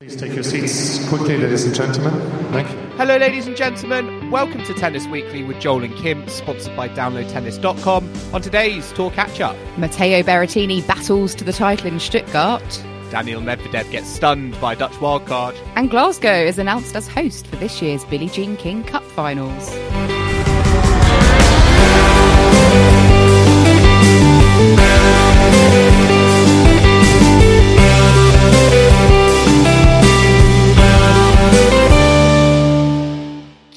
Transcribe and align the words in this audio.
Please 0.00 0.16
take 0.16 0.32
your 0.32 0.42
seats 0.42 1.06
quickly, 1.10 1.36
ladies 1.36 1.66
and 1.66 1.74
gentlemen. 1.74 2.14
Thank 2.52 2.70
you. 2.70 2.76
Hello, 2.96 3.18
ladies 3.18 3.46
and 3.46 3.54
gentlemen. 3.54 4.30
Welcome 4.30 4.64
to 4.64 4.72
Tennis 4.72 5.06
Weekly 5.06 5.42
with 5.42 5.60
Joel 5.60 5.84
and 5.84 5.94
Kim, 5.94 6.26
sponsored 6.26 6.74
by 6.74 6.88
DownloadTennis.com. 6.88 8.10
On 8.32 8.40
today's 8.40 8.90
tour 8.92 9.10
catch 9.10 9.42
up, 9.42 9.54
Matteo 9.76 10.22
Berrettini 10.22 10.86
battles 10.86 11.34
to 11.34 11.44
the 11.44 11.52
title 11.52 11.88
in 11.88 12.00
Stuttgart, 12.00 12.82
Daniil 13.10 13.42
Medvedev 13.42 13.90
gets 13.90 14.08
stunned 14.08 14.58
by 14.58 14.74
Dutch 14.74 14.92
wildcard. 14.92 15.54
and 15.76 15.90
Glasgow 15.90 16.46
is 16.46 16.58
announced 16.58 16.96
as 16.96 17.06
host 17.06 17.46
for 17.48 17.56
this 17.56 17.82
year's 17.82 18.02
Billie 18.06 18.30
Jean 18.30 18.56
King 18.56 18.82
Cup 18.82 19.02
finals. 19.02 19.68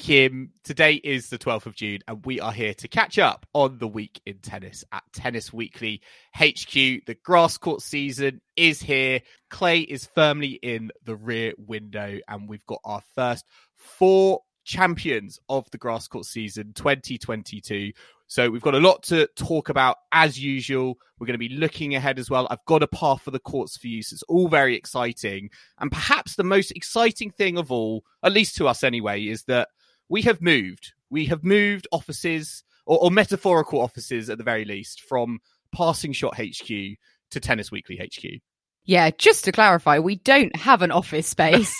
Kim, 0.04 0.50
today 0.64 0.96
is 0.96 1.30
the 1.30 1.38
12th 1.38 1.64
of 1.64 1.74
June, 1.74 2.00
and 2.06 2.26
we 2.26 2.38
are 2.38 2.52
here 2.52 2.74
to 2.74 2.88
catch 2.88 3.18
up 3.18 3.46
on 3.54 3.78
the 3.78 3.88
week 3.88 4.20
in 4.26 4.36
tennis 4.36 4.84
at 4.92 5.02
Tennis 5.14 5.50
Weekly 5.50 6.02
HQ. 6.36 6.74
The 6.74 7.16
grass 7.24 7.56
court 7.56 7.80
season 7.80 8.42
is 8.54 8.82
here. 8.82 9.22
Clay 9.48 9.80
is 9.80 10.04
firmly 10.14 10.58
in 10.60 10.90
the 11.04 11.16
rear 11.16 11.54
window, 11.56 12.18
and 12.28 12.46
we've 12.46 12.66
got 12.66 12.80
our 12.84 13.00
first 13.14 13.46
four 13.76 14.42
champions 14.64 15.38
of 15.48 15.70
the 15.70 15.78
grass 15.78 16.06
court 16.06 16.26
season 16.26 16.74
2022. 16.74 17.92
So 18.26 18.50
we've 18.50 18.60
got 18.60 18.74
a 18.74 18.80
lot 18.80 19.04
to 19.04 19.26
talk 19.36 19.70
about 19.70 19.96
as 20.12 20.38
usual. 20.38 20.98
We're 21.18 21.26
going 21.26 21.34
to 21.34 21.48
be 21.48 21.56
looking 21.56 21.94
ahead 21.94 22.18
as 22.18 22.28
well. 22.28 22.46
I've 22.50 22.64
got 22.66 22.82
a 22.82 22.86
Par 22.86 23.18
for 23.18 23.30
the 23.30 23.38
Courts 23.38 23.78
for 23.78 23.86
you. 23.86 24.02
So 24.02 24.14
it's 24.14 24.22
all 24.24 24.48
very 24.48 24.76
exciting. 24.76 25.48
And 25.78 25.90
perhaps 25.90 26.36
the 26.36 26.44
most 26.44 26.72
exciting 26.72 27.30
thing 27.30 27.56
of 27.56 27.72
all, 27.72 28.04
at 28.22 28.32
least 28.32 28.56
to 28.56 28.68
us 28.68 28.84
anyway, 28.84 29.24
is 29.24 29.44
that 29.44 29.68
we 30.08 30.22
have 30.22 30.40
moved. 30.40 30.92
We 31.10 31.26
have 31.26 31.44
moved 31.44 31.86
offices 31.92 32.64
or, 32.86 32.98
or 32.98 33.10
metaphorical 33.10 33.80
offices 33.80 34.30
at 34.30 34.38
the 34.38 34.44
very 34.44 34.64
least 34.64 35.00
from 35.02 35.40
Passing 35.74 36.12
Shot 36.12 36.36
HQ 36.36 36.66
to 36.66 37.40
Tennis 37.40 37.70
Weekly 37.70 37.96
HQ. 37.96 38.40
Yeah, 38.86 39.10
just 39.16 39.44
to 39.44 39.52
clarify, 39.52 39.98
we 39.98 40.16
don't 40.16 40.54
have 40.56 40.82
an 40.82 40.90
office 40.90 41.26
space. 41.26 41.74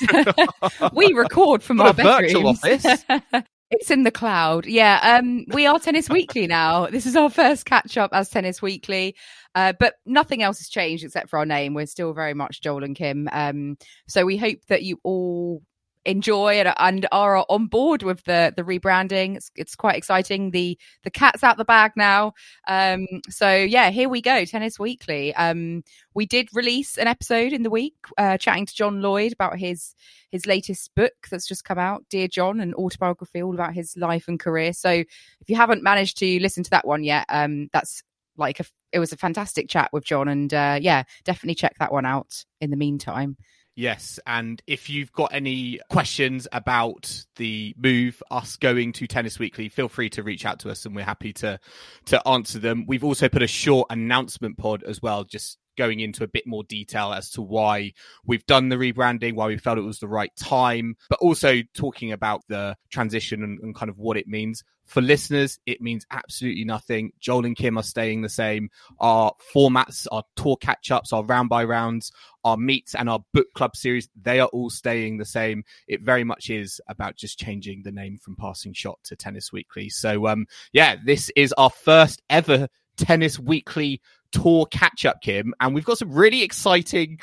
we 0.94 1.12
record 1.12 1.62
from 1.62 1.76
Got 1.76 1.98
our 2.00 2.16
a 2.16 2.20
virtual 2.20 2.54
bedrooms. 2.54 2.86
office. 2.86 3.44
it's 3.70 3.90
in 3.90 4.04
the 4.04 4.10
cloud. 4.10 4.64
Yeah, 4.64 5.18
um, 5.18 5.44
we 5.48 5.66
are 5.66 5.78
Tennis 5.78 6.08
Weekly 6.08 6.46
now. 6.46 6.86
This 6.86 7.04
is 7.04 7.14
our 7.14 7.28
first 7.28 7.66
catch 7.66 7.98
up 7.98 8.10
as 8.14 8.30
Tennis 8.30 8.62
Weekly. 8.62 9.16
Uh, 9.54 9.74
but 9.78 9.94
nothing 10.06 10.42
else 10.42 10.58
has 10.58 10.68
changed 10.68 11.04
except 11.04 11.28
for 11.28 11.38
our 11.38 11.46
name. 11.46 11.74
We're 11.74 11.86
still 11.86 12.14
very 12.14 12.34
much 12.34 12.62
Joel 12.62 12.84
and 12.84 12.96
Kim. 12.96 13.28
Um, 13.30 13.76
so 14.08 14.24
we 14.24 14.36
hope 14.36 14.58
that 14.68 14.82
you 14.82 14.98
all 15.04 15.62
enjoy 16.04 16.54
and, 16.54 16.74
and 16.78 17.06
are 17.12 17.44
on 17.48 17.66
board 17.66 18.02
with 18.02 18.24
the 18.24 18.52
the 18.56 18.62
rebranding. 18.62 19.36
It's, 19.36 19.50
it's 19.56 19.74
quite 19.76 19.96
exciting. 19.96 20.50
The 20.50 20.78
the 21.02 21.10
cat's 21.10 21.42
out 21.42 21.56
the 21.56 21.64
bag 21.64 21.92
now. 21.96 22.34
Um, 22.68 23.06
so 23.28 23.54
yeah, 23.54 23.90
here 23.90 24.08
we 24.08 24.20
go. 24.20 24.44
Tennis 24.44 24.78
Weekly. 24.78 25.34
Um, 25.34 25.82
we 26.14 26.26
did 26.26 26.48
release 26.52 26.96
an 26.98 27.08
episode 27.08 27.52
in 27.52 27.62
the 27.62 27.70
week, 27.70 27.96
uh, 28.18 28.38
chatting 28.38 28.66
to 28.66 28.74
John 28.74 29.02
Lloyd 29.02 29.32
about 29.32 29.58
his 29.58 29.94
his 30.30 30.46
latest 30.46 30.94
book 30.94 31.14
that's 31.30 31.46
just 31.46 31.64
come 31.64 31.78
out, 31.78 32.04
Dear 32.10 32.28
John, 32.28 32.60
an 32.60 32.74
autobiography 32.74 33.42
all 33.42 33.54
about 33.54 33.74
his 33.74 33.96
life 33.96 34.28
and 34.28 34.38
career. 34.38 34.72
So 34.72 34.90
if 34.90 35.48
you 35.48 35.56
haven't 35.56 35.82
managed 35.82 36.18
to 36.18 36.40
listen 36.40 36.64
to 36.64 36.70
that 36.70 36.86
one 36.86 37.04
yet, 37.04 37.24
um, 37.28 37.68
that's 37.72 38.02
like 38.36 38.58
a, 38.58 38.64
it 38.92 38.98
was 38.98 39.12
a 39.12 39.16
fantastic 39.16 39.68
chat 39.68 39.90
with 39.92 40.04
John, 40.04 40.28
and 40.28 40.52
uh, 40.52 40.78
yeah, 40.80 41.04
definitely 41.24 41.54
check 41.54 41.76
that 41.78 41.92
one 41.92 42.06
out. 42.06 42.44
In 42.60 42.70
the 42.70 42.76
meantime. 42.76 43.36
Yes, 43.76 44.20
and 44.24 44.62
if 44.68 44.88
you've 44.88 45.12
got 45.12 45.32
any 45.34 45.80
questions 45.90 46.46
about 46.52 47.24
the 47.36 47.74
move, 47.76 48.22
us 48.30 48.56
going 48.56 48.92
to 48.92 49.08
Tennis 49.08 49.38
Weekly, 49.40 49.68
feel 49.68 49.88
free 49.88 50.08
to 50.10 50.22
reach 50.22 50.46
out 50.46 50.60
to 50.60 50.70
us, 50.70 50.86
and 50.86 50.94
we're 50.94 51.04
happy 51.04 51.32
to 51.34 51.58
to 52.06 52.28
answer 52.28 52.60
them. 52.60 52.84
We've 52.86 53.02
also 53.02 53.28
put 53.28 53.42
a 53.42 53.48
short 53.48 53.88
announcement 53.90 54.58
pod 54.58 54.84
as 54.84 55.02
well, 55.02 55.24
just 55.24 55.58
going 55.76 56.00
into 56.00 56.24
a 56.24 56.28
bit 56.28 56.46
more 56.46 56.64
detail 56.64 57.12
as 57.12 57.30
to 57.30 57.42
why 57.42 57.92
we've 58.24 58.46
done 58.46 58.68
the 58.68 58.76
rebranding, 58.76 59.34
why 59.34 59.46
we 59.46 59.56
felt 59.56 59.78
it 59.78 59.82
was 59.82 59.98
the 59.98 60.08
right 60.08 60.34
time, 60.36 60.96
but 61.08 61.18
also 61.20 61.62
talking 61.74 62.12
about 62.12 62.42
the 62.48 62.76
transition 62.90 63.42
and, 63.42 63.58
and 63.60 63.74
kind 63.74 63.90
of 63.90 63.98
what 63.98 64.16
it 64.16 64.26
means. 64.26 64.62
For 64.84 65.00
listeners, 65.00 65.58
it 65.64 65.80
means 65.80 66.04
absolutely 66.10 66.64
nothing. 66.64 67.12
Joel 67.18 67.46
and 67.46 67.56
Kim 67.56 67.78
are 67.78 67.82
staying 67.82 68.20
the 68.20 68.28
same. 68.28 68.68
Our 69.00 69.32
formats, 69.54 70.06
our 70.12 70.24
tour 70.36 70.56
catch 70.56 70.90
ups, 70.90 71.12
our 71.12 71.24
round 71.24 71.48
by 71.48 71.64
rounds, 71.64 72.12
our 72.44 72.58
meets, 72.58 72.94
and 72.94 73.08
our 73.08 73.20
book 73.32 73.46
club 73.54 73.76
series, 73.76 74.08
they 74.20 74.40
are 74.40 74.48
all 74.48 74.68
staying 74.68 75.16
the 75.16 75.24
same. 75.24 75.64
It 75.88 76.02
very 76.02 76.22
much 76.22 76.50
is 76.50 76.80
about 76.86 77.16
just 77.16 77.38
changing 77.38 77.82
the 77.82 77.92
name 77.92 78.18
from 78.18 78.36
Passing 78.36 78.74
Shot 78.74 78.98
to 79.04 79.16
Tennis 79.16 79.52
Weekly. 79.52 79.88
So, 79.88 80.26
um, 80.26 80.46
yeah, 80.72 80.96
this 81.02 81.30
is 81.34 81.54
our 81.54 81.70
first 81.70 82.22
ever 82.28 82.68
Tennis 82.96 83.38
Weekly 83.38 84.00
tour 84.40 84.66
catch 84.66 85.04
up, 85.04 85.20
Kim, 85.22 85.54
and 85.60 85.74
we've 85.74 85.84
got 85.84 85.98
some 85.98 86.12
really 86.12 86.42
exciting 86.42 87.18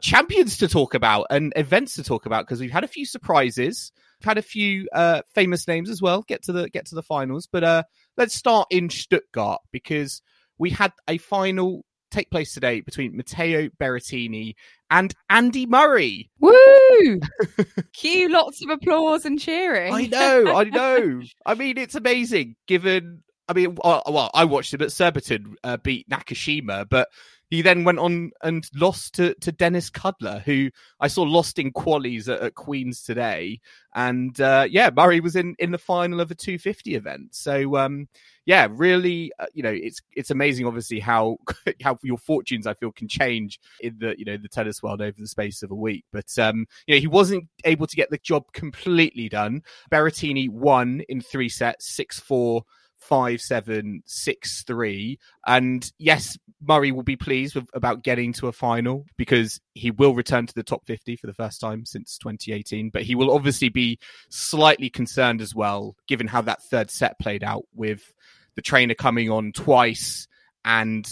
champions 0.00 0.58
to 0.58 0.68
talk 0.68 0.94
about 0.94 1.26
and 1.30 1.52
events 1.56 1.94
to 1.94 2.02
talk 2.02 2.26
about 2.26 2.46
because 2.46 2.60
we've 2.60 2.70
had 2.70 2.84
a 2.84 2.88
few 2.88 3.06
surprises. 3.06 3.90
We've 4.20 4.26
had 4.26 4.38
a 4.38 4.42
few 4.42 4.88
uh, 4.92 5.22
famous 5.34 5.66
names 5.66 5.90
as 5.90 6.02
well. 6.02 6.22
Get 6.22 6.44
to 6.44 6.52
the 6.52 6.68
get 6.70 6.86
to 6.86 6.94
the 6.94 7.02
finals, 7.02 7.48
but 7.50 7.64
uh, 7.64 7.82
let's 8.16 8.34
start 8.34 8.68
in 8.70 8.90
Stuttgart 8.90 9.60
because 9.72 10.22
we 10.58 10.70
had 10.70 10.92
a 11.08 11.18
final 11.18 11.84
take 12.14 12.30
place 12.30 12.54
today 12.54 12.80
between 12.80 13.16
Matteo 13.16 13.68
Berrettini 13.80 14.54
and 14.90 15.12
Andy 15.28 15.66
Murray. 15.66 16.30
Woo! 16.38 17.20
Cue 17.92 18.28
lots 18.28 18.62
of 18.62 18.70
applause 18.70 19.24
and 19.24 19.40
cheering. 19.40 19.92
I 19.92 20.06
know, 20.06 20.54
I 20.54 20.64
know. 20.64 21.22
I 21.46 21.54
mean, 21.54 21.76
it's 21.76 21.96
amazing 21.96 22.54
given. 22.66 23.23
I 23.48 23.52
mean, 23.52 23.76
well, 23.82 24.30
I 24.32 24.44
watched 24.44 24.72
him 24.72 24.82
at 24.82 24.92
Surbiton 24.92 25.56
uh, 25.62 25.76
beat 25.76 26.08
Nakashima, 26.08 26.88
but 26.88 27.08
he 27.50 27.62
then 27.62 27.84
went 27.84 27.98
on 27.98 28.30
and 28.42 28.68
lost 28.74 29.14
to, 29.14 29.34
to 29.34 29.52
Denis 29.52 29.90
Kudla, 29.90 30.42
who 30.42 30.70
I 30.98 31.08
saw 31.08 31.22
lost 31.22 31.58
in 31.58 31.72
qualies 31.72 32.28
at, 32.28 32.40
at 32.40 32.54
Queens 32.54 33.02
today. 33.02 33.60
And 33.94 34.38
uh, 34.40 34.66
yeah, 34.68 34.90
Murray 34.94 35.20
was 35.20 35.36
in, 35.36 35.54
in 35.58 35.70
the 35.70 35.78
final 35.78 36.20
of 36.20 36.30
a 36.30 36.34
250 36.34 36.94
event. 36.94 37.34
So 37.34 37.76
um, 37.76 38.08
yeah, 38.46 38.66
really, 38.70 39.30
uh, 39.38 39.46
you 39.54 39.62
know, 39.62 39.70
it's 39.70 40.00
it's 40.12 40.30
amazing, 40.30 40.66
obviously, 40.66 41.00
how 41.00 41.36
how 41.82 41.98
your 42.02 42.18
fortunes 42.18 42.66
I 42.66 42.74
feel 42.74 42.92
can 42.92 43.08
change 43.08 43.60
in 43.80 43.98
the 43.98 44.14
you 44.18 44.24
know 44.24 44.36
the 44.36 44.48
tennis 44.48 44.82
world 44.82 45.00
over 45.00 45.16
the 45.18 45.28
space 45.28 45.62
of 45.62 45.70
a 45.70 45.76
week. 45.76 46.04
But 46.12 46.36
um, 46.38 46.66
you 46.86 46.94
know, 46.94 47.00
he 47.00 47.06
wasn't 47.06 47.48
able 47.64 47.86
to 47.86 47.96
get 47.96 48.10
the 48.10 48.18
job 48.18 48.52
completely 48.52 49.28
done. 49.28 49.62
Berrettini 49.90 50.50
won 50.50 51.02
in 51.08 51.20
three 51.20 51.48
sets, 51.48 51.86
six 51.86 52.18
four 52.18 52.64
five 53.04 53.40
seven 53.40 54.02
six 54.06 54.62
three. 54.64 55.18
And 55.46 55.90
yes 55.98 56.36
murray 56.66 56.92
will 56.92 57.02
be 57.02 57.16
pleased 57.16 57.54
with, 57.54 57.66
about 57.74 58.02
getting 58.02 58.32
to 58.32 58.48
a 58.48 58.52
final 58.52 59.04
because 59.16 59.60
he 59.74 59.90
will 59.90 60.14
return 60.14 60.46
to 60.46 60.54
the 60.54 60.62
top 60.62 60.86
50 60.86 61.16
for 61.16 61.26
the 61.26 61.34
first 61.34 61.60
time 61.60 61.84
since 61.84 62.16
2018 62.18 62.88
but 62.88 63.02
he 63.02 63.14
will 63.14 63.30
obviously 63.30 63.68
be 63.68 63.98
slightly 64.30 64.88
concerned 64.88 65.42
as 65.42 65.54
well 65.54 65.94
given 66.08 66.26
how 66.26 66.40
that 66.40 66.62
third 66.62 66.90
set 66.90 67.18
played 67.18 67.44
out 67.44 67.64
with 67.74 68.14
the 68.56 68.62
trainer 68.62 68.94
coming 68.94 69.30
on 69.30 69.52
twice. 69.52 70.26
And 70.64 71.06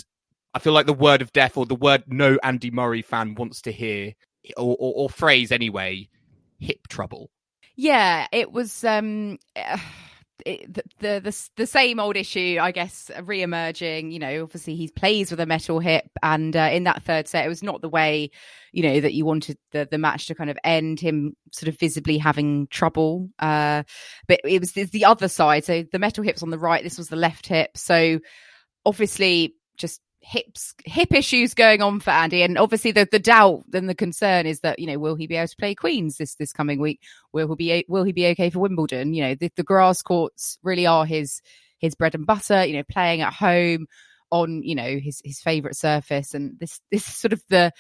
i 0.54 0.58
feel 0.58 0.72
like 0.72 0.86
the 0.86 0.92
word 0.92 1.22
of 1.22 1.32
death 1.32 1.56
or 1.56 1.66
the 1.66 1.74
word 1.74 2.04
no 2.06 2.38
andy 2.42 2.70
murray 2.70 3.02
fan 3.02 3.34
wants 3.34 3.62
to 3.62 3.72
hear 3.72 4.14
or, 4.56 4.76
or, 4.78 4.92
or 4.96 5.10
phrase 5.10 5.52
anyway 5.52 6.08
hip 6.62 6.88
trouble. 6.88 7.30
Yeah, 7.76 8.26
it 8.32 8.52
was 8.52 8.84
um 8.84 9.38
the, 10.44 10.82
the 11.00 11.48
the 11.56 11.66
same 11.66 12.00
old 12.00 12.16
issue, 12.16 12.58
I 12.60 12.70
guess, 12.72 13.10
re-emerging. 13.22 14.10
You 14.10 14.18
know, 14.18 14.42
obviously 14.42 14.76
he 14.76 14.88
plays 14.88 15.30
with 15.30 15.40
a 15.40 15.46
metal 15.46 15.78
hip, 15.78 16.10
and 16.22 16.56
uh, 16.56 16.70
in 16.72 16.84
that 16.84 17.02
third 17.02 17.28
set, 17.28 17.44
it 17.44 17.48
was 17.48 17.62
not 17.62 17.80
the 17.80 17.88
way 17.88 18.30
you 18.72 18.82
know 18.82 19.00
that 19.00 19.14
you 19.14 19.24
wanted 19.24 19.58
the 19.72 19.86
the 19.90 19.98
match 19.98 20.26
to 20.26 20.34
kind 20.34 20.50
of 20.50 20.58
end. 20.64 21.00
Him 21.00 21.36
sort 21.52 21.68
of 21.68 21.78
visibly 21.78 22.18
having 22.18 22.66
trouble, 22.68 23.30
uh, 23.38 23.82
but 24.28 24.40
it 24.44 24.60
was 24.60 24.72
the 24.72 25.04
other 25.04 25.28
side. 25.28 25.64
So 25.64 25.84
the 25.90 25.98
metal 25.98 26.24
hip's 26.24 26.42
on 26.42 26.50
the 26.50 26.58
right. 26.58 26.82
This 26.82 26.98
was 26.98 27.08
the 27.08 27.16
left 27.16 27.46
hip. 27.46 27.76
So 27.76 28.20
obviously, 28.84 29.56
just 29.76 30.00
hips 30.22 30.74
hip 30.84 31.12
issues 31.12 31.54
going 31.54 31.82
on 31.82 32.00
for 32.00 32.10
Andy, 32.10 32.42
and 32.42 32.58
obviously 32.58 32.92
the 32.92 33.06
the 33.10 33.18
doubt 33.18 33.64
and 33.72 33.88
the 33.88 33.94
concern 33.94 34.46
is 34.46 34.60
that 34.60 34.78
you 34.78 34.86
know 34.86 34.98
will 34.98 35.14
he 35.14 35.26
be 35.26 35.36
able 35.36 35.48
to 35.48 35.56
play 35.56 35.74
Queens 35.74 36.16
this 36.16 36.36
this 36.36 36.52
coming 36.52 36.80
week? 36.80 37.00
Will 37.32 37.48
he 37.48 37.54
be 37.54 37.84
will 37.88 38.04
he 38.04 38.12
be 38.12 38.26
okay 38.28 38.50
for 38.50 38.60
Wimbledon? 38.60 39.14
You 39.14 39.22
know 39.24 39.34
the, 39.34 39.50
the 39.56 39.62
grass 39.62 40.02
courts 40.02 40.58
really 40.62 40.86
are 40.86 41.04
his 41.04 41.42
his 41.78 41.94
bread 41.94 42.14
and 42.14 42.26
butter. 42.26 42.64
You 42.64 42.74
know 42.74 42.84
playing 42.88 43.20
at 43.20 43.32
home 43.32 43.86
on 44.30 44.62
you 44.62 44.74
know 44.74 44.98
his 44.98 45.20
his 45.24 45.40
favorite 45.40 45.76
surface, 45.76 46.34
and 46.34 46.58
this 46.58 46.80
this 46.90 47.06
is 47.06 47.14
sort 47.14 47.32
of 47.32 47.42
the 47.48 47.72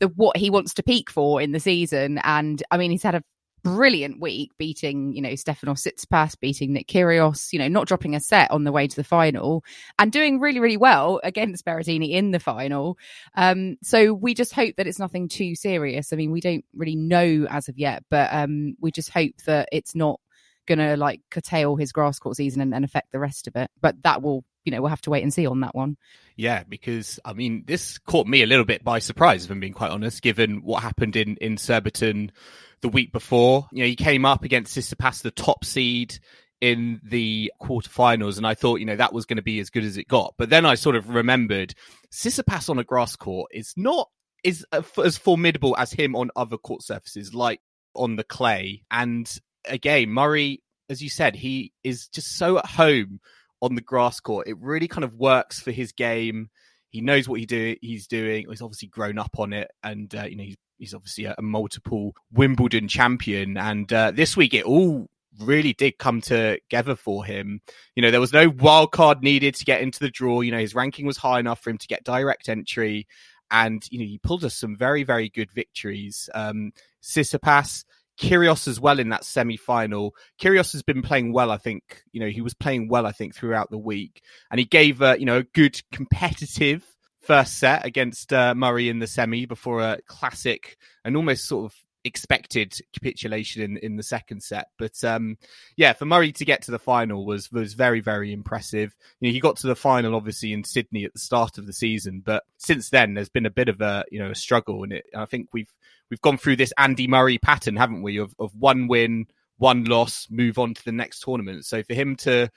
the 0.00 0.08
what 0.08 0.36
he 0.36 0.50
wants 0.50 0.74
to 0.74 0.82
peak 0.82 1.10
for 1.10 1.40
in 1.40 1.52
the 1.52 1.60
season. 1.60 2.18
And 2.24 2.62
I 2.70 2.78
mean 2.78 2.90
he's 2.90 3.02
had 3.02 3.14
a 3.14 3.22
brilliant 3.62 4.20
week 4.20 4.50
beating, 4.58 5.12
you 5.14 5.22
know, 5.22 5.30
Stefanos 5.30 5.86
Tsitsipas, 5.86 6.38
beating 6.40 6.72
Nick 6.72 6.88
Kyrgios, 6.88 7.52
you 7.52 7.58
know, 7.58 7.68
not 7.68 7.86
dropping 7.86 8.14
a 8.14 8.20
set 8.20 8.50
on 8.50 8.64
the 8.64 8.72
way 8.72 8.86
to 8.86 8.96
the 8.96 9.04
final 9.04 9.64
and 9.98 10.12
doing 10.12 10.40
really, 10.40 10.60
really 10.60 10.76
well 10.76 11.20
against 11.22 11.64
Berrettini 11.64 12.10
in 12.10 12.30
the 12.30 12.40
final. 12.40 12.98
Um, 13.34 13.76
so 13.82 14.12
we 14.12 14.34
just 14.34 14.52
hope 14.52 14.76
that 14.76 14.86
it's 14.86 14.98
nothing 14.98 15.28
too 15.28 15.54
serious. 15.54 16.12
I 16.12 16.16
mean, 16.16 16.30
we 16.30 16.40
don't 16.40 16.64
really 16.74 16.96
know 16.96 17.46
as 17.48 17.68
of 17.68 17.78
yet, 17.78 18.04
but 18.10 18.32
um, 18.32 18.74
we 18.80 18.90
just 18.90 19.10
hope 19.10 19.34
that 19.46 19.68
it's 19.72 19.94
not 19.94 20.20
going 20.66 20.78
to 20.78 20.96
like 20.96 21.20
curtail 21.30 21.76
his 21.76 21.92
grass 21.92 22.18
court 22.18 22.36
season 22.36 22.60
and, 22.60 22.74
and 22.74 22.84
affect 22.84 23.12
the 23.12 23.18
rest 23.18 23.46
of 23.46 23.56
it. 23.56 23.70
But 23.80 24.02
that 24.02 24.22
will 24.22 24.44
you 24.64 24.72
know, 24.72 24.80
we'll 24.80 24.90
have 24.90 25.00
to 25.02 25.10
wait 25.10 25.22
and 25.22 25.32
see 25.32 25.46
on 25.46 25.60
that 25.60 25.74
one. 25.74 25.96
Yeah, 26.36 26.64
because 26.68 27.18
I 27.24 27.32
mean, 27.32 27.64
this 27.66 27.98
caught 27.98 28.26
me 28.26 28.42
a 28.42 28.46
little 28.46 28.64
bit 28.64 28.84
by 28.84 28.98
surprise, 28.98 29.44
if 29.44 29.50
I'm 29.50 29.60
being 29.60 29.72
quite 29.72 29.90
honest, 29.90 30.22
given 30.22 30.62
what 30.62 30.82
happened 30.82 31.16
in 31.16 31.36
in 31.36 31.56
Surbiton 31.56 32.32
the 32.80 32.88
week 32.88 33.12
before. 33.12 33.68
You 33.72 33.80
know, 33.80 33.88
he 33.88 33.96
came 33.96 34.24
up 34.24 34.44
against 34.44 34.76
Tsitsipas, 34.76 35.22
the 35.22 35.30
top 35.30 35.64
seed 35.64 36.18
in 36.60 37.00
the 37.02 37.52
quarterfinals, 37.60 38.36
and 38.36 38.46
I 38.46 38.54
thought, 38.54 38.80
you 38.80 38.86
know, 38.86 38.96
that 38.96 39.12
was 39.12 39.26
going 39.26 39.36
to 39.38 39.42
be 39.42 39.60
as 39.60 39.70
good 39.70 39.84
as 39.84 39.96
it 39.96 40.08
got. 40.08 40.34
But 40.38 40.50
then 40.50 40.66
I 40.66 40.74
sort 40.74 40.96
of 40.96 41.08
remembered 41.08 41.74
Tsitsipas 42.12 42.68
on 42.68 42.78
a 42.78 42.84
grass 42.84 43.16
court 43.16 43.50
is 43.52 43.74
not 43.76 44.08
is 44.42 44.64
uh, 44.72 44.82
as 45.04 45.18
formidable 45.18 45.76
as 45.76 45.92
him 45.92 46.16
on 46.16 46.30
other 46.36 46.56
court 46.56 46.82
surfaces, 46.82 47.34
like 47.34 47.60
on 47.94 48.16
the 48.16 48.24
clay. 48.24 48.82
And 48.90 49.30
again, 49.66 50.10
Murray, 50.10 50.62
as 50.88 51.02
you 51.02 51.10
said, 51.10 51.36
he 51.36 51.72
is 51.84 52.08
just 52.08 52.36
so 52.36 52.58
at 52.58 52.66
home 52.66 53.20
on 53.62 53.74
the 53.74 53.80
grass 53.80 54.20
court. 54.20 54.48
It 54.48 54.58
really 54.58 54.88
kind 54.88 55.04
of 55.04 55.14
works 55.16 55.60
for 55.60 55.70
his 55.70 55.92
game. 55.92 56.50
He 56.88 57.00
knows 57.00 57.28
what 57.28 57.40
he 57.40 57.46
do. 57.46 57.76
He's 57.80 58.06
doing. 58.06 58.46
He's 58.48 58.62
obviously 58.62 58.88
grown 58.88 59.18
up 59.18 59.38
on 59.38 59.52
it, 59.52 59.70
and 59.82 60.12
uh, 60.14 60.24
you 60.24 60.36
know 60.36 60.44
he's 60.44 60.56
he's 60.78 60.94
obviously 60.94 61.26
a, 61.26 61.34
a 61.38 61.42
multiple 61.42 62.14
Wimbledon 62.32 62.88
champion. 62.88 63.56
And 63.56 63.92
uh, 63.92 64.10
this 64.10 64.36
week, 64.36 64.54
it 64.54 64.64
all 64.64 65.08
really 65.38 65.72
did 65.72 65.98
come 65.98 66.20
together 66.20 66.96
for 66.96 67.24
him. 67.24 67.60
You 67.94 68.02
know, 68.02 68.10
there 68.10 68.20
was 68.20 68.32
no 68.32 68.48
wild 68.48 68.92
card 68.92 69.22
needed 69.22 69.54
to 69.56 69.64
get 69.64 69.82
into 69.82 70.00
the 70.00 70.10
draw. 70.10 70.40
You 70.40 70.50
know, 70.50 70.58
his 70.58 70.74
ranking 70.74 71.06
was 71.06 71.16
high 71.16 71.38
enough 71.38 71.62
for 71.62 71.70
him 71.70 71.78
to 71.78 71.86
get 71.86 72.04
direct 72.04 72.48
entry. 72.48 73.06
And, 73.52 73.82
you 73.90 73.98
know, 73.98 74.04
he 74.04 74.18
pulled 74.18 74.44
us 74.44 74.54
some 74.54 74.76
very, 74.76 75.02
very 75.02 75.28
good 75.28 75.50
victories. 75.50 76.28
Um, 76.34 76.72
Tsitsipas, 77.02 77.84
Kyrgios 78.20 78.68
as 78.68 78.78
well 78.78 78.98
in 78.98 79.08
that 79.08 79.24
semi 79.24 79.56
final. 79.56 80.14
Kyrgios 80.40 80.72
has 80.72 80.82
been 80.82 81.02
playing 81.02 81.32
well, 81.32 81.50
I 81.50 81.56
think. 81.56 82.02
You 82.12 82.20
know, 82.20 82.28
he 82.28 82.42
was 82.42 82.54
playing 82.54 82.88
well, 82.88 83.06
I 83.06 83.12
think, 83.12 83.34
throughout 83.34 83.70
the 83.70 83.78
week. 83.78 84.22
And 84.50 84.58
he 84.58 84.66
gave, 84.66 85.00
uh, 85.00 85.16
you 85.18 85.24
know, 85.24 85.38
a 85.38 85.42
good 85.42 85.80
competitive 85.90 86.84
first 87.22 87.58
set 87.58 87.84
against 87.84 88.32
uh, 88.32 88.54
Murray 88.54 88.88
in 88.88 88.98
the 88.98 89.06
semi 89.06 89.46
before 89.46 89.80
a 89.80 89.98
classic 90.06 90.76
and 91.04 91.16
almost 91.16 91.46
sort 91.46 91.72
of 91.72 91.76
expected 92.04 92.74
capitulation 92.92 93.62
in, 93.62 93.76
in 93.78 93.96
the 93.96 94.02
second 94.02 94.42
set. 94.42 94.68
But 94.78 95.02
um, 95.04 95.36
yeah, 95.76 95.92
for 95.92 96.04
Murray 96.04 96.32
to 96.32 96.44
get 96.44 96.62
to 96.62 96.70
the 96.70 96.78
final 96.78 97.26
was 97.26 97.50
was 97.52 97.74
very 97.74 98.00
very 98.00 98.32
impressive. 98.32 98.96
You 99.20 99.28
know, 99.28 99.32
he 99.32 99.40
got 99.40 99.56
to 99.58 99.66
the 99.66 99.76
final 99.76 100.14
obviously 100.14 100.52
in 100.52 100.64
Sydney 100.64 101.04
at 101.04 101.12
the 101.12 101.18
start 101.18 101.58
of 101.58 101.66
the 101.66 101.72
season, 101.72 102.22
but 102.24 102.44
since 102.58 102.90
then 102.90 103.14
there's 103.14 103.28
been 103.28 103.46
a 103.46 103.50
bit 103.50 103.68
of 103.68 103.80
a 103.80 104.04
you 104.10 104.18
know 104.18 104.30
a 104.30 104.34
struggle, 104.36 104.82
and 104.82 104.92
it 104.92 105.06
I 105.14 105.26
think 105.26 105.48
we've 105.52 105.72
we've 106.10 106.20
gone 106.20 106.38
through 106.38 106.56
this 106.56 106.72
Andy 106.78 107.06
Murray 107.06 107.38
pattern, 107.38 107.76
haven't 107.76 108.02
we? 108.02 108.18
Of 108.18 108.34
of 108.38 108.54
one 108.54 108.88
win, 108.88 109.26
one 109.58 109.84
loss, 109.84 110.26
move 110.30 110.58
on 110.58 110.74
to 110.74 110.84
the 110.84 110.92
next 110.92 111.20
tournament. 111.20 111.66
So 111.66 111.82
for 111.82 111.94
him 111.94 112.16
to 112.16 112.50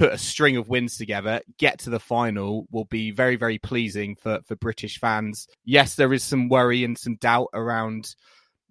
put 0.00 0.12
a 0.14 0.18
string 0.18 0.56
of 0.56 0.68
wins 0.68 0.96
together, 0.96 1.42
get 1.58 1.78
to 1.80 1.90
the 1.90 2.00
final 2.00 2.66
will 2.70 2.86
be 2.86 3.10
very, 3.10 3.36
very 3.36 3.58
pleasing 3.58 4.16
for, 4.16 4.40
for 4.46 4.56
British 4.56 4.98
fans. 4.98 5.46
Yes, 5.64 5.94
there 5.94 6.14
is 6.14 6.24
some 6.24 6.48
worry 6.48 6.84
and 6.84 6.96
some 6.96 7.16
doubt 7.16 7.48
around, 7.52 8.14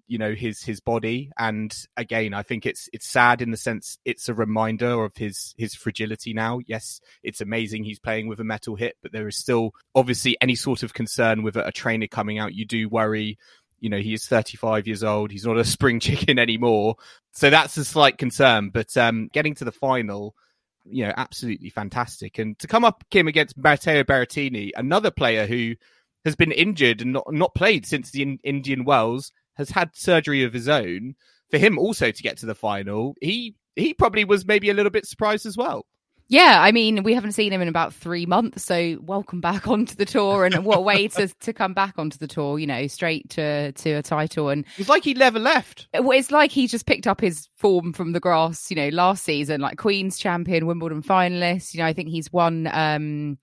you 0.10 0.18
know, 0.18 0.34
his 0.34 0.62
his 0.62 0.80
body. 0.80 1.32
And 1.38 1.74
again, 1.96 2.34
I 2.34 2.44
think 2.44 2.66
it's 2.66 2.90
it's 2.92 3.08
sad 3.08 3.42
in 3.42 3.52
the 3.52 3.58
sense 3.58 3.98
it's 4.06 4.28
a 4.28 4.34
reminder 4.34 5.04
of 5.04 5.16
his 5.16 5.54
his 5.58 5.76
fragility 5.76 6.34
now. 6.34 6.60
Yes, 6.66 7.00
it's 7.24 7.42
amazing 7.42 7.84
he's 7.84 8.00
playing 8.00 8.28
with 8.28 8.40
a 8.40 8.44
metal 8.44 8.76
hip, 8.76 8.96
but 9.02 9.12
there 9.12 9.28
is 9.28 9.38
still 9.38 9.72
obviously 9.96 10.36
any 10.42 10.56
sort 10.56 10.84
of 10.84 10.94
concern 10.94 11.44
with 11.44 11.56
a, 11.56 11.68
a 11.68 11.72
trainer 11.72 12.08
coming 12.08 12.40
out. 12.40 12.54
You 12.54 12.66
do 12.66 12.90
worry 12.90 13.38
you 13.82 13.90
know 13.90 14.00
he 14.00 14.14
is 14.14 14.28
35 14.28 14.88
years 14.88 15.06
old 15.06 15.32
he's 15.32 15.46
not 15.46 15.58
a 15.58 15.64
spring 15.64 16.02
chicken 16.02 16.38
anymore 16.38 16.96
so 17.32 17.50
that's 17.50 17.78
a 17.78 17.86
slight 17.86 18.18
concern 18.18 18.72
but 18.72 18.98
um 18.98 19.30
getting 19.32 19.56
to 19.56 19.64
the 19.64 19.72
final 19.72 20.36
you 20.86 21.06
know, 21.06 21.14
absolutely 21.16 21.70
fantastic. 21.70 22.40
And 22.40 22.58
to 22.60 22.68
come 22.68 22.84
up 22.84 23.04
Kim 23.10 23.28
against 23.28 23.58
Matteo 23.58 24.04
Berrettini, 24.04 24.72
another 24.76 25.12
player 25.12 25.46
who 25.46 25.76
has 26.26 26.36
been 26.36 26.52
injured 26.52 27.02
and 27.02 27.14
not, 27.14 27.32
not 27.32 27.56
played 27.56 27.86
since 27.86 28.12
the 28.12 28.22
in- 28.24 28.40
Indian 28.44 28.84
Wells, 28.84 29.32
has 29.60 29.70
had 29.70 29.92
surgery 29.94 30.44
of 30.44 30.54
his 30.54 30.68
own. 30.68 31.14
For 31.52 31.58
him 31.58 31.78
also 31.78 32.12
to 32.12 32.24
get 32.24 32.38
to 32.40 32.46
the 32.46 32.56
final, 32.56 33.16
he 33.22 33.56
he 33.76 33.94
probably 33.94 34.24
was 34.24 34.46
maybe 34.46 34.70
a 34.70 34.74
little 34.74 34.92
bit 34.92 35.06
surprised 35.06 35.46
as 35.46 35.58
well. 35.58 35.86
Yeah, 36.32 36.60
I 36.62 36.72
mean, 36.72 37.02
we 37.02 37.16
haven't 37.16 37.32
seen 37.32 37.52
him 37.52 37.62
in 37.62 37.68
about 37.68 37.92
three 37.92 38.28
months, 38.28 38.64
so 38.64 38.98
welcome 39.02 39.42
back 39.42 39.68
onto 39.74 39.96
the 39.96 40.06
tour, 40.06 40.46
and 40.46 40.64
what 40.64 40.84
way 40.84 41.08
to 41.10 41.28
to 41.40 41.54
come 41.54 41.74
back 41.74 41.96
onto 41.98 42.18
the 42.20 42.28
tour? 42.28 42.60
You 42.60 42.68
know, 42.68 42.88
straight 42.88 43.30
to 43.32 43.72
to 43.72 43.92
a 43.94 44.04
title, 44.04 44.50
and 44.50 44.64
it's 44.78 44.90
like 44.90 45.04
he 45.04 45.14
never 45.16 45.40
left. 45.40 45.88
It's 45.94 46.32
like 46.32 46.52
he 46.52 46.68
just 46.68 46.86
picked 46.86 47.08
up 47.08 47.20
his 47.20 47.50
form 47.58 47.94
from 47.94 48.14
the 48.14 48.20
grass. 48.20 48.70
You 48.70 48.76
know, 48.78 48.90
last 48.90 49.24
season, 49.24 49.60
like 49.60 49.78
Queen's 49.78 50.20
champion, 50.20 50.68
Wimbledon 50.68 51.02
finalist. 51.02 51.74
You 51.74 51.80
know, 51.80 51.88
I 51.88 51.94
think 51.94 52.10
he's 52.10 52.32
won. 52.32 52.70
um 52.72 53.38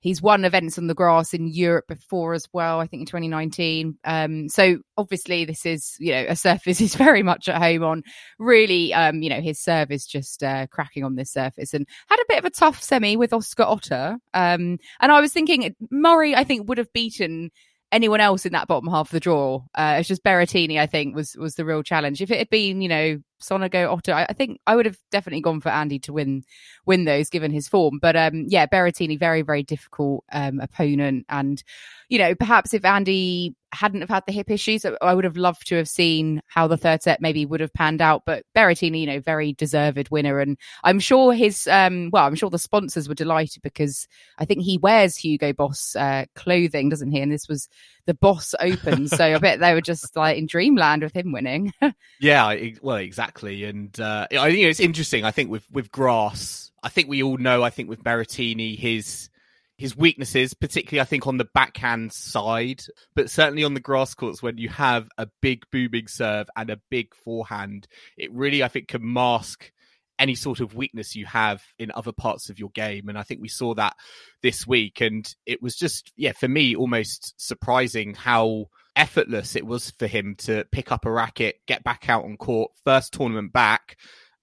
He's 0.00 0.22
won 0.22 0.44
events 0.44 0.78
on 0.78 0.86
the 0.86 0.94
grass 0.94 1.34
in 1.34 1.48
Europe 1.48 1.86
before 1.88 2.34
as 2.34 2.46
well, 2.52 2.80
I 2.80 2.86
think 2.86 3.00
in 3.00 3.06
2019. 3.06 3.98
Um, 4.04 4.48
so 4.48 4.78
obviously 4.96 5.44
this 5.44 5.66
is, 5.66 5.96
you 5.98 6.12
know, 6.12 6.26
a 6.28 6.36
surface 6.36 6.78
he's 6.78 6.94
very 6.94 7.22
much 7.22 7.48
at 7.48 7.60
home 7.60 7.82
on. 7.82 8.02
Really, 8.38 8.94
um, 8.94 9.22
you 9.22 9.30
know, 9.30 9.40
his 9.40 9.60
serve 9.60 9.90
is 9.90 10.06
just 10.06 10.42
uh, 10.42 10.66
cracking 10.68 11.04
on 11.04 11.16
this 11.16 11.32
surface 11.32 11.74
and 11.74 11.86
had 12.08 12.20
a 12.20 12.26
bit 12.28 12.38
of 12.38 12.44
a 12.44 12.50
tough 12.50 12.82
semi 12.82 13.16
with 13.16 13.32
Oscar 13.32 13.64
Otte. 13.64 14.18
Um, 14.34 14.78
and 15.00 15.12
I 15.12 15.20
was 15.20 15.32
thinking 15.32 15.74
Murray, 15.90 16.34
I 16.34 16.44
think, 16.44 16.68
would 16.68 16.78
have 16.78 16.92
beaten 16.92 17.50
anyone 17.90 18.20
else 18.20 18.44
in 18.44 18.52
that 18.52 18.68
bottom 18.68 18.88
half 18.88 19.08
of 19.08 19.12
the 19.12 19.20
draw. 19.20 19.62
Uh, 19.74 19.96
it's 19.98 20.08
just 20.08 20.24
Berrettini, 20.24 20.78
I 20.78 20.86
think, 20.86 21.14
was 21.14 21.36
was 21.36 21.54
the 21.54 21.64
real 21.64 21.82
challenge. 21.82 22.20
If 22.20 22.30
it 22.30 22.38
had 22.38 22.50
been, 22.50 22.80
you 22.80 22.88
know, 22.88 23.18
Sonego, 23.40 23.88
Otte, 23.88 24.12
I, 24.12 24.26
I, 24.28 24.32
think 24.32 24.60
I 24.66 24.76
would 24.76 24.86
have 24.86 24.98
definitely 25.10 25.40
gone 25.40 25.60
for 25.60 25.68
Andy 25.68 25.98
to 26.00 26.12
win 26.12 26.42
win 26.86 27.04
those, 27.04 27.30
given 27.30 27.50
his 27.50 27.68
form. 27.68 27.98
But 28.00 28.16
um, 28.16 28.46
yeah, 28.48 28.66
Berrettini, 28.66 29.18
very 29.18 29.42
very 29.42 29.62
difficult 29.62 30.24
um, 30.32 30.60
opponent, 30.60 31.26
and 31.28 31.62
you 32.08 32.18
know, 32.18 32.34
perhaps 32.34 32.74
if 32.74 32.84
Andy 32.84 33.54
hadn't 33.72 34.00
have 34.00 34.08
had 34.08 34.24
the 34.26 34.32
hip 34.32 34.50
issues, 34.50 34.86
I 35.02 35.14
would 35.14 35.24
have 35.24 35.36
loved 35.36 35.68
to 35.68 35.76
have 35.76 35.88
seen 35.88 36.40
how 36.46 36.66
the 36.66 36.76
third 36.76 37.02
set 37.02 37.20
maybe 37.20 37.44
would 37.44 37.60
have 37.60 37.72
panned 37.72 38.00
out. 38.00 38.22
But 38.24 38.44
Berrettini, 38.56 39.00
you 39.00 39.06
know, 39.06 39.20
very 39.20 39.52
deserved 39.52 40.10
winner, 40.10 40.40
and 40.40 40.56
I'm 40.84 41.00
sure 41.00 41.32
his 41.32 41.66
um, 41.66 42.10
well, 42.12 42.24
I'm 42.24 42.34
sure 42.34 42.50
the 42.50 42.58
sponsors 42.58 43.08
were 43.08 43.14
delighted 43.14 43.62
because 43.62 44.06
I 44.38 44.44
think 44.44 44.62
he 44.62 44.78
wears 44.78 45.16
Hugo 45.16 45.52
Boss 45.52 45.94
uh, 45.96 46.24
clothing, 46.34 46.88
doesn't 46.88 47.10
he? 47.10 47.20
And 47.20 47.30
this 47.30 47.48
was 47.48 47.68
the 48.06 48.14
Boss 48.14 48.54
Open, 48.58 49.06
so 49.06 49.34
I 49.34 49.38
bet 49.38 49.60
they 49.60 49.74
were 49.74 49.80
just 49.80 50.16
like 50.16 50.38
in 50.38 50.46
dreamland 50.46 51.02
with 51.02 51.14
him 51.14 51.32
winning. 51.32 51.72
yeah, 52.20 52.54
well, 52.80 52.96
exactly, 52.96 53.27
and 53.64 53.98
uh, 54.00 54.26
I 54.30 54.50
think 54.50 54.64
it's 54.64 54.80
interesting. 54.80 55.24
I 55.24 55.30
think 55.30 55.50
with 55.50 55.64
with 55.70 55.90
grass, 55.90 56.70
I 56.82 56.88
think 56.88 57.08
we 57.08 57.22
all 57.22 57.36
know. 57.36 57.62
I 57.62 57.70
think 57.70 57.88
with 57.88 58.02
Berrettini, 58.02 58.78
his 58.78 59.28
his 59.76 59.96
weaknesses, 59.96 60.54
particularly 60.54 61.00
I 61.00 61.04
think 61.04 61.26
on 61.26 61.38
the 61.38 61.48
backhand 61.54 62.12
side, 62.12 62.82
but 63.14 63.30
certainly 63.30 63.64
on 63.64 63.74
the 63.74 63.80
grass 63.80 64.14
courts 64.14 64.42
when 64.42 64.58
you 64.58 64.68
have 64.70 65.08
a 65.18 65.28
big 65.40 65.64
booming 65.70 66.08
serve 66.08 66.48
and 66.56 66.68
a 66.70 66.80
big 66.90 67.14
forehand, 67.14 67.86
it 68.16 68.32
really 68.32 68.62
I 68.62 68.68
think 68.68 68.88
can 68.88 69.12
mask 69.12 69.70
any 70.18 70.34
sort 70.34 70.60
of 70.60 70.74
weakness 70.74 71.14
you 71.14 71.26
have 71.26 71.62
in 71.78 71.92
other 71.94 72.12
parts 72.12 72.50
of 72.50 72.58
your 72.58 72.70
game. 72.70 73.08
And 73.08 73.16
I 73.16 73.22
think 73.22 73.40
we 73.40 73.48
saw 73.48 73.74
that 73.74 73.94
this 74.42 74.66
week. 74.66 75.00
And 75.00 75.32
it 75.46 75.62
was 75.62 75.76
just, 75.76 76.12
yeah, 76.16 76.32
for 76.32 76.48
me, 76.48 76.74
almost 76.74 77.34
surprising 77.40 78.14
how 78.14 78.66
effortless 78.98 79.56
it 79.56 79.64
was 79.64 79.92
for 79.92 80.06
him 80.06 80.34
to 80.36 80.66
pick 80.72 80.92
up 80.92 81.06
a 81.06 81.10
racket, 81.10 81.60
get 81.66 81.84
back 81.84 82.10
out 82.10 82.24
on 82.24 82.36
court, 82.36 82.72
first 82.84 83.14
tournament 83.14 83.52
back. 83.52 83.96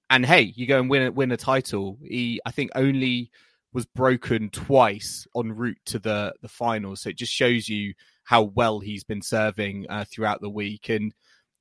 And 0.10 0.26
hey, 0.26 0.54
you 0.56 0.66
go 0.66 0.80
and 0.80 0.90
win 0.90 1.04
a, 1.04 1.12
win 1.12 1.32
a 1.32 1.38
title. 1.38 2.00
He, 2.02 2.40
I 2.46 2.52
think, 2.52 2.72
only 2.74 3.32
was 3.74 3.86
broken 3.86 4.50
twice 4.50 5.28
en 5.36 5.52
route 5.52 5.80
to 5.88 6.00
the 6.00 6.34
the 6.42 6.48
finals. 6.48 7.02
So 7.02 7.10
it 7.10 7.18
just 7.18 7.34
shows 7.34 7.68
you 7.68 7.94
how 8.24 8.44
well 8.44 8.80
he's 8.80 9.04
been 9.04 9.22
serving 9.22 9.88
uh, 9.90 10.06
throughout 10.10 10.42
the 10.42 10.50
week. 10.50 10.90
And 10.90 11.14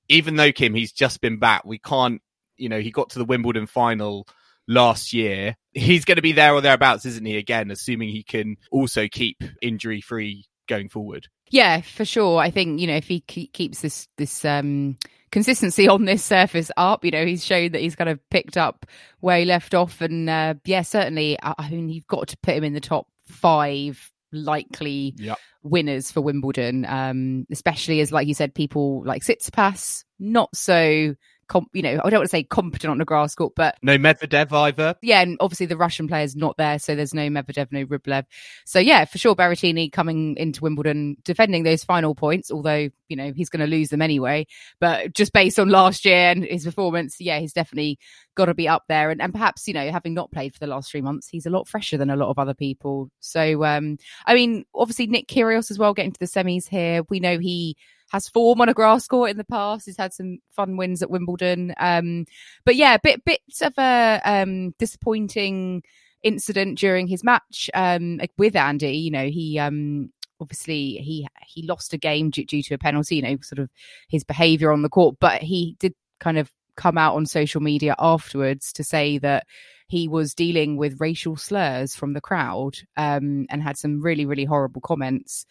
even 0.09 0.37
though 0.37 0.53
Kim, 0.53 0.75
he's 0.75 0.93
just 0.93 1.21
been 1.21 1.39
back, 1.39 1.65
we 1.65 1.79
can't, 1.79 2.23
you 2.57 2.69
know, 2.69 2.81
he 2.81 2.91
got 2.91 3.11
to 3.11 3.19
the 3.19 3.25
Wimbledon 3.25 3.67
final 3.67 4.29
last 4.69 5.13
year. 5.13 5.57
He's 5.73 6.05
going 6.05 6.17
to 6.17 6.23
be 6.23 6.33
there 6.33 6.55
or 6.55 6.61
thereabouts, 6.61 7.05
isn't 7.07 7.27
he? 7.27 7.37
Again, 7.37 7.71
assuming 7.71 8.11
he 8.11 8.23
can 8.23 8.57
also 8.71 9.09
keep 9.09 9.43
injury 9.61 10.01
free 10.01 10.47
going 10.69 10.89
forward. 10.89 11.29
Yeah, 11.51 11.83
for 11.83 12.05
sure. 12.05 12.39
I 12.41 12.51
think 12.51 12.81
you 12.81 12.87
know 12.87 12.97
if 12.97 13.09
he 13.09 13.21
keeps 13.21 13.81
this 13.81 14.09
this 14.17 14.45
um 14.45 14.97
consistency 15.35 15.89
on 15.89 16.05
this 16.05 16.23
surface 16.23 16.71
up. 16.77 17.05
You 17.05 17.11
know, 17.11 17.27
he's 17.27 17.45
shown 17.45 17.73
that 17.73 17.81
he's 17.81 17.97
kind 17.97 18.09
of 18.09 18.21
picked 18.31 18.57
up 18.57 18.87
where 19.21 19.41
he 19.41 19.45
left 19.45 19.75
off, 19.75 20.01
and 20.01 20.31
uh, 20.31 20.55
yeah, 20.65 20.83
certainly. 20.83 21.37
I 21.43 21.69
mean, 21.71 21.91
you've 21.91 22.07
got 22.07 22.29
to 22.29 22.39
put 22.39 22.55
him 22.55 22.65
in 22.65 22.73
the 22.73 22.81
top 22.81 23.09
five 23.29 24.13
likely 24.33 25.15
yep. 25.19 25.39
winners 25.63 26.11
for 26.11 26.21
Wimbledon, 26.21 26.87
um, 26.87 27.47
especially 27.51 28.01
as, 28.01 28.13
like 28.13 28.29
you 28.29 28.35
said, 28.35 28.55
people 28.55 29.03
like 29.05 29.23
Tsitsipas 29.23 30.05
not 30.19 30.55
so 30.55 31.15
com- 31.49 31.69
you 31.73 31.83
know, 31.83 32.01
I 32.05 32.11
don't 32.11 32.21
want 32.21 32.25
to 32.25 32.29
say 32.29 32.43
competent 32.43 32.91
on 32.91 32.99
the 32.99 33.05
grass 33.05 33.35
court, 33.35 33.55
but 33.55 33.77
no 33.83 33.99
Medvedev 33.99 34.53
either. 34.53 34.95
Yeah, 35.03 35.23
and 35.23 35.37
obviously 35.41 35.67
the 35.67 35.77
Russian 35.77 36.09
player's 36.09 36.37
not 36.37 36.57
there, 36.57 36.79
so 36.79 36.95
there's 36.95 37.15
no 37.15 37.29
Medvedev, 37.29 37.71
no 37.71 37.85
Rublev. 37.87 38.25
So 38.65 38.79
yeah, 38.79 39.05
for 39.05 39.19
sure, 39.19 39.35
Berrettini 39.35 39.91
coming 39.91 40.37
into 40.37 40.63
Wimbledon 40.63 41.17
defending 41.25 41.63
those 41.63 41.85
final 41.85 42.15
points, 42.15 42.51
although 42.51 42.89
you 43.09 43.17
know 43.17 43.33
he's 43.35 43.49
going 43.49 43.61
to 43.61 43.67
lose 43.67 43.89
them 43.89 44.03
anyway. 44.03 44.47
But 44.81 45.15
just 45.15 45.33
based 45.33 45.59
on 45.59 45.69
last 45.69 46.05
year 46.05 46.31
and 46.31 46.45
his 46.45 46.65
performance, 46.65 47.21
yeah, 47.21 47.39
he's 47.39 47.53
definitely 47.53 47.99
got 48.35 48.47
to 48.47 48.55
be 48.55 48.69
up 48.69 48.85
there. 48.89 49.11
And, 49.11 49.23
and 49.23 49.33
perhaps 49.33 49.69
you 49.69 49.75
know, 49.75 49.91
having 49.91 50.15
not 50.15 50.33
played 50.33 50.53
for 50.53 50.61
the 50.61 50.67
last 50.67 50.91
three 50.91 51.03
months, 51.03 51.29
he's 51.29 51.47
a 51.47 51.51
lot 51.51 51.69
fresher 51.69 51.97
than 51.97 52.11
a 52.11 52.17
lot 52.17 52.31
of 52.31 52.39
other 52.39 52.55
people. 52.55 53.11
So 53.21 53.65
um, 53.65 53.99
I 54.27 54.35
mean, 54.35 54.65
obviously 54.75 55.07
Nick 55.07 55.29
Kyrgios 55.29 55.71
as 55.71 55.79
well 55.79 55.95
getting 55.95 56.13
to 56.13 56.21
the 56.21 56.27
semis 56.27 56.69
here. 56.69 57.03
We 57.09 57.21
know 57.21 57.39
he 57.39 57.77
has 58.15 58.29
form 58.29 58.61
on 58.61 58.69
a 58.69 58.75
grass 58.75 59.09
court 59.09 59.31
in 59.31 59.37
the 59.39 59.45
past. 59.45 59.87
He's 59.87 59.97
had 59.97 60.15
some 60.15 60.39
fun 60.55 60.77
wins 60.77 61.03
at 61.03 61.11
Wimbledon. 61.11 61.75
Um, 61.79 62.27
but 62.65 62.77
yeah, 62.77 62.97
bit 62.97 63.25
bits 63.25 63.61
of 63.61 63.75
a 63.77 64.21
um, 64.25 64.71
disappointing 64.79 65.83
incident 66.23 66.79
during 66.79 67.09
his 67.09 67.25
match 67.25 67.69
um, 67.75 68.21
with 68.39 68.55
Andy. 68.55 68.93
You 68.93 69.11
know, 69.11 69.27
he 69.27 69.59
um, 69.59 70.13
obviously 70.41 70.99
he 70.99 71.27
he 71.45 71.67
lost 71.67 71.93
a 71.93 71.99
game 71.99 72.31
due, 72.31 72.45
due 72.45 72.63
to 72.63 72.75
a 72.75 72.79
penalty. 72.79 73.17
You 73.17 73.23
know, 73.23 73.37
sort 73.43 73.59
of 73.59 73.69
his 74.09 74.23
behaviour 74.23 74.71
on 74.71 74.83
the 74.83 74.89
court, 74.89 75.17
but 75.19 75.43
he 75.43 75.77
did 75.81 75.93
kind 76.21 76.39
of 76.39 76.53
come 76.77 76.97
out 76.97 77.17
on 77.17 77.27
social 77.27 77.61
media 77.61 77.97
afterwards 77.99 78.73
to 78.75 78.85
say 78.85 79.19
that 79.19 79.45
he 79.89 80.07
was 80.07 80.35
dealing 80.35 80.77
with 80.77 81.01
racial 81.01 81.37
slurs 81.37 81.97
from 81.97 82.13
the 82.13 82.21
crowd 82.21 82.77
um, 82.97 83.47
and 83.51 83.61
had 83.61 83.77
some 83.77 84.01
really 84.01 84.25
really 84.25 84.45
horrible 84.45 84.81
comments 84.81 85.47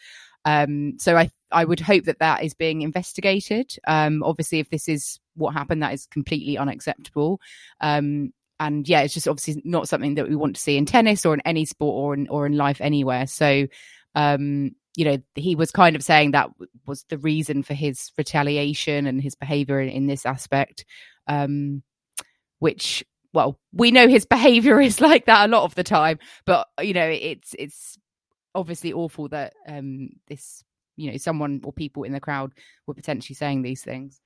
um, 0.46 0.98
so 1.00 1.16
I 1.16 1.32
I 1.52 1.66
would 1.66 1.80
hope 1.80 2.06
that 2.06 2.20
that 2.20 2.44
is 2.44 2.54
being 2.54 2.82
investigated. 2.82 3.76
Um, 3.88 4.24
obviously, 4.24 4.60
if 4.60 4.70
this 4.70 4.90
is 4.90 5.20
what 5.36 5.54
happened, 5.54 5.84
that 5.84 5.94
is 5.94 6.08
completely 6.08 6.58
unacceptable. 6.58 7.40
Um, 7.80 8.34
and 8.60 8.88
yeah, 8.88 9.02
it's 9.02 9.14
just 9.14 9.28
obviously 9.28 9.62
not 9.66 9.88
something 9.88 10.16
that 10.16 10.28
we 10.28 10.36
want 10.36 10.56
to 10.56 10.62
see 10.62 10.78
in 10.78 10.86
tennis 10.86 11.26
or 11.26 11.34
in 11.34 11.42
any 11.42 11.66
sport 11.66 11.96
or 11.96 12.14
in 12.14 12.28
or 12.28 12.46
in 12.46 12.58
life 12.58 12.82
anywhere. 12.82 13.28
So, 13.28 13.68
um, 14.16 14.72
you 14.96 15.06
know, 15.06 15.18
he 15.36 15.56
was 15.56 15.72
kind 15.72 15.96
of 15.96 16.04
saying 16.04 16.32
that 16.32 16.50
was 16.86 17.04
the 17.10 17.18
reason 17.18 17.64
for 17.64 17.74
his 17.74 18.12
retaliation 18.18 19.08
and 19.08 19.22
his 19.22 19.36
behavior 19.36 19.80
in, 19.82 19.90
in 19.90 20.08
this 20.08 20.26
aspect, 20.26 20.86
um, 21.28 21.84
which 22.60 23.04
well, 23.34 23.60
we 23.74 23.92
know 23.92 24.08
his 24.08 24.26
behavior 24.28 24.80
is 24.80 25.02
like 25.02 25.26
that 25.26 25.50
a 25.50 25.52
lot 25.52 25.64
of 25.64 25.76
the 25.76 25.84
time, 25.84 26.20
but 26.46 26.68
you 26.82 26.94
know, 26.94 27.08
it's 27.08 27.56
it's 27.58 27.98
obviously 28.55 28.93
awful 28.93 29.27
that 29.29 29.53
um, 29.67 30.10
this, 30.27 30.63
you 30.95 31.12
know, 31.12 31.17
someone 31.17 31.62
or 31.63 31.74
people 31.74 32.03
in 32.03 32.12
the 32.12 32.19
crowd 32.19 32.53
were 32.86 32.93
potentially 32.93 33.36
saying 33.36 33.62
these 33.62 33.83
things. 33.83 34.22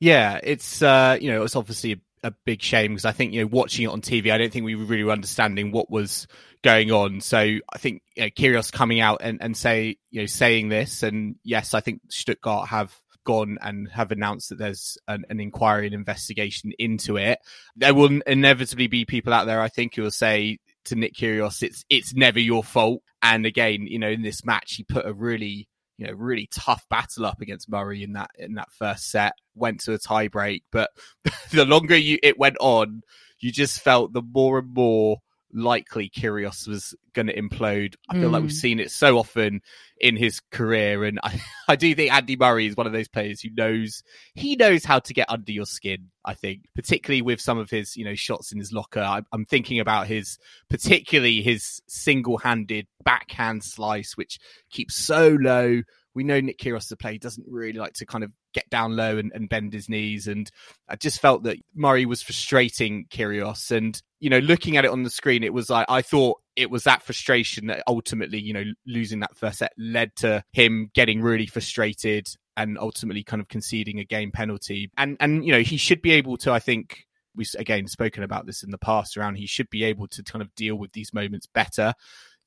Yeah, 0.00 0.38
it's 0.42 0.82
uh, 0.82 1.18
you 1.20 1.30
know, 1.30 1.42
it's 1.42 1.56
obviously 1.56 1.92
a, 1.92 2.28
a 2.28 2.30
big 2.44 2.62
shame 2.62 2.92
because 2.92 3.04
I 3.04 3.12
think 3.12 3.32
you 3.32 3.42
know, 3.42 3.48
watching 3.48 3.84
it 3.84 3.88
on 3.88 4.00
TV, 4.00 4.32
I 4.32 4.38
don't 4.38 4.52
think 4.52 4.64
we 4.64 4.76
were 4.76 4.84
really 4.84 5.10
understanding 5.10 5.72
what 5.72 5.90
was 5.90 6.26
going 6.62 6.90
on. 6.92 7.20
So 7.20 7.38
I 7.38 7.78
think 7.78 8.02
you 8.16 8.24
know, 8.24 8.30
Kyrgios 8.30 8.72
coming 8.72 9.00
out 9.00 9.20
and, 9.22 9.42
and 9.42 9.56
say 9.56 9.98
you 10.10 10.20
know 10.20 10.26
saying 10.26 10.68
this, 10.68 11.02
and 11.02 11.36
yes, 11.42 11.74
I 11.74 11.80
think 11.80 12.02
Stuttgart 12.08 12.68
have 12.68 12.94
gone 13.24 13.58
and 13.60 13.90
have 13.90 14.10
announced 14.10 14.48
that 14.48 14.58
there's 14.58 14.96
an, 15.06 15.24
an, 15.28 15.38
inquiry 15.38 15.84
and 15.84 15.94
investigation 15.94 16.72
into 16.78 17.18
it. 17.18 17.38
There 17.76 17.92
will 17.92 18.22
inevitably 18.26 18.86
be 18.86 19.04
people 19.04 19.34
out 19.34 19.44
there, 19.44 19.60
I 19.60 19.68
think, 19.68 19.94
who 19.94 20.02
will 20.02 20.10
say 20.10 20.60
to 20.88 20.96
Nick 20.96 21.14
Kyrgios, 21.14 21.62
it's 21.62 21.84
it's 21.88 22.14
never 22.14 22.40
your 22.40 22.64
fault. 22.64 23.02
And 23.22 23.46
again, 23.46 23.86
you 23.86 23.98
know, 23.98 24.08
in 24.08 24.22
this 24.22 24.44
match, 24.44 24.74
he 24.74 24.84
put 24.84 25.06
a 25.06 25.12
really 25.12 25.68
you 25.96 26.06
know 26.06 26.12
really 26.12 26.48
tough 26.52 26.84
battle 26.88 27.26
up 27.26 27.40
against 27.40 27.70
Murray 27.70 28.02
in 28.02 28.12
that 28.12 28.30
in 28.38 28.54
that 28.54 28.70
first 28.72 29.10
set. 29.10 29.32
Went 29.54 29.80
to 29.80 29.94
a 29.94 29.98
tiebreak, 29.98 30.62
but 30.72 30.90
the 31.50 31.64
longer 31.64 31.96
you 31.96 32.18
it 32.22 32.38
went 32.38 32.56
on, 32.60 33.02
you 33.40 33.52
just 33.52 33.80
felt 33.80 34.12
the 34.12 34.22
more 34.22 34.58
and 34.58 34.72
more 34.74 35.18
likely 35.52 36.10
Kyrgios 36.10 36.68
was 36.68 36.94
going 37.14 37.26
to 37.26 37.40
implode. 37.40 37.94
I 38.08 38.14
feel 38.14 38.28
mm. 38.28 38.32
like 38.32 38.42
we've 38.42 38.50
hmm. 38.50 38.56
seen 38.56 38.80
it 38.80 38.90
so 38.90 39.18
often 39.18 39.60
in 40.00 40.16
his 40.16 40.40
career, 40.50 41.04
and 41.04 41.18
I, 41.22 41.40
I 41.68 41.76
do 41.76 41.94
think 41.94 42.12
Andy 42.12 42.36
Murray 42.36 42.66
is 42.66 42.76
one 42.76 42.86
of 42.86 42.92
those 42.92 43.08
players 43.08 43.40
who 43.40 43.50
knows 43.50 44.02
he 44.34 44.56
knows 44.56 44.84
how 44.84 44.98
to 45.00 45.14
get 45.14 45.30
under 45.30 45.52
your 45.52 45.66
skin. 45.66 46.10
I 46.24 46.34
think, 46.34 46.64
particularly 46.74 47.22
with 47.22 47.40
some 47.40 47.58
of 47.58 47.70
his 47.70 47.96
you 47.96 48.04
know 48.04 48.14
shots 48.14 48.52
in 48.52 48.58
his 48.58 48.72
locker. 48.72 49.00
I, 49.00 49.22
I'm 49.32 49.46
thinking 49.46 49.80
about 49.80 50.06
his 50.06 50.38
particularly 50.68 51.42
his 51.42 51.80
single-handed 51.88 52.86
backhand 53.04 53.64
slice, 53.64 54.16
which 54.16 54.38
keeps 54.70 54.94
so 54.94 55.36
low 55.40 55.82
we 56.18 56.24
know 56.24 56.40
Nick 56.40 56.58
Kyrgios, 56.58 56.88
the 56.88 56.96
player, 56.96 57.16
doesn't 57.16 57.46
really 57.48 57.78
like 57.78 57.92
to 57.94 58.04
kind 58.04 58.24
of 58.24 58.32
get 58.52 58.68
down 58.70 58.96
low 58.96 59.18
and, 59.18 59.32
and, 59.34 59.48
bend 59.48 59.72
his 59.72 59.88
knees. 59.88 60.26
And 60.26 60.50
I 60.88 60.96
just 60.96 61.20
felt 61.20 61.42
that 61.44 61.58
Murray 61.74 62.06
was 62.06 62.22
frustrating 62.22 63.06
Kyrgios. 63.10 63.70
And, 63.70 64.00
you 64.20 64.30
know, 64.30 64.38
looking 64.38 64.76
at 64.76 64.84
it 64.84 64.90
on 64.90 65.02
the 65.02 65.10
screen, 65.10 65.44
it 65.44 65.52
was 65.52 65.70
like, 65.70 65.86
I 65.88 66.02
thought 66.02 66.40
it 66.56 66.70
was 66.70 66.84
that 66.84 67.02
frustration 67.02 67.66
that 67.66 67.82
ultimately, 67.86 68.40
you 68.40 68.52
know, 68.52 68.64
losing 68.86 69.20
that 69.20 69.36
first 69.36 69.58
set 69.58 69.72
led 69.78 70.14
to 70.16 70.42
him 70.52 70.90
getting 70.94 71.20
really 71.20 71.46
frustrated 71.46 72.26
and 72.56 72.78
ultimately 72.78 73.22
kind 73.22 73.40
of 73.40 73.48
conceding 73.48 73.98
a 73.98 74.04
game 74.04 74.32
penalty. 74.32 74.90
And, 74.96 75.16
and, 75.20 75.44
you 75.44 75.52
know, 75.52 75.60
he 75.60 75.76
should 75.76 76.02
be 76.02 76.12
able 76.12 76.36
to, 76.38 76.52
I 76.52 76.58
think, 76.58 77.04
we've 77.34 77.50
again 77.56 77.86
spoken 77.86 78.24
about 78.24 78.46
this 78.46 78.64
in 78.64 78.70
the 78.72 78.78
past 78.78 79.16
around 79.16 79.36
he 79.36 79.46
should 79.46 79.70
be 79.70 79.84
able 79.84 80.08
to 80.08 80.24
kind 80.24 80.42
of 80.42 80.52
deal 80.56 80.74
with 80.74 80.90
these 80.92 81.14
moments 81.14 81.46
better 81.46 81.94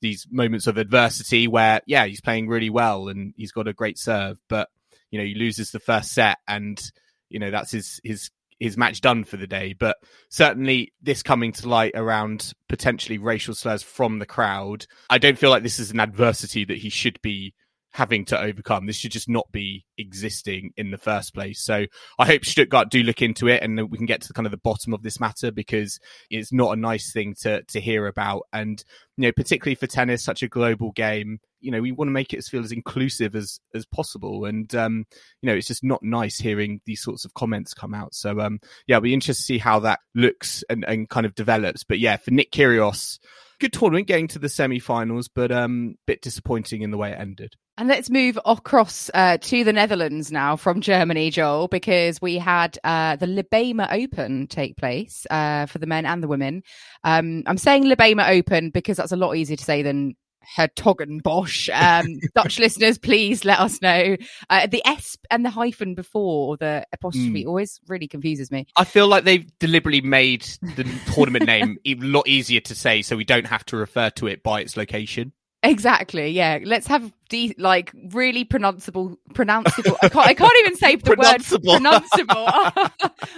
these 0.02 0.26
moments 0.30 0.66
of 0.66 0.76
adversity 0.76 1.48
where, 1.48 1.80
yeah, 1.86 2.04
he's 2.04 2.20
playing 2.20 2.48
really 2.48 2.68
well 2.68 3.08
and 3.08 3.32
he's 3.36 3.52
got 3.52 3.68
a 3.68 3.72
great 3.72 3.98
serve, 3.98 4.38
but 4.48 4.68
you 5.12 5.20
know, 5.20 5.24
he 5.24 5.34
loses 5.34 5.70
the 5.70 5.78
first 5.78 6.12
set 6.12 6.38
and 6.48 6.82
you 7.28 7.38
know 7.38 7.52
that's 7.52 7.70
his 7.70 8.00
his 8.02 8.30
his 8.58 8.76
match 8.76 9.00
done 9.00 9.24
for 9.24 9.36
the 9.36 9.46
day. 9.46 9.74
But 9.78 9.96
certainly, 10.28 10.92
this 11.00 11.22
coming 11.22 11.52
to 11.52 11.68
light 11.68 11.92
around 11.94 12.52
potentially 12.68 13.18
racial 13.18 13.54
slurs 13.54 13.82
from 13.82 14.18
the 14.18 14.26
crowd, 14.26 14.86
I 15.10 15.18
don't 15.18 15.38
feel 15.38 15.50
like 15.50 15.62
this 15.62 15.78
is 15.78 15.90
an 15.90 16.00
adversity 16.00 16.64
that 16.64 16.78
he 16.78 16.88
should 16.88 17.20
be 17.22 17.54
having 17.92 18.24
to 18.24 18.40
overcome. 18.40 18.86
This 18.86 18.96
should 18.96 19.12
just 19.12 19.28
not 19.28 19.50
be 19.52 19.84
existing 19.98 20.72
in 20.76 20.90
the 20.90 20.98
first 20.98 21.34
place. 21.34 21.60
So 21.60 21.86
I 22.18 22.26
hope 22.26 22.44
Stuttgart 22.44 22.90
do 22.90 23.02
look 23.02 23.20
into 23.20 23.48
it 23.48 23.62
and 23.62 23.90
we 23.90 23.98
can 23.98 24.06
get 24.06 24.22
to 24.22 24.32
kind 24.32 24.46
of 24.46 24.50
the 24.50 24.56
bottom 24.56 24.94
of 24.94 25.02
this 25.02 25.20
matter 25.20 25.50
because 25.50 26.00
it's 26.30 26.52
not 26.52 26.72
a 26.72 26.80
nice 26.80 27.12
thing 27.12 27.34
to 27.42 27.62
to 27.64 27.80
hear 27.80 28.06
about. 28.06 28.42
And 28.52 28.82
you 29.16 29.22
know, 29.22 29.32
particularly 29.32 29.74
for 29.74 29.86
tennis, 29.86 30.24
such 30.24 30.42
a 30.42 30.48
global 30.48 30.92
game, 30.92 31.40
you 31.62 31.70
know, 31.70 31.80
we 31.80 31.92
want 31.92 32.08
to 32.08 32.12
make 32.12 32.34
it 32.34 32.44
feel 32.44 32.64
as 32.64 32.72
inclusive 32.72 33.34
as 33.34 33.60
as 33.74 33.86
possible. 33.86 34.44
And 34.44 34.74
um, 34.74 35.06
you 35.40 35.46
know, 35.46 35.54
it's 35.54 35.68
just 35.68 35.84
not 35.84 36.02
nice 36.02 36.38
hearing 36.38 36.80
these 36.84 37.02
sorts 37.02 37.24
of 37.24 37.34
comments 37.34 37.74
come 37.74 37.94
out. 37.94 38.14
So 38.14 38.40
um, 38.40 38.60
yeah, 38.86 38.96
I'll 38.96 39.02
be 39.02 39.14
interested 39.14 39.42
to 39.42 39.46
see 39.46 39.58
how 39.58 39.80
that 39.80 40.00
looks 40.14 40.64
and, 40.68 40.84
and 40.86 41.08
kind 41.08 41.26
of 41.26 41.34
develops. 41.34 41.84
But 41.84 41.98
yeah, 41.98 42.16
for 42.16 42.30
Nick 42.32 42.52
Kyrgios, 42.52 43.18
good 43.60 43.72
tournament 43.72 44.08
getting 44.08 44.28
to 44.28 44.38
the 44.38 44.48
semi-finals, 44.48 45.28
but 45.28 45.52
um, 45.52 45.96
bit 46.06 46.20
disappointing 46.20 46.82
in 46.82 46.90
the 46.90 46.98
way 46.98 47.12
it 47.12 47.18
ended. 47.18 47.54
And 47.78 47.88
let's 47.88 48.10
move 48.10 48.38
across 48.44 49.10
uh, 49.14 49.38
to 49.38 49.64
the 49.64 49.72
Netherlands 49.72 50.30
now 50.30 50.56
from 50.56 50.82
Germany, 50.82 51.30
Joel, 51.30 51.68
because 51.68 52.20
we 52.20 52.36
had 52.36 52.78
uh, 52.84 53.16
the 53.16 53.26
Libema 53.26 53.90
Open 53.90 54.46
take 54.46 54.76
place 54.76 55.26
uh, 55.30 55.64
for 55.66 55.78
the 55.78 55.86
men 55.86 56.04
and 56.04 56.22
the 56.22 56.28
women. 56.28 56.62
Um, 57.02 57.44
I'm 57.46 57.56
saying 57.56 57.84
Libema 57.84 58.28
Open 58.28 58.68
because 58.68 58.98
that's 58.98 59.12
a 59.12 59.16
lot 59.16 59.36
easier 59.36 59.56
to 59.56 59.64
say 59.64 59.80
than 59.80 60.16
Hertogenbosch. 60.56 61.68
Um, 61.72 62.20
Dutch 62.34 62.58
listeners, 62.58 62.98
please 62.98 63.44
let 63.44 63.58
us 63.58 63.80
know. 63.82 64.16
Uh, 64.50 64.66
the 64.66 64.82
S 64.86 65.16
and 65.30 65.44
the 65.44 65.50
hyphen 65.50 65.94
before 65.94 66.56
the 66.56 66.86
apostrophe 66.92 67.44
mm. 67.44 67.46
always 67.46 67.80
really 67.88 68.08
confuses 68.08 68.50
me. 68.50 68.66
I 68.76 68.84
feel 68.84 69.08
like 69.08 69.24
they've 69.24 69.46
deliberately 69.58 70.00
made 70.00 70.42
the 70.62 70.88
tournament 71.14 71.46
name 71.46 71.78
a 71.84 71.94
lot 71.96 72.28
easier 72.28 72.60
to 72.60 72.74
say 72.74 73.02
so 73.02 73.16
we 73.16 73.24
don't 73.24 73.46
have 73.46 73.64
to 73.66 73.76
refer 73.76 74.10
to 74.10 74.26
it 74.26 74.42
by 74.42 74.60
its 74.60 74.76
location. 74.76 75.32
Exactly. 75.64 76.28
Yeah. 76.30 76.58
Let's 76.64 76.88
have 76.88 77.12
de- 77.28 77.54
like 77.56 77.92
really 78.10 78.44
pronounceable, 78.44 79.16
pronounceable. 79.32 79.96
I 80.02 80.08
can't, 80.08 80.26
I 80.26 80.34
can't 80.34 80.58
even 80.60 80.76
say 80.76 80.96
the 80.96 81.10
word 81.10 81.18
pronounceable. 81.18 82.46
I 82.48 82.90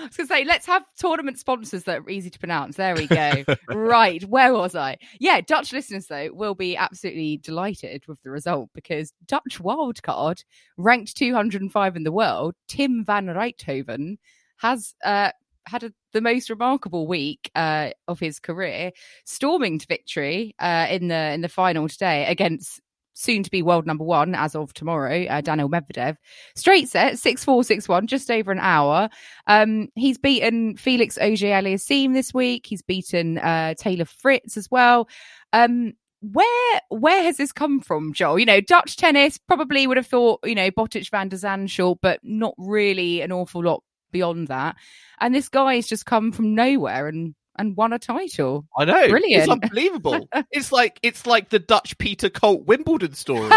was 0.02 0.16
going 0.16 0.26
to 0.26 0.26
say, 0.26 0.44
let's 0.44 0.66
have 0.66 0.84
tournament 0.96 1.38
sponsors 1.38 1.84
that 1.84 1.98
are 1.98 2.08
easy 2.08 2.30
to 2.30 2.38
pronounce. 2.38 2.76
There 2.76 2.94
we 2.94 3.06
go. 3.06 3.44
right. 3.68 4.24
Where 4.24 4.54
was 4.54 4.74
I? 4.74 4.96
Yeah. 5.20 5.42
Dutch 5.42 5.72
listeners, 5.72 6.06
though, 6.06 6.30
will 6.32 6.54
be 6.54 6.76
absolutely 6.78 7.36
delighted 7.38 8.04
with 8.08 8.22
the 8.22 8.30
result 8.30 8.70
because 8.74 9.12
Dutch 9.26 9.60
wildcard, 9.60 10.44
ranked 10.78 11.16
205 11.18 11.96
in 11.96 12.04
the 12.04 12.12
world, 12.12 12.54
Tim 12.68 13.04
van 13.04 13.26
Rijthoven, 13.26 14.16
has 14.56 14.94
uh, 15.04 15.30
had 15.66 15.84
a, 15.84 15.92
the 16.12 16.20
most 16.20 16.50
remarkable 16.50 17.06
week 17.06 17.50
uh, 17.54 17.90
of 18.08 18.20
his 18.20 18.38
career, 18.38 18.92
storming 19.24 19.78
to 19.78 19.86
victory 19.86 20.54
uh, 20.58 20.86
in 20.90 21.08
the 21.08 21.32
in 21.32 21.40
the 21.40 21.48
final 21.48 21.88
today 21.88 22.26
against 22.26 22.80
soon 23.14 23.42
to 23.42 23.50
be 23.50 23.62
world 23.62 23.86
number 23.86 24.04
one 24.04 24.34
as 24.34 24.54
of 24.54 24.74
tomorrow, 24.74 25.24
uh, 25.26 25.40
Daniil 25.40 25.68
Medvedev. 25.68 26.16
Straight 26.56 26.88
set, 26.88 27.18
6 27.18 27.44
4 27.44 27.64
6 27.64 27.88
1, 27.88 28.06
just 28.06 28.30
over 28.30 28.52
an 28.52 28.58
hour. 28.58 29.08
Um, 29.46 29.88
he's 29.94 30.18
beaten 30.18 30.76
Felix 30.76 31.16
Auger 31.18 31.46
Aliassime 31.46 32.12
this 32.12 32.34
week. 32.34 32.66
He's 32.66 32.82
beaten 32.82 33.38
uh, 33.38 33.74
Taylor 33.74 34.04
Fritz 34.04 34.56
as 34.56 34.70
well. 34.70 35.08
Um, 35.52 35.94
where 36.20 36.80
where 36.88 37.22
has 37.22 37.36
this 37.36 37.52
come 37.52 37.80
from, 37.80 38.12
Joel? 38.12 38.38
You 38.38 38.46
know, 38.46 38.60
Dutch 38.60 38.96
tennis 38.96 39.38
probably 39.38 39.86
would 39.86 39.98
have 39.98 40.06
thought, 40.06 40.40
you 40.44 40.54
know, 40.54 40.70
Botic 40.70 41.10
van 41.10 41.28
der 41.28 41.36
Zandschulp, 41.36 41.98
but 42.00 42.20
not 42.22 42.54
really 42.56 43.20
an 43.20 43.30
awful 43.30 43.62
lot 43.62 43.82
beyond 44.14 44.48
that. 44.48 44.76
And 45.20 45.34
this 45.34 45.50
guy's 45.50 45.86
just 45.86 46.06
come 46.06 46.32
from 46.32 46.54
nowhere 46.54 47.06
and 47.08 47.34
and 47.56 47.76
won 47.76 47.92
a 47.92 47.98
title. 47.98 48.66
I 48.76 48.84
know, 48.84 49.08
Brilliant. 49.08 49.42
It's 49.42 49.50
unbelievable. 49.50 50.28
it's 50.50 50.72
like 50.72 50.98
it's 51.02 51.26
like 51.26 51.50
the 51.50 51.58
Dutch 51.58 51.96
Peter 51.98 52.28
Colt 52.28 52.66
Wimbledon 52.66 53.14
story 53.14 53.50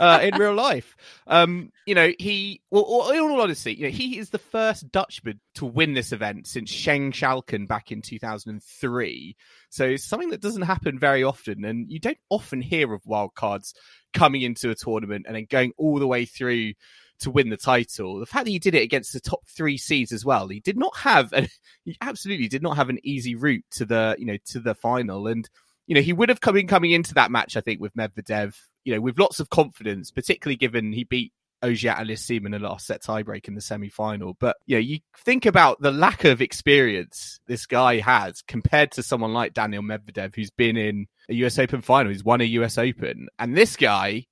uh, 0.00 0.20
in 0.22 0.34
real 0.36 0.54
life. 0.54 0.96
Um, 1.26 1.70
you 1.86 1.94
know, 1.94 2.12
he 2.18 2.62
well, 2.70 3.10
in 3.10 3.20
all 3.20 3.40
honesty, 3.40 3.74
you 3.74 3.84
know, 3.84 3.90
he 3.90 4.18
is 4.18 4.30
the 4.30 4.38
first 4.38 4.90
Dutchman 4.90 5.40
to 5.56 5.66
win 5.66 5.94
this 5.94 6.12
event 6.12 6.46
since 6.46 6.72
Sjeng 6.72 7.12
Schalken 7.12 7.68
back 7.68 7.92
in 7.92 8.02
2003. 8.02 9.36
So 9.70 9.84
it's 9.84 10.08
something 10.08 10.30
that 10.30 10.40
doesn't 10.40 10.62
happen 10.62 10.98
very 10.98 11.22
often, 11.22 11.64
and 11.64 11.90
you 11.90 12.00
don't 12.00 12.18
often 12.30 12.60
hear 12.60 12.92
of 12.92 13.02
wildcards 13.04 13.74
coming 14.12 14.42
into 14.42 14.70
a 14.70 14.74
tournament 14.74 15.26
and 15.26 15.36
then 15.36 15.46
going 15.48 15.72
all 15.76 15.98
the 15.98 16.06
way 16.06 16.24
through 16.24 16.72
to 17.20 17.30
win 17.30 17.50
the 17.50 17.56
title. 17.56 18.18
The 18.18 18.26
fact 18.26 18.44
that 18.44 18.50
he 18.50 18.58
did 18.58 18.74
it 18.74 18.82
against 18.82 19.12
the 19.12 19.20
top 19.20 19.46
three 19.46 19.76
seeds 19.76 20.12
as 20.12 20.24
well, 20.24 20.48
he 20.48 20.60
did 20.60 20.76
not 20.76 20.96
have, 20.96 21.32
an, 21.32 21.48
he 21.84 21.96
absolutely 22.00 22.48
did 22.48 22.62
not 22.62 22.76
have 22.76 22.88
an 22.88 22.98
easy 23.02 23.34
route 23.34 23.64
to 23.72 23.84
the, 23.84 24.16
you 24.18 24.26
know, 24.26 24.38
to 24.46 24.60
the 24.60 24.74
final. 24.74 25.26
And, 25.26 25.48
you 25.86 25.94
know, 25.94 26.00
he 26.00 26.12
would 26.12 26.28
have 26.28 26.40
come 26.40 26.56
in 26.56 26.66
coming 26.66 26.90
into 26.90 27.14
that 27.14 27.30
match, 27.30 27.56
I 27.56 27.60
think, 27.60 27.80
with 27.80 27.94
Medvedev, 27.94 28.56
you 28.84 28.94
know, 28.94 29.00
with 29.00 29.18
lots 29.18 29.40
of 29.40 29.50
confidence, 29.50 30.10
particularly 30.10 30.56
given 30.56 30.92
he 30.92 31.04
beat 31.04 31.32
Auger 31.62 31.90
Aliassime 31.90 32.46
in 32.46 32.54
a 32.54 32.58
last 32.58 32.86
set 32.86 33.02
tiebreak 33.02 33.48
in 33.48 33.54
the 33.54 33.60
semi 33.60 33.88
final. 33.88 34.36
But, 34.38 34.56
you 34.66 34.76
know, 34.76 34.80
you 34.80 35.00
think 35.24 35.46
about 35.46 35.80
the 35.80 35.90
lack 35.90 36.24
of 36.24 36.42
experience 36.42 37.40
this 37.46 37.66
guy 37.66 37.98
has 38.00 38.42
compared 38.42 38.92
to 38.92 39.02
someone 39.02 39.32
like 39.32 39.54
Daniil 39.54 39.82
Medvedev, 39.82 40.34
who's 40.34 40.50
been 40.50 40.76
in 40.76 41.06
a 41.28 41.34
US 41.34 41.58
Open 41.58 41.80
final, 41.80 42.12
who's 42.12 42.24
won 42.24 42.40
a 42.40 42.44
US 42.44 42.78
Open. 42.78 43.28
And 43.38 43.56
this 43.56 43.76
guy, 43.76 44.26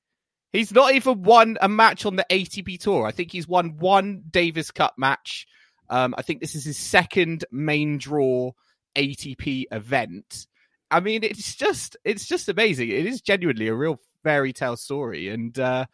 He's 0.54 0.72
not 0.72 0.94
even 0.94 1.24
won 1.24 1.58
a 1.60 1.68
match 1.68 2.06
on 2.06 2.14
the 2.14 2.24
ATP 2.30 2.78
tour. 2.78 3.04
I 3.06 3.10
think 3.10 3.32
he's 3.32 3.48
won 3.48 3.76
one 3.78 4.22
Davis 4.30 4.70
Cup 4.70 4.94
match. 4.96 5.48
Um, 5.90 6.14
I 6.16 6.22
think 6.22 6.40
this 6.40 6.54
is 6.54 6.64
his 6.64 6.78
second 6.78 7.44
main 7.50 7.98
draw 7.98 8.52
ATP 8.94 9.64
event. 9.72 10.46
I 10.92 11.00
mean, 11.00 11.24
it's 11.24 11.56
just 11.56 11.96
it's 12.04 12.24
just 12.24 12.48
amazing. 12.48 12.88
It 12.88 13.04
is 13.04 13.20
genuinely 13.20 13.66
a 13.66 13.74
real 13.74 13.98
fairy 14.22 14.52
tale 14.52 14.76
story, 14.76 15.28
and 15.28 15.58
uh, 15.58 15.86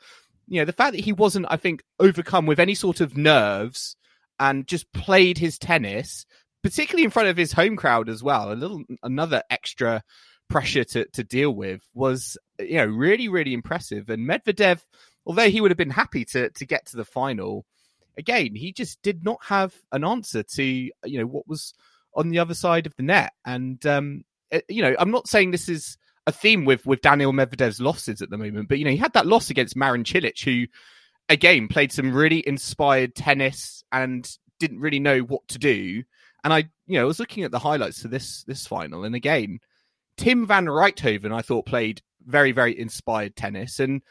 you 0.46 0.60
know 0.60 0.66
the 0.66 0.74
fact 0.74 0.92
that 0.92 1.04
he 1.04 1.14
wasn't, 1.14 1.46
I 1.48 1.56
think, 1.56 1.82
overcome 1.98 2.44
with 2.44 2.60
any 2.60 2.74
sort 2.74 3.00
of 3.00 3.16
nerves 3.16 3.96
and 4.38 4.66
just 4.66 4.92
played 4.92 5.38
his 5.38 5.58
tennis, 5.58 6.26
particularly 6.62 7.04
in 7.04 7.10
front 7.10 7.30
of 7.30 7.36
his 7.38 7.52
home 7.52 7.76
crowd 7.76 8.10
as 8.10 8.22
well. 8.22 8.52
A 8.52 8.54
little 8.54 8.82
another 9.02 9.42
extra 9.48 10.02
pressure 10.50 10.84
to, 10.84 11.06
to 11.06 11.24
deal 11.24 11.52
with 11.52 11.80
was 11.94 12.36
you 12.60 12.76
know 12.76 12.86
really 12.86 13.28
really 13.28 13.54
impressive. 13.54 14.08
And 14.10 14.28
medvedev 14.28 14.80
although 15.26 15.50
he 15.50 15.60
would 15.60 15.70
have 15.70 15.78
been 15.78 15.90
happy 15.90 16.24
to 16.26 16.50
to 16.50 16.66
get 16.66 16.86
to 16.86 16.96
the 16.96 17.04
final 17.04 17.64
again 18.16 18.54
he 18.54 18.72
just 18.72 19.00
did 19.02 19.24
not 19.24 19.38
have 19.44 19.74
an 19.92 20.04
answer 20.04 20.42
to 20.42 20.62
you 20.62 20.92
know 21.04 21.26
what 21.26 21.46
was 21.46 21.74
on 22.14 22.28
the 22.28 22.38
other 22.38 22.54
side 22.54 22.86
of 22.86 22.96
the 22.96 23.02
net. 23.02 23.32
And 23.44 23.84
um 23.86 24.24
it, 24.50 24.64
you 24.68 24.82
know 24.82 24.96
i'm 24.98 25.12
not 25.12 25.28
saying 25.28 25.50
this 25.50 25.68
is 25.68 25.96
a 26.26 26.32
theme 26.32 26.64
with 26.64 26.84
with 26.84 27.00
daniil 27.02 27.32
medvedev's 27.32 27.80
losses 27.80 28.20
at 28.20 28.30
the 28.30 28.36
moment 28.36 28.68
but 28.68 28.80
you 28.80 28.84
know 28.84 28.90
he 28.90 28.96
had 28.96 29.12
that 29.12 29.26
loss 29.26 29.48
against 29.48 29.76
marin 29.76 30.02
cilic 30.02 30.42
who 30.42 30.66
again 31.28 31.68
played 31.68 31.92
some 31.92 32.12
really 32.12 32.46
inspired 32.46 33.14
tennis 33.14 33.84
and 33.92 34.36
didn't 34.58 34.80
really 34.80 35.00
know 35.00 35.20
what 35.20 35.46
to 35.48 35.58
do. 35.58 36.02
And 36.44 36.52
i 36.52 36.58
you 36.86 36.96
know 36.96 37.02
I 37.02 37.04
was 37.04 37.18
looking 37.18 37.44
at 37.44 37.50
the 37.50 37.58
highlights 37.58 38.02
to 38.02 38.08
this 38.08 38.44
this 38.44 38.66
final. 38.66 39.04
And 39.04 39.14
again 39.14 39.60
Tim 40.16 40.46
van 40.46 40.66
Rijthoven, 40.66 41.32
I 41.32 41.40
thought, 41.40 41.64
played 41.64 42.02
very, 42.24 42.52
very 42.52 42.78
inspired 42.78 43.36
tennis. 43.36 43.80
And 43.80 44.02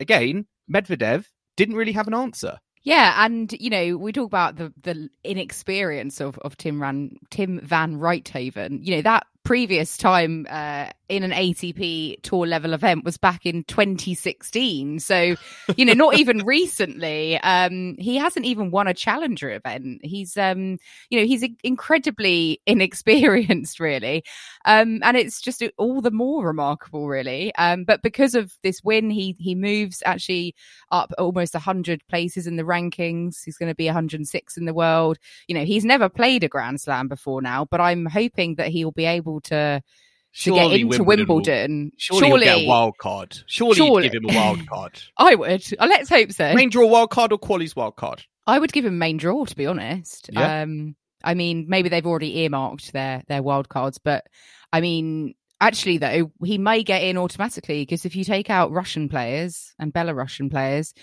again, 0.00 0.46
Medvedev 0.72 1.26
didn't 1.56 1.76
really 1.76 1.92
have 1.92 2.08
an 2.08 2.14
answer. 2.14 2.58
Yeah, 2.84 3.24
and 3.24 3.52
you 3.60 3.70
know 3.70 3.96
we 3.96 4.10
talk 4.10 4.26
about 4.26 4.56
the 4.56 4.72
the 4.82 5.08
inexperience 5.22 6.20
of 6.20 6.36
of 6.40 6.56
Tim 6.56 6.80
Van 6.80 7.16
Tim 7.30 7.60
Van 7.62 7.96
Rijthoven. 7.96 8.80
You 8.82 8.96
know 8.96 9.02
that 9.02 9.26
previous 9.44 9.96
time 9.96 10.46
uh, 10.50 10.90
in 11.12 11.24
an 11.24 11.30
ATP 11.30 12.22
tour 12.22 12.46
level 12.46 12.72
event 12.72 13.04
was 13.04 13.18
back 13.18 13.44
in 13.44 13.64
2016. 13.64 14.98
So, 14.98 15.36
you 15.76 15.84
know, 15.84 15.92
not 15.92 16.18
even 16.18 16.38
recently. 16.46 17.38
Um, 17.38 17.96
he 17.98 18.16
hasn't 18.16 18.46
even 18.46 18.70
won 18.70 18.86
a 18.86 18.94
challenger 18.94 19.50
event. 19.50 20.00
He's, 20.02 20.38
um, 20.38 20.78
you 21.10 21.20
know, 21.20 21.26
he's 21.26 21.44
incredibly 21.62 22.62
inexperienced, 22.66 23.78
really. 23.78 24.24
Um, 24.64 25.00
and 25.02 25.18
it's 25.18 25.42
just 25.42 25.62
all 25.76 26.00
the 26.00 26.10
more 26.10 26.46
remarkable, 26.46 27.06
really. 27.06 27.54
Um, 27.56 27.84
but 27.84 28.00
because 28.00 28.34
of 28.34 28.54
this 28.62 28.82
win, 28.82 29.10
he 29.10 29.36
he 29.38 29.54
moves 29.54 30.02
actually 30.06 30.54
up 30.90 31.12
almost 31.18 31.52
100 31.52 32.06
places 32.08 32.46
in 32.46 32.56
the 32.56 32.62
rankings. 32.62 33.44
He's 33.44 33.58
going 33.58 33.70
to 33.70 33.76
be 33.76 33.84
106 33.84 34.56
in 34.56 34.64
the 34.64 34.72
world. 34.72 35.18
You 35.46 35.56
know, 35.56 35.66
he's 35.66 35.84
never 35.84 36.08
played 36.08 36.42
a 36.42 36.48
Grand 36.48 36.80
Slam 36.80 37.06
before 37.06 37.42
now, 37.42 37.66
but 37.70 37.82
I'm 37.82 38.06
hoping 38.06 38.54
that 38.54 38.68
he'll 38.68 38.92
be 38.92 39.04
able 39.04 39.42
to 39.42 39.82
surely 40.32 40.60
to 40.60 40.68
get 40.68 40.80
into 40.80 41.04
Wimbledon. 41.04 41.26
Wimbledon. 41.28 41.82
Will, 41.84 41.90
surely, 41.98 42.28
surely 42.28 42.44
get 42.44 42.58
a 42.58 42.66
wild 42.66 42.98
card. 42.98 43.38
Surely, 43.46 43.74
surely. 43.76 44.08
give 44.08 44.22
him 44.22 44.30
a 44.30 44.34
wild 44.34 44.66
card. 44.66 45.02
I 45.16 45.34
would. 45.34 45.64
Uh, 45.78 45.86
let's 45.86 46.08
hope 46.08 46.32
so. 46.32 46.52
Main 46.54 46.70
draw 46.70 46.86
wild 46.86 47.10
card 47.10 47.32
or 47.32 47.38
quali's 47.38 47.76
wild 47.76 47.96
card? 47.96 48.24
I 48.46 48.58
would 48.58 48.72
give 48.72 48.84
him 48.84 48.98
main 48.98 49.18
draw 49.18 49.44
to 49.44 49.56
be 49.56 49.66
honest. 49.66 50.30
Yeah. 50.32 50.62
Um, 50.62 50.96
I 51.24 51.34
mean, 51.34 51.66
maybe 51.68 51.88
they've 51.88 52.06
already 52.06 52.38
earmarked 52.40 52.92
their 52.92 53.22
their 53.28 53.42
wild 53.42 53.68
cards, 53.68 53.98
but 53.98 54.26
I 54.72 54.80
mean, 54.80 55.34
actually 55.60 55.98
though, 55.98 56.32
he 56.44 56.58
may 56.58 56.82
get 56.82 57.02
in 57.02 57.16
automatically 57.16 57.82
because 57.82 58.04
if 58.04 58.16
you 58.16 58.24
take 58.24 58.50
out 58.50 58.72
Russian 58.72 59.08
players 59.08 59.72
and 59.78 59.92
Belarusian 59.92 60.50
players, 60.50 60.94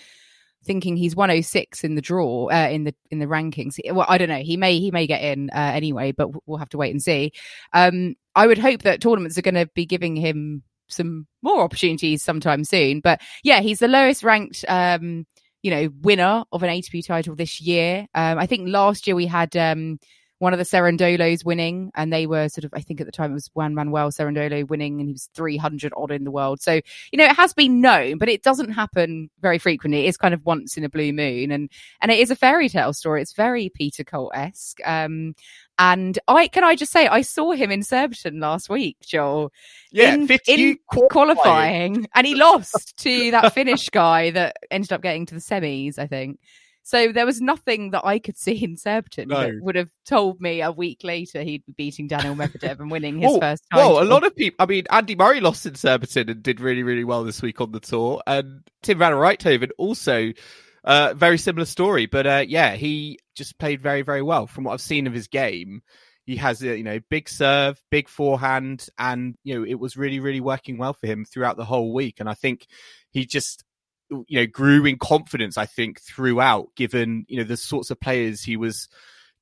thinking 0.63 0.98
he's 0.98 1.15
106 1.15 1.84
in 1.84 1.95
the 1.95 2.02
draw 2.02 2.50
uh, 2.52 2.69
in 2.69 2.84
the 2.84 2.93
in 3.12 3.19
the 3.19 3.26
rankings. 3.26 3.80
Well, 3.91 4.06
I 4.10 4.17
don't 4.17 4.30
know. 4.30 4.39
He 4.39 4.58
may 4.58 4.80
he 4.80 4.91
may 4.91 5.08
get 5.08 5.22
in 5.22 5.50
uh, 5.52 5.72
anyway, 5.74 6.12
but 6.12 6.30
we'll 6.48 6.58
have 6.58 6.69
to 6.69 6.78
wait 6.78 6.91
and 6.91 7.02
see. 7.02 7.32
Um, 7.74 8.15
I 8.36 8.48
would 8.48 8.58
hope 8.58 8.84
that 8.84 9.02
tournaments 9.02 9.38
are 9.38 9.43
going 9.43 9.56
to 9.56 9.69
be 9.74 9.86
giving 9.86 10.15
him 10.15 10.63
some 10.88 11.28
more 11.41 11.62
opportunities 11.62 12.24
sometime 12.24 12.63
soon. 12.63 13.00
But 13.00 13.22
yeah, 13.43 13.62
he's 13.62 13.80
the 13.80 13.88
lowest 13.88 14.24
ranked. 14.24 14.65
Um, 14.67 15.26
you 15.62 15.72
know, 15.72 15.89
winner 16.02 16.45
of 16.54 16.63
an 16.63 16.69
ATP 16.69 17.06
title 17.06 17.36
this 17.36 17.60
year. 17.60 18.08
Um, 18.15 18.38
I 18.38 18.45
think 18.45 18.69
last 18.69 19.06
year 19.06 19.15
we 19.15 19.26
had 19.26 19.58
um, 19.58 20.00
one 20.39 20.54
of 20.54 20.60
the 20.60 20.65
Cerundolos 20.65 21.45
winning, 21.45 21.91
and 21.95 22.12
they 22.12 22.25
were 22.25 22.49
sort 22.49 22.63
of, 22.63 22.73
I 22.73 22.82
think 22.82 22.99
at 22.99 23.06
the 23.06 23.12
time 23.12 23.32
it 23.32 23.36
was 23.36 23.49
Juan 23.54 23.75
Manuel 23.75 24.10
Cerundolo 24.10 24.67
winning, 24.67 24.99
and 24.99 25.10
he 25.10 25.13
was 25.13 25.30
300 25.36 25.93
odd 25.95 26.12
in 26.12 26.23
the 26.23 26.32
world. 26.32 26.62
So, 26.62 26.82
you 27.12 27.17
know, 27.17 27.25
it 27.25 27.36
has 27.36 27.54
been 27.54 27.82
known, 27.82 28.17
but 28.17 28.30
it 28.30 28.41
doesn't 28.41 28.71
happen 28.71 29.30
very 29.41 29.58
frequently. 29.58 30.06
It 30.06 30.10
is 30.10 30.17
kind 30.17 30.34
of 30.34 30.45
once 30.45 30.78
in 30.78 30.84
a 30.84 30.89
blue 30.89 31.13
moon, 31.13 31.52
and 31.52 31.69
and 32.02 32.12
it 32.12 32.19
is 32.19 32.32
a 32.32 32.36
fairy 32.36 32.69
tale 32.69 32.93
story. 32.93 33.21
It's 33.21 33.34
very 33.34 33.69
Peter 33.69 34.04
Colt 34.04 34.32
esque. 34.34 34.80
Um, 34.86 35.36
and 35.78 36.19
I 36.28 36.47
can 36.47 36.63
I 36.63 36.75
just 36.75 36.91
say 36.91 37.08
I 37.08 37.21
saw 37.21 37.52
him 37.52 37.71
in 37.71 37.84
Surbiton 37.84 38.39
last 38.39 38.69
week, 38.69 38.97
Joel. 39.02 39.52
Yeah, 39.91 40.13
in, 40.13 40.30
in 40.47 40.78
qualifying. 40.88 41.10
qualifying, 41.10 42.08
and 42.15 42.28
he 42.28 42.36
lost 42.36 42.97
to 42.97 43.32
that 43.32 43.54
Finnish 43.54 43.89
guy 43.89 44.32
that 44.32 44.58
ended 44.71 44.93
up 44.93 45.02
getting 45.02 45.25
to 45.28 45.36
the 45.36 45.41
semis, 45.41 45.99
I 45.99 46.08
think. 46.08 46.39
So 46.84 47.12
there 47.12 47.26
was 47.26 47.39
nothing 47.39 47.92
that 47.92 48.06
I 48.06 48.20
could 48.20 48.38
see 48.38 48.63
in 48.63 48.78
Surbiton 48.78 49.28
No. 49.28 49.42
that 49.42 49.54
would 49.62 49.76
have 49.76 49.89
told 50.06 50.42
me 50.42 50.62
a 50.62 50.72
week 50.72 51.02
later 51.04 51.44
he'd 51.44 51.65
be 51.65 51.74
beating 51.78 52.08
Daniil 52.08 52.36
Medvedev 52.36 52.80
and 52.80 52.89
winning 52.89 53.20
his 53.20 53.30
Well, 53.32 53.39
first 53.39 53.63
time. 53.72 53.78
Well, 53.78 54.02
a 54.02 54.06
lot 54.06 54.26
of 54.26 54.36
people. 54.36 54.56
I 54.60 54.65
mean, 54.65 54.86
Andy 54.89 55.15
Murray 55.15 55.39
lost 55.39 55.65
in 55.65 55.76
Surbiton 55.76 56.30
and 56.30 56.42
did 56.42 56.60
really, 56.60 56.84
really 56.84 57.04
well 57.04 57.24
this 57.24 57.42
week 57.42 57.62
on 57.62 57.72
the 57.72 57.80
tour, 57.80 58.22
and 58.26 58.62
Tim 58.82 58.98
Van 59.00 59.13
Rijthoven 59.13 59.70
also. 59.78 60.34
Uh, 60.82 61.13
very 61.13 61.38
similar 61.38 61.65
story, 61.65 62.06
but 62.06 62.26
uh, 62.26 62.44
yeah, 62.48 62.74
he 62.76 63.20
just 63.36 63.60
played 63.60 63.82
very, 63.82 64.02
very 64.02 64.22
well. 64.22 64.48
From 64.48 64.63
what 64.63 64.72
I've 64.72 64.82
seen 64.82 65.08
of 65.08 65.13
his 65.13 65.28
game, 65.28 65.82
he 66.26 66.38
has 66.38 66.62
a 66.63 66.78
you 66.78 66.86
know 66.86 67.00
big 67.10 67.28
serve, 67.28 67.80
big 67.92 68.08
forehand, 68.08 68.88
and 68.98 69.36
you 69.44 69.56
know 69.60 69.65
it 69.65 69.78
was 69.80 69.98
really, 69.98 70.22
really 70.22 70.39
working 70.39 70.78
well 70.78 70.94
for 70.94 71.06
him 71.06 71.26
throughout 71.26 71.58
the 71.58 71.65
whole 71.65 71.94
week. 71.94 72.22
And 72.22 72.30
I 72.30 72.34
think 72.34 72.65
he 73.12 73.26
just 73.26 73.65
you 74.10 74.39
know 74.39 74.48
grew 74.48 74.86
in 74.86 74.98
confidence. 74.98 75.58
I 75.58 75.65
think 75.65 76.02
throughout, 76.02 76.69
given 76.76 77.26
you 77.28 77.38
know 77.38 77.43
the 77.43 77.58
sorts 77.58 77.91
of 77.91 78.00
players 78.00 78.41
he 78.41 78.58
was 78.58 78.88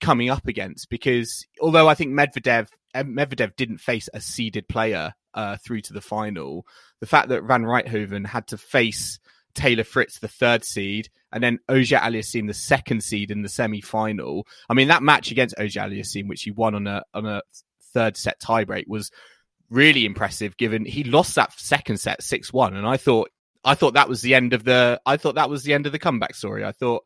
coming 0.02 0.30
up 0.30 0.48
against. 0.48 0.90
Because 0.90 1.46
although 1.62 1.88
I 1.88 1.96
think 1.96 2.14
Medvedev 2.14 2.70
uh, 2.94 3.04
Medvedev 3.04 3.56
didn't 3.56 3.80
face 3.80 4.10
a 4.14 4.22
seeded 4.22 4.68
player 4.68 5.14
uh, 5.34 5.58
through 5.58 5.82
to 5.82 5.94
the 5.94 6.02
final, 6.02 6.66
the 7.00 7.08
fact 7.08 7.30
that 7.30 7.44
Van 7.44 7.64
Rijthoven 7.64 8.26
had 8.26 8.48
to 8.48 8.58
face 8.58 9.20
Taylor 9.54 9.84
Fritz, 9.84 10.20
the 10.20 10.28
third 10.28 10.64
seed, 10.64 11.10
and 11.32 11.44
then 11.44 11.60
Auger 11.68 11.98
Aliassime, 11.98 12.48
the 12.48 12.54
second 12.54 13.04
seed 13.04 13.32
in 13.32 13.42
the 13.42 13.50
semi 13.50 13.82
final. 13.82 14.48
I 14.70 14.74
mean, 14.74 14.88
that 14.90 15.04
match 15.04 15.32
against 15.32 15.56
Auger 15.60 15.82
Aliassime, 15.82 16.28
which 16.28 16.44
he 16.44 16.52
won 16.52 16.76
on 16.76 16.88
a 16.88 17.04
on 17.14 17.26
a 17.26 17.42
third 17.94 18.18
set 18.18 18.40
tiebreak, 18.40 18.88
was 18.88 19.12
really 19.70 20.06
impressive. 20.06 20.58
Given 20.58 20.86
he 20.86 21.04
lost 21.04 21.36
that 21.36 21.60
second 21.60 21.98
set 21.98 22.24
six 22.24 22.54
one, 22.54 22.76
and 22.76 22.88
I 22.88 22.98
thought 22.98 23.30
I 23.64 23.76
thought 23.76 23.96
that 23.96 24.10
was 24.10 24.22
the 24.22 24.36
end 24.36 24.54
of 24.54 24.64
the 24.64 25.02
I 25.06 25.18
thought 25.18 25.36
that 25.36 25.50
was 25.50 25.64
the 25.64 25.74
end 25.74 25.86
of 25.86 25.92
the 25.92 26.00
comeback 26.00 26.36
story. 26.36 26.64
I 26.64 26.72
thought 26.72 27.04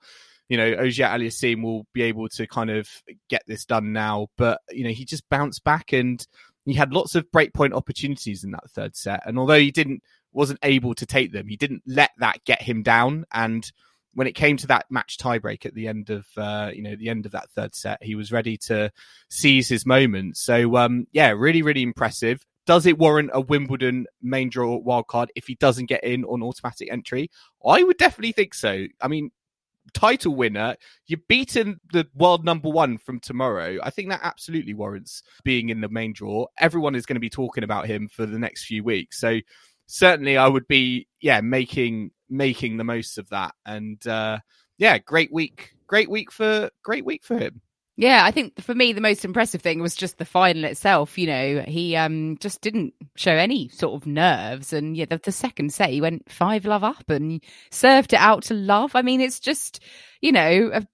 you 0.51 0.57
know, 0.57 0.73
Auger 0.73 1.03
Aliassime 1.03 1.63
will 1.63 1.87
be 1.93 2.01
able 2.01 2.27
to 2.27 2.45
kind 2.45 2.69
of 2.69 2.89
get 3.29 3.41
this 3.47 3.63
done 3.63 3.93
now. 3.93 4.27
But, 4.37 4.59
you 4.69 4.83
know, 4.83 4.89
he 4.89 5.05
just 5.05 5.29
bounced 5.29 5.63
back 5.63 5.93
and 5.93 6.27
he 6.65 6.73
had 6.73 6.91
lots 6.91 7.15
of 7.15 7.31
breakpoint 7.31 7.71
opportunities 7.71 8.43
in 8.43 8.51
that 8.51 8.69
third 8.69 8.97
set. 8.97 9.21
And 9.25 9.39
although 9.39 9.57
he 9.57 9.71
didn't, 9.71 10.03
wasn't 10.33 10.59
able 10.61 10.93
to 10.95 11.05
take 11.05 11.31
them, 11.31 11.47
he 11.47 11.55
didn't 11.55 11.83
let 11.87 12.09
that 12.17 12.43
get 12.43 12.61
him 12.61 12.83
down. 12.83 13.23
And 13.31 13.63
when 14.13 14.27
it 14.27 14.35
came 14.35 14.57
to 14.57 14.67
that 14.67 14.87
match 14.89 15.17
tiebreak 15.17 15.65
at 15.65 15.73
the 15.73 15.87
end 15.87 16.09
of, 16.09 16.25
uh, 16.35 16.71
you 16.73 16.81
know, 16.81 16.97
the 16.97 17.07
end 17.07 17.25
of 17.25 17.31
that 17.31 17.49
third 17.51 17.73
set, 17.73 18.03
he 18.03 18.15
was 18.15 18.33
ready 18.33 18.57
to 18.65 18.91
seize 19.29 19.69
his 19.69 19.85
moment. 19.85 20.35
So, 20.35 20.75
um, 20.75 21.07
yeah, 21.13 21.29
really, 21.29 21.61
really 21.61 21.81
impressive. 21.81 22.45
Does 22.71 22.85
it 22.85 22.97
warrant 22.97 23.31
a 23.33 23.41
Wimbledon 23.41 24.05
main 24.21 24.49
draw 24.49 24.81
wildcard 24.81 25.27
if 25.35 25.45
he 25.45 25.55
doesn't 25.55 25.87
get 25.87 26.05
in 26.05 26.23
on 26.23 26.41
automatic 26.41 26.89
entry? 26.89 27.29
I 27.67 27.83
would 27.83 27.97
definitely 27.97 28.31
think 28.31 28.53
so. 28.53 28.85
I 29.01 29.09
mean, 29.09 29.31
title 29.93 30.35
winner. 30.35 30.77
You've 31.05 31.27
beaten 31.27 31.81
the 31.91 32.07
world 32.15 32.45
number 32.45 32.69
one 32.69 32.97
from 32.97 33.19
tomorrow. 33.19 33.77
I 33.83 33.89
think 33.89 34.07
that 34.07 34.21
absolutely 34.23 34.73
warrants 34.73 35.21
being 35.43 35.67
in 35.67 35.81
the 35.81 35.89
main 35.89 36.13
draw. 36.13 36.45
Everyone 36.59 36.95
is 36.95 37.05
going 37.05 37.17
to 37.17 37.19
be 37.19 37.29
talking 37.29 37.65
about 37.65 37.87
him 37.87 38.07
for 38.07 38.25
the 38.25 38.39
next 38.39 38.63
few 38.63 38.85
weeks. 38.85 39.19
So 39.19 39.41
certainly 39.87 40.37
I 40.37 40.47
would 40.47 40.69
be, 40.69 41.09
yeah, 41.19 41.41
making 41.41 42.11
making 42.29 42.77
the 42.77 42.85
most 42.85 43.17
of 43.17 43.27
that. 43.31 43.53
And 43.65 44.07
uh 44.07 44.39
yeah, 44.77 44.97
great 44.97 45.33
week. 45.33 45.73
Great 45.87 46.09
week 46.09 46.31
for 46.31 46.69
great 46.83 47.03
week 47.03 47.25
for 47.25 47.37
him. 47.37 47.59
Yeah, 48.01 48.25
I 48.25 48.31
think 48.31 48.59
for 48.59 48.73
me 48.73 48.93
the 48.93 48.99
most 48.99 49.23
impressive 49.23 49.61
thing 49.61 49.79
was 49.79 49.93
just 49.93 50.17
the 50.17 50.25
final 50.25 50.63
itself. 50.63 51.19
You 51.19 51.27
know, 51.27 51.63
he 51.67 51.95
um 51.95 52.35
just 52.39 52.59
didn't 52.61 52.95
show 53.15 53.31
any 53.33 53.67
sort 53.67 53.93
of 53.93 54.07
nerves, 54.07 54.73
and 54.73 54.97
yeah, 54.97 55.05
the, 55.05 55.19
the 55.19 55.31
second 55.31 55.71
set 55.71 55.91
he 55.91 56.01
went 56.01 56.31
five 56.31 56.65
love 56.65 56.83
up 56.83 57.11
and 57.11 57.43
served 57.69 58.13
it 58.13 58.19
out 58.19 58.41
to 58.45 58.55
love. 58.55 58.95
I 58.95 59.03
mean, 59.03 59.21
it's 59.21 59.39
just 59.39 59.81
you 60.19 60.31
know, 60.31 60.71
a, 60.73 60.87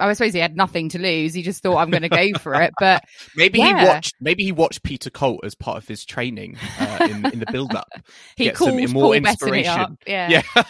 I 0.00 0.12
suppose 0.14 0.32
he 0.32 0.40
had 0.40 0.56
nothing 0.56 0.88
to 0.90 0.98
lose. 0.98 1.34
He 1.34 1.42
just 1.42 1.62
thought 1.62 1.76
I'm 1.78 1.90
going 1.90 2.02
to 2.02 2.08
go 2.08 2.38
for 2.38 2.54
it. 2.60 2.72
But 2.78 3.04
maybe 3.36 3.58
yeah. 3.58 3.80
he 3.80 3.86
watched 3.86 4.14
maybe 4.20 4.44
he 4.44 4.52
watched 4.52 4.82
Peter 4.82 5.10
Colt 5.10 5.40
as 5.44 5.54
part 5.54 5.78
of 5.78 5.86
his 5.86 6.04
training 6.04 6.56
uh, 6.78 7.08
in, 7.10 7.26
in 7.26 7.38
the 7.38 7.46
build 7.50 7.74
up. 7.74 7.88
he 8.36 8.44
get 8.44 8.56
some 8.56 8.70
calls 8.70 8.92
more 8.92 9.02
Paul 9.04 9.12
inspiration. 9.12 9.98
Yeah. 10.06 10.28
Yeah, 10.30 10.42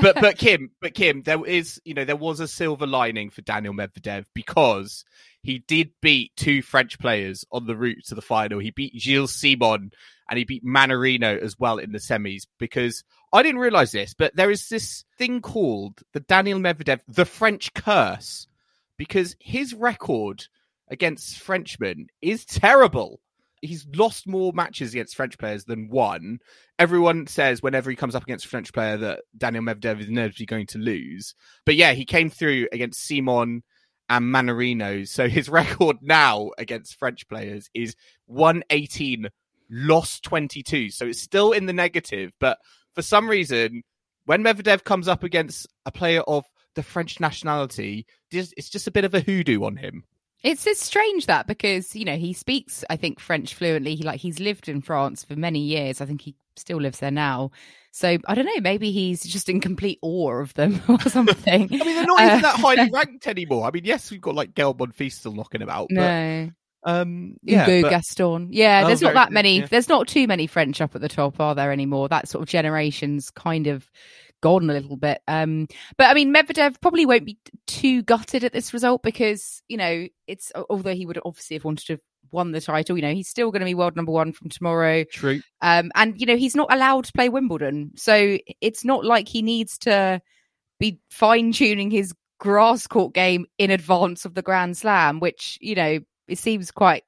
but 0.00 0.16
but 0.20 0.38
Kim, 0.38 0.70
but 0.80 0.94
Kim, 0.94 1.22
there 1.22 1.44
is 1.44 1.80
you 1.84 1.94
know 1.94 2.04
there 2.04 2.16
was 2.16 2.40
a 2.40 2.48
silver 2.48 2.86
lining 2.86 3.30
for 3.30 3.42
Daniil 3.42 3.72
Medvedev 3.72 4.26
because 4.34 5.04
he 5.42 5.58
did 5.58 5.90
beat 6.00 6.32
two 6.36 6.62
French 6.62 6.98
players 6.98 7.44
on 7.50 7.66
the 7.66 7.76
route 7.76 8.04
to 8.06 8.14
the 8.14 8.22
final. 8.22 8.58
He 8.58 8.70
beat 8.70 8.98
Gilles 8.98 9.34
Simon 9.34 9.90
and 10.28 10.38
he 10.38 10.44
beat 10.44 10.64
Mannarino 10.64 11.38
as 11.38 11.58
well 11.58 11.78
in 11.78 11.92
the 11.92 11.98
semis 11.98 12.46
because 12.58 13.04
I 13.32 13.42
didn't 13.42 13.60
realize 13.60 13.92
this, 13.92 14.14
but 14.14 14.36
there 14.36 14.50
is 14.50 14.68
this 14.68 15.04
thing 15.18 15.40
called 15.40 16.00
the 16.12 16.20
Daniil 16.20 16.58
Medvedev, 16.58 17.00
the 17.08 17.24
French 17.24 17.72
curse, 17.74 18.46
because 19.02 19.34
his 19.40 19.74
record 19.74 20.46
against 20.88 21.40
Frenchmen 21.40 22.06
is 22.20 22.44
terrible. 22.44 23.18
He's 23.60 23.84
lost 23.96 24.28
more 24.28 24.52
matches 24.52 24.92
against 24.92 25.16
French 25.16 25.36
players 25.38 25.64
than 25.64 25.88
won. 25.88 26.38
Everyone 26.78 27.26
says 27.26 27.64
whenever 27.64 27.90
he 27.90 27.96
comes 27.96 28.14
up 28.14 28.22
against 28.22 28.44
a 28.44 28.48
French 28.48 28.72
player 28.72 28.96
that 28.98 29.22
Daniil 29.36 29.64
Medvedev 29.64 29.98
is 29.98 30.06
inevitably 30.06 30.46
going 30.46 30.68
to 30.68 30.78
lose. 30.78 31.34
But 31.66 31.74
yeah, 31.74 31.94
he 31.94 32.04
came 32.04 32.30
through 32.30 32.68
against 32.70 33.04
Simon 33.04 33.64
and 34.08 34.32
Mannarino. 34.32 35.08
So 35.08 35.28
his 35.28 35.48
record 35.48 35.96
now 36.00 36.52
against 36.56 36.96
French 36.96 37.26
players 37.26 37.68
is 37.74 37.96
118, 38.26 39.30
lost 39.68 40.22
22. 40.22 40.90
So 40.90 41.06
it's 41.06 41.20
still 41.20 41.50
in 41.50 41.66
the 41.66 41.72
negative. 41.72 42.34
But 42.38 42.58
for 42.94 43.02
some 43.02 43.28
reason, 43.28 43.82
when 44.26 44.44
Medvedev 44.44 44.84
comes 44.84 45.08
up 45.08 45.24
against 45.24 45.66
a 45.86 45.90
player 45.90 46.20
of 46.20 46.44
the 46.74 46.82
French 46.82 47.20
nationality. 47.20 48.06
It's 48.30 48.70
just 48.70 48.86
a 48.86 48.90
bit 48.92 49.04
of 49.04 49.14
a 49.14 49.20
hoodoo 49.20 49.64
on 49.64 49.76
him. 49.76 50.04
It's 50.42 50.64
just 50.64 50.82
strange 50.82 51.26
that 51.26 51.46
because 51.46 51.94
you 51.94 52.04
know 52.04 52.16
he 52.16 52.32
speaks, 52.32 52.84
I 52.90 52.96
think, 52.96 53.20
French 53.20 53.54
fluently. 53.54 53.94
He 53.94 54.02
like 54.02 54.20
he's 54.20 54.40
lived 54.40 54.68
in 54.68 54.80
France 54.82 55.24
for 55.24 55.36
many 55.36 55.60
years. 55.60 56.00
I 56.00 56.06
think 56.06 56.20
he 56.22 56.34
still 56.56 56.78
lives 56.80 56.98
there 56.98 57.10
now. 57.12 57.50
So 57.92 58.16
I 58.26 58.34
don't 58.34 58.46
know. 58.46 58.60
Maybe 58.60 58.90
he's 58.90 59.22
just 59.22 59.48
in 59.48 59.60
complete 59.60 59.98
awe 60.02 60.32
of 60.40 60.52
them 60.54 60.82
or 60.88 60.98
something. 61.08 61.62
I 61.64 61.66
mean, 61.68 61.78
they're 61.94 62.06
not 62.06 62.20
even 62.20 62.38
Uh, 62.38 62.40
that 62.40 62.58
highly 62.60 62.90
ranked 62.92 63.26
anymore. 63.28 63.66
I 63.66 63.70
mean, 63.70 63.84
yes, 63.84 64.10
we've 64.10 64.20
got 64.20 64.34
like 64.34 64.54
Gael 64.54 64.76
still 65.10 65.32
knocking 65.32 65.62
about, 65.62 65.88
but 65.90 65.94
No, 65.96 66.50
um, 66.84 67.36
yeah, 67.42 67.64
Hugo 67.66 67.82
but- 67.82 67.90
Gaston. 67.90 68.48
Yeah, 68.50 68.82
Oh, 68.82 68.86
there's 68.88 69.02
not 69.02 69.14
that 69.14 69.30
many. 69.30 69.60
yeah. 69.60 69.66
There's 69.66 69.88
not 69.88 70.08
too 70.08 70.26
many 70.26 70.46
French 70.48 70.80
up 70.80 70.94
at 70.96 71.00
the 71.00 71.08
top, 71.08 71.38
are 71.38 71.54
there 71.54 71.70
anymore? 71.70 72.08
That 72.08 72.28
sort 72.28 72.42
of 72.42 72.48
generation's 72.48 73.30
kind 73.30 73.66
of 73.68 73.88
gone 74.42 74.68
a 74.68 74.74
little 74.74 74.96
bit. 74.96 75.22
Um, 75.26 75.66
but 75.96 76.08
I 76.08 76.14
mean, 76.14 76.34
Medvedev 76.34 76.80
probably 76.82 77.06
won't 77.06 77.24
be 77.24 77.38
too 77.66 78.02
gutted 78.02 78.44
at 78.44 78.52
this 78.52 78.74
result 78.74 79.02
because 79.02 79.62
you 79.68 79.78
know 79.78 80.06
it's 80.26 80.52
although 80.68 80.94
he 80.94 81.06
would 81.06 81.18
obviously 81.24 81.56
have 81.56 81.64
wanted 81.64 81.86
to 81.86 81.92
have 81.94 82.00
won 82.30 82.52
the 82.52 82.60
title. 82.60 82.96
You 82.96 83.02
know, 83.02 83.14
he's 83.14 83.28
still 83.28 83.50
going 83.50 83.60
to 83.60 83.66
be 83.66 83.74
world 83.74 83.96
number 83.96 84.12
one 84.12 84.32
from 84.32 84.48
tomorrow. 84.50 85.04
true. 85.04 85.40
Um, 85.62 85.90
and 85.94 86.20
you 86.20 86.26
know, 86.26 86.36
he's 86.36 86.56
not 86.56 86.72
allowed 86.72 87.04
to 87.06 87.12
play 87.12 87.28
Wimbledon, 87.28 87.92
so 87.96 88.38
it's 88.60 88.84
not 88.84 89.04
like 89.04 89.28
he 89.28 89.42
needs 89.42 89.78
to 89.78 90.20
be 90.78 90.98
fine 91.10 91.52
tuning 91.52 91.90
his 91.90 92.12
grass 92.38 92.86
court 92.86 93.14
game 93.14 93.46
in 93.58 93.70
advance 93.70 94.24
of 94.24 94.34
the 94.34 94.42
Grand 94.42 94.76
Slam, 94.76 95.20
which 95.20 95.58
you 95.60 95.74
know 95.74 96.00
it 96.28 96.38
seems 96.38 96.70
quite. 96.70 97.04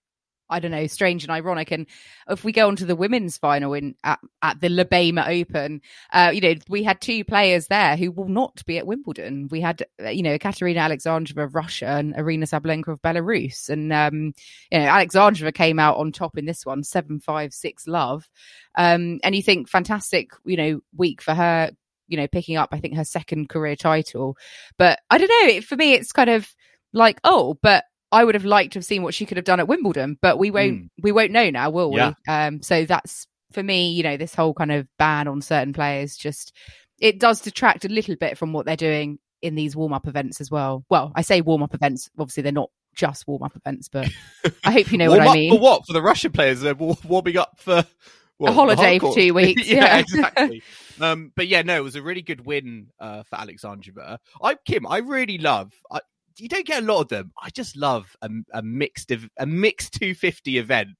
I 0.50 0.60
don't 0.60 0.70
know, 0.70 0.86
strange 0.86 1.24
and 1.24 1.30
ironic. 1.30 1.70
And 1.70 1.86
if 2.28 2.44
we 2.44 2.52
go 2.52 2.68
on 2.68 2.76
to 2.76 2.84
the 2.84 2.94
women's 2.96 3.38
final 3.38 3.72
in 3.72 3.94
at, 4.04 4.20
at 4.42 4.60
the 4.60 4.68
Libema 4.68 5.26
Open, 5.40 5.80
uh, 6.12 6.30
you 6.34 6.40
know, 6.40 6.54
we 6.68 6.82
had 6.82 7.00
two 7.00 7.24
players 7.24 7.66
there 7.68 7.96
who 7.96 8.10
will 8.12 8.28
not 8.28 8.62
be 8.66 8.76
at 8.78 8.86
Wimbledon. 8.86 9.48
We 9.50 9.60
had, 9.60 9.84
you 10.06 10.22
know, 10.22 10.38
Katerina 10.38 10.80
Alexandrova 10.80 11.44
of 11.44 11.54
Russia 11.54 11.86
and 11.86 12.14
Aryna 12.14 12.44
Sabalenka 12.44 12.88
of 12.88 13.00
Belarus. 13.02 13.70
And, 13.70 13.92
um, 13.92 14.34
you 14.70 14.78
know, 14.78 14.86
Alexandrova 14.86 15.54
came 15.54 15.78
out 15.78 15.96
on 15.96 16.12
top 16.12 16.36
in 16.36 16.44
this 16.44 16.66
one, 16.66 16.82
seven, 16.82 17.20
five, 17.20 17.54
six 17.54 17.86
love. 17.86 18.28
Um, 18.76 19.20
and 19.24 19.34
you 19.34 19.42
think 19.42 19.68
fantastic, 19.68 20.30
you 20.44 20.56
know, 20.56 20.80
week 20.96 21.22
for 21.22 21.34
her, 21.34 21.70
you 22.06 22.18
know, 22.18 22.28
picking 22.28 22.56
up, 22.56 22.68
I 22.72 22.80
think, 22.80 22.96
her 22.96 23.04
second 23.04 23.48
career 23.48 23.76
title. 23.76 24.36
But 24.76 25.00
I 25.08 25.16
don't 25.18 25.28
know. 25.28 25.54
it- 25.54 25.64
For 25.64 25.76
me, 25.76 25.94
it's 25.94 26.12
kind 26.12 26.28
of 26.30 26.46
like, 26.92 27.18
oh, 27.24 27.58
but 27.62 27.84
I 28.14 28.24
would 28.24 28.34
have 28.34 28.44
liked 28.44 28.74
to 28.74 28.78
have 28.78 28.84
seen 28.84 29.02
what 29.02 29.12
she 29.12 29.26
could 29.26 29.36
have 29.36 29.44
done 29.44 29.60
at 29.60 29.68
Wimbledon, 29.68 30.18
but 30.22 30.38
we 30.38 30.50
won't, 30.50 30.90
we 31.02 31.12
won't 31.12 31.32
know 31.32 31.50
now, 31.50 31.70
will 31.70 31.90
we? 31.90 32.00
Um, 32.28 32.62
so 32.62 32.84
that's 32.84 33.26
for 33.52 33.62
me, 33.62 33.90
you 33.90 34.02
know, 34.02 34.16
this 34.16 34.34
whole 34.34 34.54
kind 34.54 34.72
of 34.72 34.86
ban 34.98 35.28
on 35.28 35.40
certain 35.40 35.72
players 35.72 36.16
just 36.16 36.52
it 37.00 37.18
does 37.18 37.40
detract 37.40 37.84
a 37.84 37.88
little 37.88 38.16
bit 38.16 38.38
from 38.38 38.52
what 38.52 38.66
they're 38.66 38.76
doing 38.76 39.18
in 39.42 39.54
these 39.54 39.76
warm 39.76 39.92
up 39.92 40.06
events 40.06 40.40
as 40.40 40.50
well. 40.50 40.84
Well, 40.88 41.12
I 41.14 41.22
say 41.22 41.40
warm 41.40 41.62
up 41.62 41.74
events, 41.74 42.10
obviously 42.18 42.42
they're 42.42 42.52
not 42.52 42.70
just 42.94 43.26
warm 43.26 43.42
up 43.42 43.56
events, 43.56 43.88
but 43.88 44.08
I 44.64 44.72
hope 44.72 44.92
you 44.92 44.98
know 44.98 45.10
what 45.10 45.20
I 45.20 45.32
mean. 45.34 45.50
For 45.52 45.58
what? 45.58 45.86
For 45.86 45.92
the 45.92 46.02
Russian 46.02 46.32
players, 46.32 46.60
they're 46.60 46.74
warming 46.74 47.36
up 47.36 47.58
for 47.58 47.84
what, 48.38 48.50
the 48.50 48.54
holiday 48.54 48.98
for 48.98 49.14
two 49.14 49.34
weeks, 49.34 49.66
yeah, 49.66 49.76
yeah. 49.76 49.98
exactly. 49.98 50.62
Um, 51.00 51.32
but 51.34 51.48
yeah, 51.48 51.62
no, 51.62 51.76
it 51.76 51.82
was 51.82 51.96
a 51.96 52.02
really 52.02 52.22
good 52.22 52.46
win 52.46 52.86
uh, 53.00 53.24
for 53.24 53.34
Alexandrova. 53.34 54.18
I 54.40 54.54
Kim, 54.64 54.86
I 54.86 54.98
really 54.98 55.38
love. 55.38 55.72
I, 55.90 55.98
you 56.36 56.48
don't 56.48 56.66
get 56.66 56.82
a 56.82 56.86
lot 56.86 57.00
of 57.00 57.08
them. 57.08 57.32
I 57.40 57.50
just 57.50 57.76
love 57.76 58.16
a, 58.22 58.30
a 58.52 58.62
mixed 58.62 59.10
a 59.10 59.46
mixed 59.46 59.94
250 59.94 60.58
event 60.58 60.90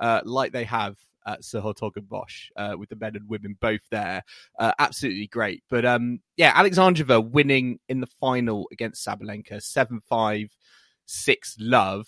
uh, 0.00 0.20
like 0.24 0.52
they 0.52 0.64
have 0.64 0.96
at 1.26 1.44
Sir 1.44 1.62
Bosch 2.02 2.50
uh, 2.56 2.74
with 2.78 2.90
the 2.90 2.96
men 2.96 3.16
and 3.16 3.28
women 3.28 3.56
both 3.60 3.80
there. 3.90 4.22
Uh, 4.58 4.72
absolutely 4.78 5.26
great. 5.26 5.62
But 5.70 5.84
um, 5.84 6.20
yeah, 6.36 6.52
Alexandrova 6.52 7.30
winning 7.30 7.78
in 7.88 8.00
the 8.00 8.06
final 8.06 8.68
against 8.72 9.06
Sabalenka, 9.06 9.62
seven 9.62 10.00
five, 10.08 10.54
six 11.06 11.56
love. 11.58 12.06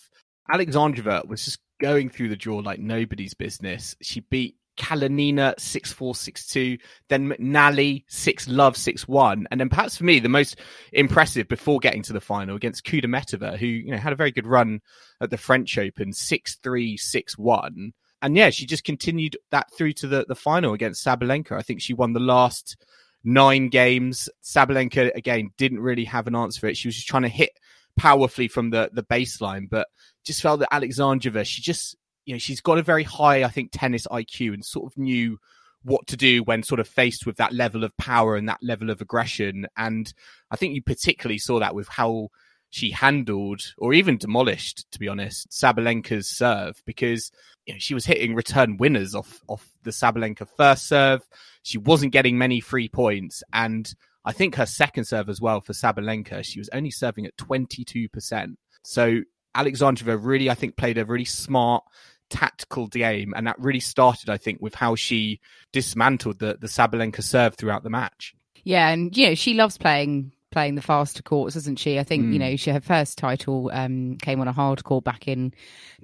Alexandrova 0.50 1.26
was 1.26 1.44
just 1.44 1.58
going 1.80 2.08
through 2.08 2.28
the 2.28 2.36
draw 2.36 2.58
like 2.58 2.78
nobody's 2.78 3.34
business. 3.34 3.96
She 4.02 4.20
beat 4.20 4.56
Kalinina 4.76 5.54
6-4, 5.56 6.14
6-2, 6.14 6.80
then 7.08 7.30
McNally 7.30 8.04
6 8.08 8.48
love 8.48 8.74
6-1, 8.74 9.44
and 9.50 9.60
then 9.60 9.68
perhaps 9.68 9.96
for 9.96 10.04
me 10.04 10.18
the 10.18 10.28
most 10.28 10.56
impressive 10.92 11.48
before 11.48 11.78
getting 11.78 12.02
to 12.02 12.12
the 12.12 12.20
final 12.20 12.56
against 12.56 12.84
Kudermetova, 12.84 13.56
who 13.56 13.66
you 13.66 13.90
know 13.90 13.98
had 13.98 14.12
a 14.12 14.16
very 14.16 14.30
good 14.30 14.46
run 14.46 14.80
at 15.20 15.30
the 15.30 15.38
French 15.38 15.78
Open 15.78 16.12
6-3, 16.12 16.98
6-1. 16.98 17.92
And 18.22 18.36
yeah, 18.36 18.50
she 18.50 18.66
just 18.66 18.84
continued 18.84 19.36
that 19.50 19.72
through 19.76 19.92
to 19.94 20.06
the, 20.06 20.24
the 20.26 20.34
final 20.34 20.72
against 20.72 21.04
Sabalenka. 21.04 21.52
I 21.52 21.62
think 21.62 21.80
she 21.80 21.94
won 21.94 22.12
the 22.12 22.20
last 22.20 22.76
nine 23.24 23.68
games. 23.68 24.28
Sabalenka 24.42 25.14
again 25.14 25.50
didn't 25.58 25.80
really 25.80 26.04
have 26.04 26.26
an 26.26 26.36
answer 26.36 26.60
for 26.60 26.66
it. 26.66 26.76
She 26.76 26.88
was 26.88 26.94
just 26.94 27.08
trying 27.08 27.24
to 27.24 27.28
hit 27.28 27.50
powerfully 27.96 28.48
from 28.48 28.70
the 28.70 28.90
the 28.92 29.02
baseline, 29.02 29.68
but 29.68 29.88
just 30.24 30.42
felt 30.42 30.60
that 30.60 30.72
Alexandrova, 30.72 31.44
she 31.44 31.62
just 31.62 31.96
you 32.26 32.34
know 32.34 32.38
she's 32.38 32.60
got 32.60 32.78
a 32.78 32.82
very 32.82 33.04
high 33.04 33.44
I 33.44 33.48
think 33.48 33.70
tennis 33.72 34.06
IQ 34.06 34.52
and 34.52 34.64
sort 34.64 34.92
of 34.92 34.98
knew 34.98 35.38
what 35.82 36.06
to 36.08 36.16
do 36.16 36.42
when 36.42 36.62
sort 36.62 36.80
of 36.80 36.88
faced 36.88 37.26
with 37.26 37.36
that 37.36 37.52
level 37.52 37.84
of 37.84 37.96
power 37.96 38.36
and 38.36 38.48
that 38.48 38.58
level 38.60 38.90
of 38.90 39.00
aggression. 39.00 39.66
And 39.76 40.12
I 40.50 40.56
think 40.56 40.74
you 40.74 40.82
particularly 40.82 41.38
saw 41.38 41.60
that 41.60 41.76
with 41.76 41.86
how 41.86 42.30
she 42.70 42.90
handled 42.90 43.62
or 43.78 43.94
even 43.94 44.18
demolished, 44.18 44.90
to 44.90 44.98
be 44.98 45.06
honest, 45.06 45.48
Sabalenka's 45.50 46.28
serve 46.28 46.82
because 46.84 47.30
you 47.66 47.74
know, 47.74 47.78
she 47.78 47.94
was 47.94 48.04
hitting 48.04 48.34
return 48.34 48.76
winners 48.76 49.14
off 49.14 49.40
off 49.48 49.66
the 49.84 49.92
Sabalenka 49.92 50.48
first 50.56 50.88
serve. 50.88 51.22
She 51.62 51.78
wasn't 51.78 52.12
getting 52.12 52.36
many 52.36 52.60
free 52.60 52.88
points, 52.88 53.42
and 53.52 53.92
I 54.24 54.32
think 54.32 54.56
her 54.56 54.66
second 54.66 55.04
serve 55.04 55.28
as 55.28 55.40
well 55.40 55.60
for 55.60 55.72
Sabalenka, 55.72 56.44
she 56.44 56.58
was 56.58 56.68
only 56.72 56.90
serving 56.90 57.26
at 57.26 57.36
twenty 57.36 57.84
two 57.84 58.08
percent. 58.08 58.58
So 58.82 59.20
Alexandrova 59.56 60.18
really, 60.22 60.50
I 60.50 60.54
think, 60.54 60.76
played 60.76 60.98
a 60.98 61.04
really 61.04 61.24
smart 61.24 61.84
tactical 62.30 62.86
game, 62.86 63.32
and 63.36 63.46
that 63.46 63.58
really 63.58 63.80
started, 63.80 64.30
I 64.30 64.36
think, 64.36 64.60
with 64.60 64.74
how 64.74 64.94
she 64.94 65.40
dismantled 65.72 66.38
the 66.38 66.56
the 66.60 66.66
Sabalenka 66.66 67.22
serve 67.22 67.54
throughout 67.54 67.82
the 67.82 67.90
match. 67.90 68.34
Yeah, 68.64 68.88
and 68.88 69.16
you 69.16 69.28
know 69.28 69.34
she 69.34 69.54
loves 69.54 69.78
playing 69.78 70.32
playing 70.56 70.74
the 70.74 70.82
faster 70.82 71.22
courts, 71.22 71.54
doesn't 71.54 71.76
she? 71.76 71.98
I 71.98 72.02
think 72.02 72.24
mm. 72.24 72.32
you 72.32 72.38
know 72.38 72.56
she 72.56 72.70
her 72.70 72.80
first 72.80 73.18
title 73.18 73.70
um, 73.72 74.16
came 74.16 74.40
on 74.40 74.48
a 74.48 74.52
hard 74.52 74.82
court 74.84 75.04
back 75.04 75.28
in 75.28 75.52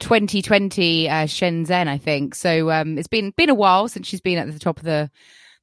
2020, 0.01 1.09
uh, 1.09 1.15
Shenzhen, 1.25 1.89
I 1.89 1.99
think. 1.99 2.35
So 2.35 2.71
um, 2.71 2.99
it's 2.99 3.09
been 3.09 3.33
been 3.37 3.51
a 3.51 3.55
while 3.55 3.89
since 3.89 4.07
she's 4.07 4.21
been 4.21 4.39
at 4.39 4.53
the 4.53 4.59
top 4.59 4.79
of 4.79 4.85
the, 4.85 5.11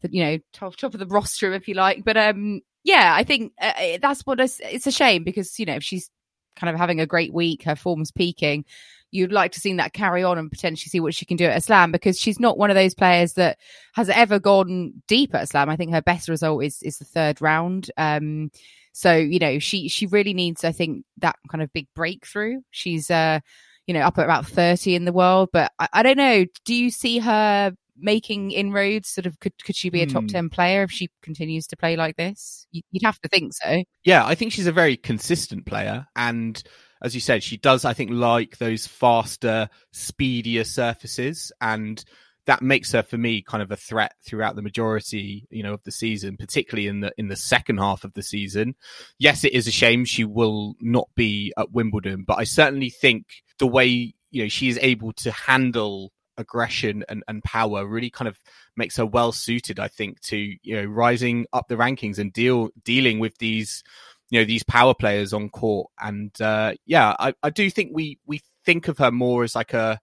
the 0.02 0.10
you 0.12 0.24
know 0.24 0.40
top 0.54 0.76
top 0.76 0.94
of 0.94 1.00
the 1.00 1.06
roster, 1.08 1.54
if 1.54 1.68
you 1.68 1.76
like. 1.76 2.04
But 2.04 2.18
um, 2.18 2.62
yeah, 2.84 3.14
I 3.16 3.24
think 3.24 3.54
uh, 3.62 4.00
that's 4.02 4.26
what 4.26 4.40
it's, 4.40 4.60
it's 4.60 4.88
a 4.88 4.92
shame 4.92 5.24
because 5.24 5.60
you 5.60 5.66
know 5.66 5.76
if 5.76 5.84
she's 5.84 6.10
kind 6.56 6.74
of 6.74 6.80
having 6.80 7.00
a 7.00 7.06
great 7.06 7.34
week, 7.34 7.64
her 7.64 7.76
form's 7.76 8.12
peaking 8.12 8.66
you'd 9.12 9.32
like 9.32 9.52
to 9.54 9.60
see 9.60 9.74
that 9.74 9.94
carry 9.94 10.24
on 10.24 10.38
and 10.38 10.52
potentially 10.52 10.90
see 10.90 11.00
what 11.00 11.14
she 11.14 11.26
can 11.26 11.38
do 11.38 11.46
at 11.46 11.58
a 11.58 11.62
slam 11.62 11.92
because 11.92 12.20
she's 12.20 12.40
not 12.40 12.58
one 12.58 12.70
of 12.70 12.76
those 12.76 12.94
players 12.94 13.34
that 13.34 13.58
has 13.94 14.10
ever 14.10 14.40
gone 14.40 14.94
deep 15.08 15.34
at 15.34 15.44
a 15.44 15.48
slam. 15.48 15.70
I 15.70 15.76
think 15.76 15.94
her 15.94 16.02
best 16.02 16.30
result 16.30 16.64
is 16.64 16.82
is 16.84 16.98
the 16.98 17.06
third 17.06 17.42
round. 17.42 17.92
Um, 17.98 18.52
so 18.92 19.16
you 19.16 19.40
know 19.40 19.60
she 19.60 19.88
she 19.88 20.08
really 20.08 20.34
needs 20.34 20.64
I 20.64 20.72
think 20.72 21.06
that 21.18 21.38
kind 21.50 21.62
of 21.62 21.74
big 21.74 21.88
breakthrough. 21.96 22.62
She's 22.72 23.10
uh 23.10 23.40
you 23.88 23.94
know 23.94 24.02
up 24.02 24.18
at 24.18 24.26
about 24.26 24.46
thirty 24.46 24.96
in 24.96 25.06
the 25.06 25.14
world, 25.14 25.50
but 25.54 25.72
I, 25.80 25.88
I 25.94 26.04
don't 26.04 26.18
know. 26.18 26.46
Do 26.66 26.74
you 26.74 26.90
see 26.90 27.20
her 27.20 27.74
making 27.98 28.52
inroads? 28.52 29.10
Sort 29.10 29.26
of 29.26 29.40
could 29.40 29.54
could 29.64 29.76
she 29.76 29.90
be 29.90 30.02
a 30.02 30.08
top 30.08 30.24
hmm. 30.24 30.28
ten 30.28 30.50
player 30.50 30.84
if 30.84 30.92
she 30.92 31.10
continues 31.22 31.68
to 31.68 31.78
play 31.78 31.96
like 31.96 32.18
this? 32.18 32.68
You'd 32.72 33.04
have 33.04 33.20
to 33.22 33.30
think 33.30 33.54
so. 33.54 33.84
Yeah, 34.04 34.26
I 34.26 34.36
think 34.36 34.54
she's 34.54 34.68
a 34.68 34.72
very 34.72 34.98
consistent 34.98 35.66
player 35.66 36.08
and 36.16 36.62
as 37.02 37.16
you 37.16 37.22
said, 37.22 37.44
she 37.44 37.58
does, 37.58 37.86
I 37.86 37.94
think, 37.94 38.12
like 38.12 38.58
those 38.58 38.86
faster, 38.88 39.70
speedier 39.92 40.64
surfaces. 40.64 41.52
And 41.62 42.04
that 42.46 42.62
makes 42.62 42.92
her, 42.92 43.04
for 43.04 43.18
me, 43.18 43.42
kind 43.42 43.62
of 43.62 43.72
a 43.72 43.76
threat 43.76 44.14
throughout 44.26 44.56
the 44.56 44.62
majority, 44.62 45.48
you 45.50 45.64
know, 45.64 45.74
of 45.74 45.84
the 45.84 45.92
season, 45.92 46.36
particularly 46.36 46.88
in 46.88 47.02
the 47.02 47.12
in 47.18 47.28
the 47.28 47.36
second 47.36 47.78
half 47.78 48.04
of 48.04 48.14
the 48.14 48.24
season. 48.24 48.76
Yes, 49.18 49.44
it 49.44 49.54
is 49.54 49.68
a 49.68 49.72
shame 49.72 50.04
she 50.04 50.26
will 50.26 50.76
not 50.82 51.10
be 51.16 51.54
at 51.58 51.72
Wimbledon, 51.72 52.24
but 52.28 52.40
I 52.40 52.44
certainly 52.44 52.90
think 52.90 53.26
the 53.60 53.68
way 53.68 54.16
you 54.32 54.44
know 54.44 54.50
she 54.50 54.68
is 54.68 54.80
able 54.82 55.14
to 55.14 55.32
handle 55.32 56.12
aggression 56.38 57.04
and, 57.10 57.24
and 57.28 57.44
power 57.44 57.86
really 57.86 58.10
kind 58.10 58.28
of 58.28 58.40
makes 58.76 58.98
her 58.98 59.06
well 59.06 59.32
suited, 59.32 59.80
I 59.80 59.88
think, 59.88 60.20
to 60.22 60.38
you 60.38 60.76
know 60.76 60.86
rising 60.86 61.46
up 61.54 61.68
the 61.68 61.76
rankings 61.76 62.18
and 62.18 62.34
deal 62.34 62.70
dealing 62.84 63.20
with 63.20 63.38
these 63.38 63.84
you 64.30 64.40
know 64.40 64.46
these 64.46 64.64
power 64.64 64.94
players 64.94 65.34
on 65.34 65.50
court. 65.50 65.90
And 66.00 66.32
uh, 66.42 66.74
yeah, 66.86 67.16
I, 67.20 67.34
I 67.44 67.50
do 67.50 67.70
think 67.70 67.92
we 67.94 68.20
we 68.26 68.42
think 68.66 68.88
of 68.88 68.98
her 69.00 69.12
more 69.12 69.44
as 69.44 69.56
like 69.56 69.74
a 69.74 70.00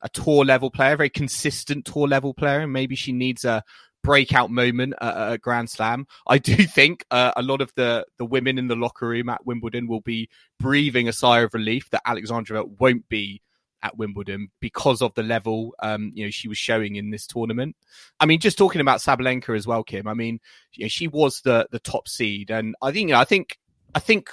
a 0.00 0.08
tour 0.08 0.44
level 0.44 0.70
player, 0.70 0.94
a 0.94 0.96
very 0.96 1.10
consistent 1.10 1.84
tour 1.84 2.06
level 2.06 2.34
player, 2.34 2.60
and 2.60 2.72
maybe 2.72 2.94
she 2.94 3.12
needs 3.12 3.44
a 3.44 3.62
breakout 4.04 4.50
moment 4.50 4.94
at 5.00 5.32
a 5.32 5.38
Grand 5.38 5.68
Slam. 5.70 6.06
I 6.26 6.38
do 6.38 6.54
think 6.66 7.04
uh, 7.10 7.32
a 7.36 7.42
lot 7.42 7.60
of 7.60 7.72
the 7.74 8.06
the 8.18 8.24
women 8.24 8.58
in 8.58 8.68
the 8.68 8.76
locker 8.76 9.08
room 9.08 9.28
at 9.28 9.46
Wimbledon 9.46 9.86
will 9.86 10.00
be 10.00 10.28
breathing 10.58 11.08
a 11.08 11.12
sigh 11.12 11.40
of 11.40 11.54
relief 11.54 11.90
that 11.90 12.02
Alexandra 12.06 12.64
won't 12.64 13.08
be 13.08 13.42
at 13.82 13.96
Wimbledon 13.96 14.48
because 14.60 15.00
of 15.00 15.14
the 15.14 15.22
level 15.22 15.72
um, 15.80 16.10
you 16.12 16.24
know 16.24 16.30
she 16.30 16.48
was 16.48 16.58
showing 16.58 16.96
in 16.96 17.10
this 17.10 17.26
tournament. 17.26 17.76
I 18.18 18.26
mean, 18.26 18.40
just 18.40 18.58
talking 18.58 18.80
about 18.80 19.00
Sabalenka 19.00 19.56
as 19.56 19.66
well, 19.66 19.84
Kim. 19.84 20.08
I 20.08 20.14
mean, 20.14 20.40
you 20.72 20.84
know, 20.84 20.88
she 20.88 21.08
was 21.08 21.40
the 21.42 21.68
the 21.70 21.78
top 21.80 22.08
seed, 22.08 22.50
and 22.50 22.74
I 22.82 22.92
think 22.92 23.08
you 23.08 23.14
know, 23.14 23.20
I 23.20 23.24
think 23.24 23.58
I 23.98 24.00
think 24.00 24.30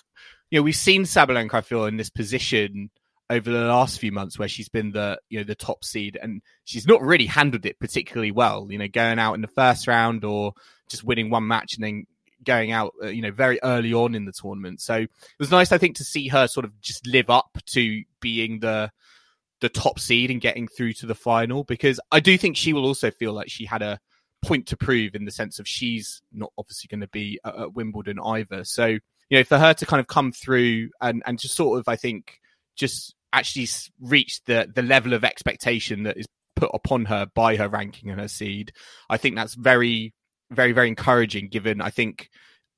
you 0.51 0.59
know 0.59 0.63
we've 0.63 0.75
seen 0.75 1.05
Sabalenka. 1.05 1.55
I 1.55 1.61
feel 1.61 1.85
in 1.85 1.97
this 1.97 2.11
position 2.11 2.91
over 3.31 3.49
the 3.49 3.65
last 3.65 3.99
few 3.99 4.11
months 4.11 4.37
where 4.37 4.47
she's 4.47 4.69
been 4.69 4.91
the 4.91 5.19
you 5.27 5.39
know 5.39 5.43
the 5.43 5.55
top 5.55 5.83
seed 5.83 6.19
and 6.21 6.43
she's 6.65 6.85
not 6.85 7.01
really 7.01 7.25
handled 7.25 7.65
it 7.65 7.79
particularly 7.79 8.29
well. 8.29 8.67
You 8.69 8.77
know, 8.77 8.87
going 8.87 9.17
out 9.17 9.33
in 9.33 9.41
the 9.41 9.47
first 9.47 9.87
round 9.87 10.23
or 10.23 10.53
just 10.87 11.03
winning 11.03 11.31
one 11.31 11.47
match 11.47 11.73
and 11.73 11.83
then 11.83 12.05
going 12.43 12.71
out 12.71 12.93
uh, 13.03 13.07
you 13.07 13.23
know 13.23 13.31
very 13.31 13.59
early 13.63 13.91
on 13.91 14.13
in 14.13 14.25
the 14.25 14.31
tournament. 14.31 14.81
So 14.81 14.97
it 14.97 15.09
was 15.39 15.49
nice, 15.49 15.71
I 15.71 15.79
think, 15.79 15.95
to 15.95 16.03
see 16.03 16.27
her 16.27 16.47
sort 16.47 16.63
of 16.63 16.79
just 16.79 17.07
live 17.07 17.31
up 17.31 17.57
to 17.71 18.03
being 18.19 18.59
the 18.59 18.91
the 19.61 19.69
top 19.69 19.99
seed 19.99 20.29
and 20.29 20.41
getting 20.41 20.67
through 20.67 20.93
to 20.93 21.07
the 21.07 21.15
final 21.15 21.63
because 21.63 21.99
I 22.11 22.19
do 22.19 22.37
think 22.37 22.55
she 22.55 22.71
will 22.71 22.85
also 22.85 23.09
feel 23.09 23.33
like 23.33 23.49
she 23.49 23.65
had 23.65 23.81
a 23.81 23.99
point 24.43 24.67
to 24.67 24.77
prove 24.77 25.15
in 25.15 25.25
the 25.25 25.31
sense 25.31 25.57
of 25.57 25.67
she's 25.67 26.21
not 26.31 26.53
obviously 26.55 26.87
going 26.87 27.01
to 27.01 27.07
be 27.07 27.39
at, 27.43 27.55
at 27.57 27.73
Wimbledon 27.73 28.19
either. 28.23 28.63
So 28.63 28.99
you 29.29 29.37
know, 29.37 29.43
for 29.43 29.57
her 29.57 29.73
to 29.73 29.85
kind 29.85 29.99
of 29.99 30.07
come 30.07 30.31
through 30.31 30.89
and, 31.01 31.23
and 31.25 31.39
just 31.39 31.55
sort 31.55 31.79
of, 31.79 31.87
I 31.87 31.95
think, 31.95 32.39
just 32.75 33.15
actually 33.33 33.67
reach 33.99 34.41
the, 34.45 34.69
the 34.73 34.81
level 34.81 35.13
of 35.13 35.23
expectation 35.23 36.03
that 36.03 36.17
is 36.17 36.25
put 36.55 36.71
upon 36.73 37.05
her 37.05 37.27
by 37.33 37.55
her 37.55 37.67
ranking 37.67 38.09
and 38.09 38.19
her 38.19 38.27
seed, 38.27 38.71
I 39.09 39.17
think 39.17 39.35
that's 39.35 39.55
very, 39.55 40.13
very, 40.51 40.71
very 40.71 40.87
encouraging 40.87 41.49
given, 41.49 41.81
I 41.81 41.89
think, 41.89 42.29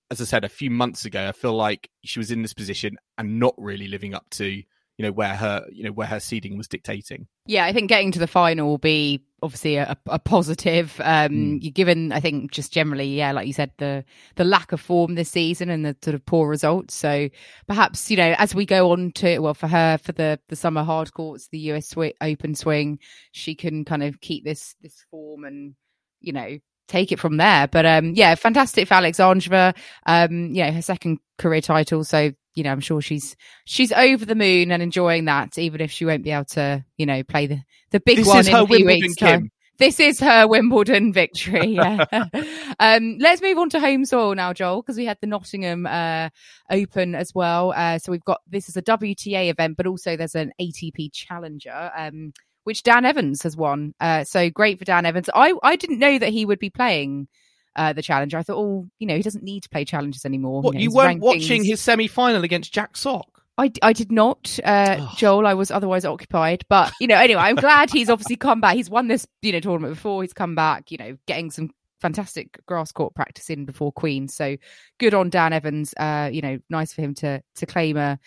as 0.09 0.21
I 0.21 0.25
said, 0.25 0.43
a 0.43 0.49
few 0.49 0.71
months 0.71 1.05
ago, 1.05 1.27
I 1.27 1.31
feel 1.31 1.53
like 1.53 1.89
she 2.03 2.19
was 2.19 2.31
in 2.31 2.41
this 2.41 2.53
position 2.53 2.97
and 3.17 3.39
not 3.39 3.53
really 3.57 3.87
living 3.87 4.13
up 4.13 4.29
to 4.31 4.63
you 4.97 5.05
know 5.05 5.11
where 5.11 5.35
her 5.35 5.65
you 5.71 5.83
know 5.83 5.91
where 5.91 6.07
her 6.07 6.19
seeding 6.19 6.57
was 6.57 6.67
dictating. 6.67 7.27
Yeah, 7.45 7.65
I 7.65 7.73
think 7.73 7.89
getting 7.89 8.11
to 8.13 8.19
the 8.19 8.27
final 8.27 8.67
will 8.67 8.77
be 8.79 9.23
obviously 9.43 9.75
a, 9.75 9.95
a 10.07 10.17
positive. 10.17 10.99
Um, 11.03 11.31
mm. 11.31 11.61
You 11.61 11.71
given 11.71 12.11
I 12.11 12.19
think 12.19 12.51
just 12.51 12.73
generally, 12.73 13.15
yeah, 13.15 13.31
like 13.31 13.45
you 13.45 13.53
said, 13.53 13.71
the 13.77 14.03
the 14.35 14.43
lack 14.43 14.71
of 14.71 14.81
form 14.81 15.15
this 15.15 15.29
season 15.29 15.69
and 15.69 15.85
the 15.85 15.95
sort 16.01 16.15
of 16.15 16.25
poor 16.25 16.49
results. 16.49 16.95
So 16.95 17.29
perhaps 17.67 18.09
you 18.09 18.17
know 18.17 18.35
as 18.39 18.55
we 18.55 18.65
go 18.65 18.91
on 18.91 19.11
to 19.13 19.39
well 19.39 19.53
for 19.53 19.67
her 19.67 19.99
for 19.99 20.13
the 20.13 20.39
the 20.47 20.55
summer 20.55 20.83
hard 20.83 21.13
courts, 21.13 21.47
the 21.49 21.59
US 21.71 21.87
sw- 21.89 22.17
Open 22.19 22.55
swing, 22.55 22.99
she 23.31 23.53
can 23.53 23.85
kind 23.85 24.01
of 24.01 24.19
keep 24.19 24.43
this 24.43 24.75
this 24.81 25.05
form 25.11 25.43
and 25.43 25.75
you 26.21 26.33
know 26.33 26.57
take 26.87 27.11
it 27.11 27.19
from 27.19 27.37
there. 27.37 27.67
But 27.67 27.85
um, 27.85 28.13
yeah, 28.15 28.33
fantastic 28.33 28.87
for 28.87 28.95
Alexandra. 28.95 29.75
Um, 30.07 30.55
you 30.55 30.63
know, 30.63 30.71
her 30.71 30.81
second 30.81 31.19
career 31.37 31.61
title. 31.61 32.03
So 32.03 32.31
you 32.57 32.63
know, 32.63 32.71
I'm 32.71 32.79
sure 32.79 33.01
she's 33.01 33.35
she's 33.65 33.91
over 33.91 34.25
the 34.25 34.35
moon 34.35 34.71
and 34.71 34.81
enjoying 34.81 35.25
that, 35.25 35.57
even 35.59 35.79
if 35.79 35.91
she 35.91 36.05
won't 36.05 36.23
be 36.23 36.31
able 36.31 36.45
to, 36.45 36.83
you 36.97 37.05
know, 37.05 37.23
play 37.23 37.45
the 37.45 37.61
the 37.91 37.99
big 37.99 38.17
this 38.17 38.27
one 38.27 38.39
in 38.39 38.53
a 38.53 38.65
few 38.65 38.77
Wimbledon, 38.77 39.01
weeks' 39.01 39.15
Kim. 39.15 39.27
time. 39.27 39.51
This 39.77 39.99
is 39.99 40.19
her 40.19 40.47
Wimbledon 40.47 41.13
victory. 41.13 41.67
Yeah. 41.67 42.05
um, 42.79 43.17
let's 43.19 43.43
move 43.43 43.59
on 43.59 43.69
to 43.69 43.79
home 43.79 44.05
soil 44.05 44.33
now, 44.33 44.51
Joel, 44.51 44.81
because 44.81 44.97
we 44.97 45.05
had 45.05 45.19
the 45.21 45.27
Nottingham 45.27 45.85
uh, 45.85 46.29
Open 46.71 47.13
as 47.13 47.35
well. 47.35 47.73
Uh, 47.75 47.99
so 47.99 48.11
we've 48.11 48.25
got 48.25 48.41
this 48.47 48.69
is 48.69 48.75
a 48.75 48.81
WTA 48.81 49.51
event, 49.51 49.77
but 49.77 49.85
also 49.85 50.17
there's 50.17 50.35
an 50.35 50.51
ATP 50.59 51.13
Challenger. 51.13 51.91
Um, 51.95 52.33
which 52.63 52.83
Dan 52.83 53.05
Evans 53.05 53.43
has 53.43 53.55
won. 53.55 53.93
Uh, 54.01 54.25
so 54.25 54.49
great 54.49 54.77
for 54.77 54.83
Dan 54.83 55.05
Evans. 55.05 55.29
I, 55.33 55.53
I 55.63 55.77
didn't 55.77 55.99
know 55.99 56.19
that 56.19 56.33
he 56.33 56.45
would 56.45 56.59
be 56.59 56.69
playing 56.69 57.29
uh, 57.77 57.93
the 57.93 58.01
challenger. 58.01 58.37
I 58.37 58.43
thought, 58.43 58.57
oh, 58.57 58.89
you 58.99 59.07
know, 59.07 59.15
he 59.15 59.21
doesn't 59.21 59.43
need 59.43 59.63
to 59.63 59.69
play 59.69 59.85
challenges 59.85 60.25
anymore. 60.25 60.61
What, 60.61 60.73
you, 60.73 60.79
know, 60.79 60.83
you 60.83 60.91
weren't 60.91 61.21
watching 61.21 61.63
his 61.63 61.79
semi 61.79 62.07
final 62.07 62.43
against 62.43 62.73
Jack 62.73 62.97
Sock? 62.97 63.43
I, 63.59 63.71
I 63.81 63.93
did 63.93 64.11
not, 64.11 64.59
uh, 64.63 64.97
oh. 64.99 65.13
Joel. 65.15 65.47
I 65.47 65.53
was 65.53 65.71
otherwise 65.71 66.05
occupied. 66.05 66.63
But, 66.69 66.91
you 66.99 67.07
know, 67.07 67.15
anyway, 67.17 67.41
I'm 67.41 67.55
glad 67.55 67.89
he's 67.89 68.09
obviously 68.09 68.35
come 68.35 68.61
back. 68.61 68.75
He's 68.75 68.89
won 68.89 69.07
this, 69.07 69.25
you 69.41 69.51
know, 69.51 69.59
tournament 69.59 69.95
before. 69.95 70.21
He's 70.21 70.33
come 70.33 70.53
back, 70.53 70.91
you 70.91 70.97
know, 70.97 71.17
getting 71.25 71.49
some 71.49 71.71
fantastic 71.99 72.59
grass 72.67 72.91
court 72.91 73.15
practice 73.15 73.49
in 73.49 73.65
before 73.65 73.91
Queen. 73.91 74.27
So 74.27 74.57
good 74.99 75.13
on 75.13 75.29
Dan 75.29 75.53
Evans. 75.53 75.93
Uh, 75.97 76.29
you 76.31 76.41
know, 76.41 76.59
nice 76.69 76.93
for 76.93 77.01
him 77.01 77.15
to 77.15 77.41
to 77.55 77.65
claim 77.65 77.97
a, 77.97 78.19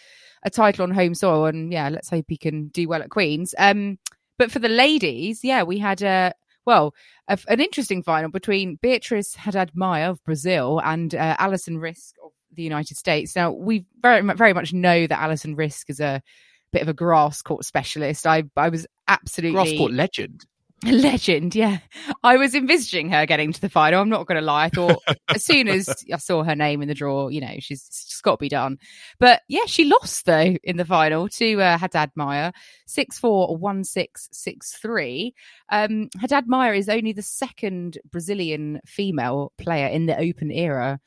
a 0.43 0.51
title 0.51 0.83
on 0.83 0.91
home 0.91 1.15
soil. 1.15 1.47
And 1.47 1.73
yeah, 1.73 1.89
let's 1.89 2.11
hope 2.11 2.27
he 2.29 2.37
can 2.37 2.69
do 2.69 2.89
well 2.89 3.03
at 3.03 3.11
Queen's. 3.11 3.55
Um, 3.59 3.99
but 4.37 4.51
for 4.51 4.59
the 4.59 4.69
ladies, 4.69 5.45
yeah, 5.45 5.63
we 5.63 5.79
had 5.79 6.03
a 6.03 6.33
well, 6.67 6.95
a, 7.29 7.39
an 7.49 7.61
interesting 7.61 8.03
final 8.03 8.31
between 8.31 8.77
Beatriz 8.77 9.35
Haddad 9.35 9.73
Maia 9.75 10.11
of 10.11 10.23
Brazil 10.25 10.81
and 10.85 11.15
uh, 11.15 11.37
Alison 11.39 11.79
Riske 11.79 12.13
of 12.25 12.33
the 12.53 12.63
United 12.63 12.97
States. 12.97 13.35
Now, 13.35 13.51
we 13.51 13.85
very, 14.01 14.23
very 14.35 14.53
much 14.53 14.73
know 14.73 15.07
that 15.07 15.19
Alison 15.19 15.57
Risk 15.57 15.91
is 15.91 16.01
a 16.01 16.23
bit 16.73 16.83
of 16.83 16.89
a 16.89 16.95
grass 16.95 17.43
court 17.43 17.65
specialist. 17.65 18.27
I, 18.27 18.45
I 18.57 18.69
was 18.69 18.87
absolutely 19.09 19.55
grass 19.55 19.79
court 19.79 19.93
legend. 19.93 20.47
Legend, 20.87 21.55
yeah. 21.55 21.79
I 22.23 22.39
was 22.39 22.55
envisaging 22.55 23.11
her 23.11 23.27
getting 23.27 23.53
to 23.53 23.61
the 23.61 23.69
final. 23.69 24.01
I'm 24.01 24.09
not 24.09 24.27
going 24.27 24.41
to 24.41 24.45
lie. 24.45 24.65
I 24.65 24.69
thought 24.71 25.03
as 25.29 25.45
soon 25.45 25.69
as 25.69 25.89
I 26.13 26.17
saw 26.17 26.43
her 26.43 26.57
name 26.57 26.81
in 26.81 26.89
the 26.89 26.95
draw, 26.95 27.29
you 27.29 27.43
know, 27.43 27.55
she's, 27.59 27.87
she's 27.91 28.21
got 28.23 28.33
to 28.33 28.37
be 28.39 28.49
done. 28.49 28.79
But 29.19 29.43
yeah, 29.47 29.67
she 29.67 29.85
lost 29.85 30.25
though 30.25 30.57
in 30.65 30.79
the 30.79 30.87
final 30.87 31.29
to 31.29 31.61
uh, 31.61 31.77
Haddad 31.77 32.13
Maia, 32.15 32.53
6 32.87 33.19
4 33.19 33.57
1 33.59 33.85
6 33.85 34.29
6 34.33 34.73
3. 34.73 35.35
Um, 35.71 36.09
Haddad 36.19 36.49
Maia 36.49 36.73
is 36.73 36.89
only 36.89 37.13
the 37.13 37.23
second 37.23 37.99
Brazilian 38.11 38.81
female 38.87 39.53
player 39.59 39.89
in 39.89 40.07
the 40.07 40.19
open 40.19 40.51
era 40.51 40.99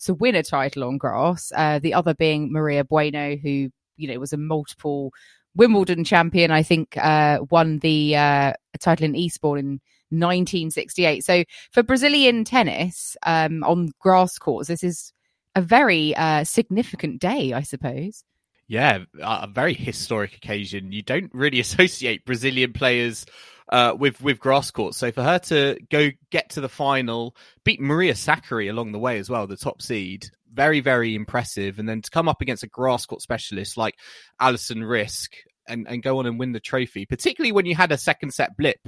to 0.00 0.14
win 0.14 0.34
a 0.34 0.42
title 0.42 0.82
on 0.84 0.98
grass, 0.98 1.52
uh, 1.54 1.78
the 1.78 1.94
other 1.94 2.14
being 2.14 2.50
Maria 2.52 2.84
Bueno, 2.84 3.36
who, 3.36 3.68
you 3.96 4.08
know, 4.08 4.18
was 4.18 4.32
a 4.32 4.38
multiple 4.38 5.12
Wimbledon 5.54 6.04
champion, 6.04 6.50
I 6.50 6.62
think, 6.62 6.96
uh, 6.96 7.40
won 7.50 7.78
the 7.78 8.16
uh, 8.16 8.52
title 8.80 9.06
in 9.06 9.16
Eastbourne 9.16 9.58
in 9.58 9.80
1968. 10.10 11.24
So 11.24 11.44
for 11.72 11.82
Brazilian 11.82 12.44
tennis 12.44 13.16
um, 13.24 13.62
on 13.64 13.90
grass 14.00 14.38
courts, 14.38 14.68
this 14.68 14.82
is 14.82 15.12
a 15.54 15.62
very 15.62 16.14
uh, 16.16 16.44
significant 16.44 17.20
day, 17.20 17.52
I 17.52 17.62
suppose. 17.62 18.24
Yeah, 18.68 19.00
a 19.20 19.48
very 19.48 19.74
historic 19.74 20.36
occasion. 20.36 20.92
You 20.92 21.02
don't 21.02 21.30
really 21.34 21.60
associate 21.60 22.24
Brazilian 22.24 22.72
players 22.72 23.26
uh, 23.68 23.94
with 23.98 24.20
with 24.20 24.38
grass 24.38 24.70
courts. 24.70 24.96
So 24.96 25.10
for 25.10 25.22
her 25.22 25.38
to 25.40 25.78
go 25.90 26.10
get 26.30 26.50
to 26.50 26.60
the 26.60 26.68
final, 26.68 27.34
beat 27.64 27.80
Maria 27.80 28.14
Sakkari 28.14 28.70
along 28.70 28.92
the 28.92 28.98
way 28.98 29.18
as 29.18 29.30
well, 29.30 29.46
the 29.46 29.56
top 29.56 29.82
seed, 29.82 30.30
very, 30.52 30.80
very 30.80 31.14
impressive. 31.14 31.78
And 31.78 31.88
then 31.88 32.02
to 32.02 32.10
come 32.10 32.28
up 32.28 32.40
against 32.40 32.62
a 32.62 32.68
grass 32.68 33.06
court 33.06 33.22
specialist 33.22 33.76
like 33.76 33.96
Alison 34.38 34.80
Riske 34.80 35.36
and, 35.68 35.86
and 35.88 36.02
go 36.02 36.18
on 36.18 36.26
and 36.26 36.38
win 36.38 36.52
the 36.52 36.60
trophy, 36.60 37.06
particularly 37.06 37.52
when 37.52 37.66
you 37.66 37.74
had 37.74 37.92
a 37.92 37.98
second 37.98 38.32
set 38.32 38.56
blip. 38.56 38.80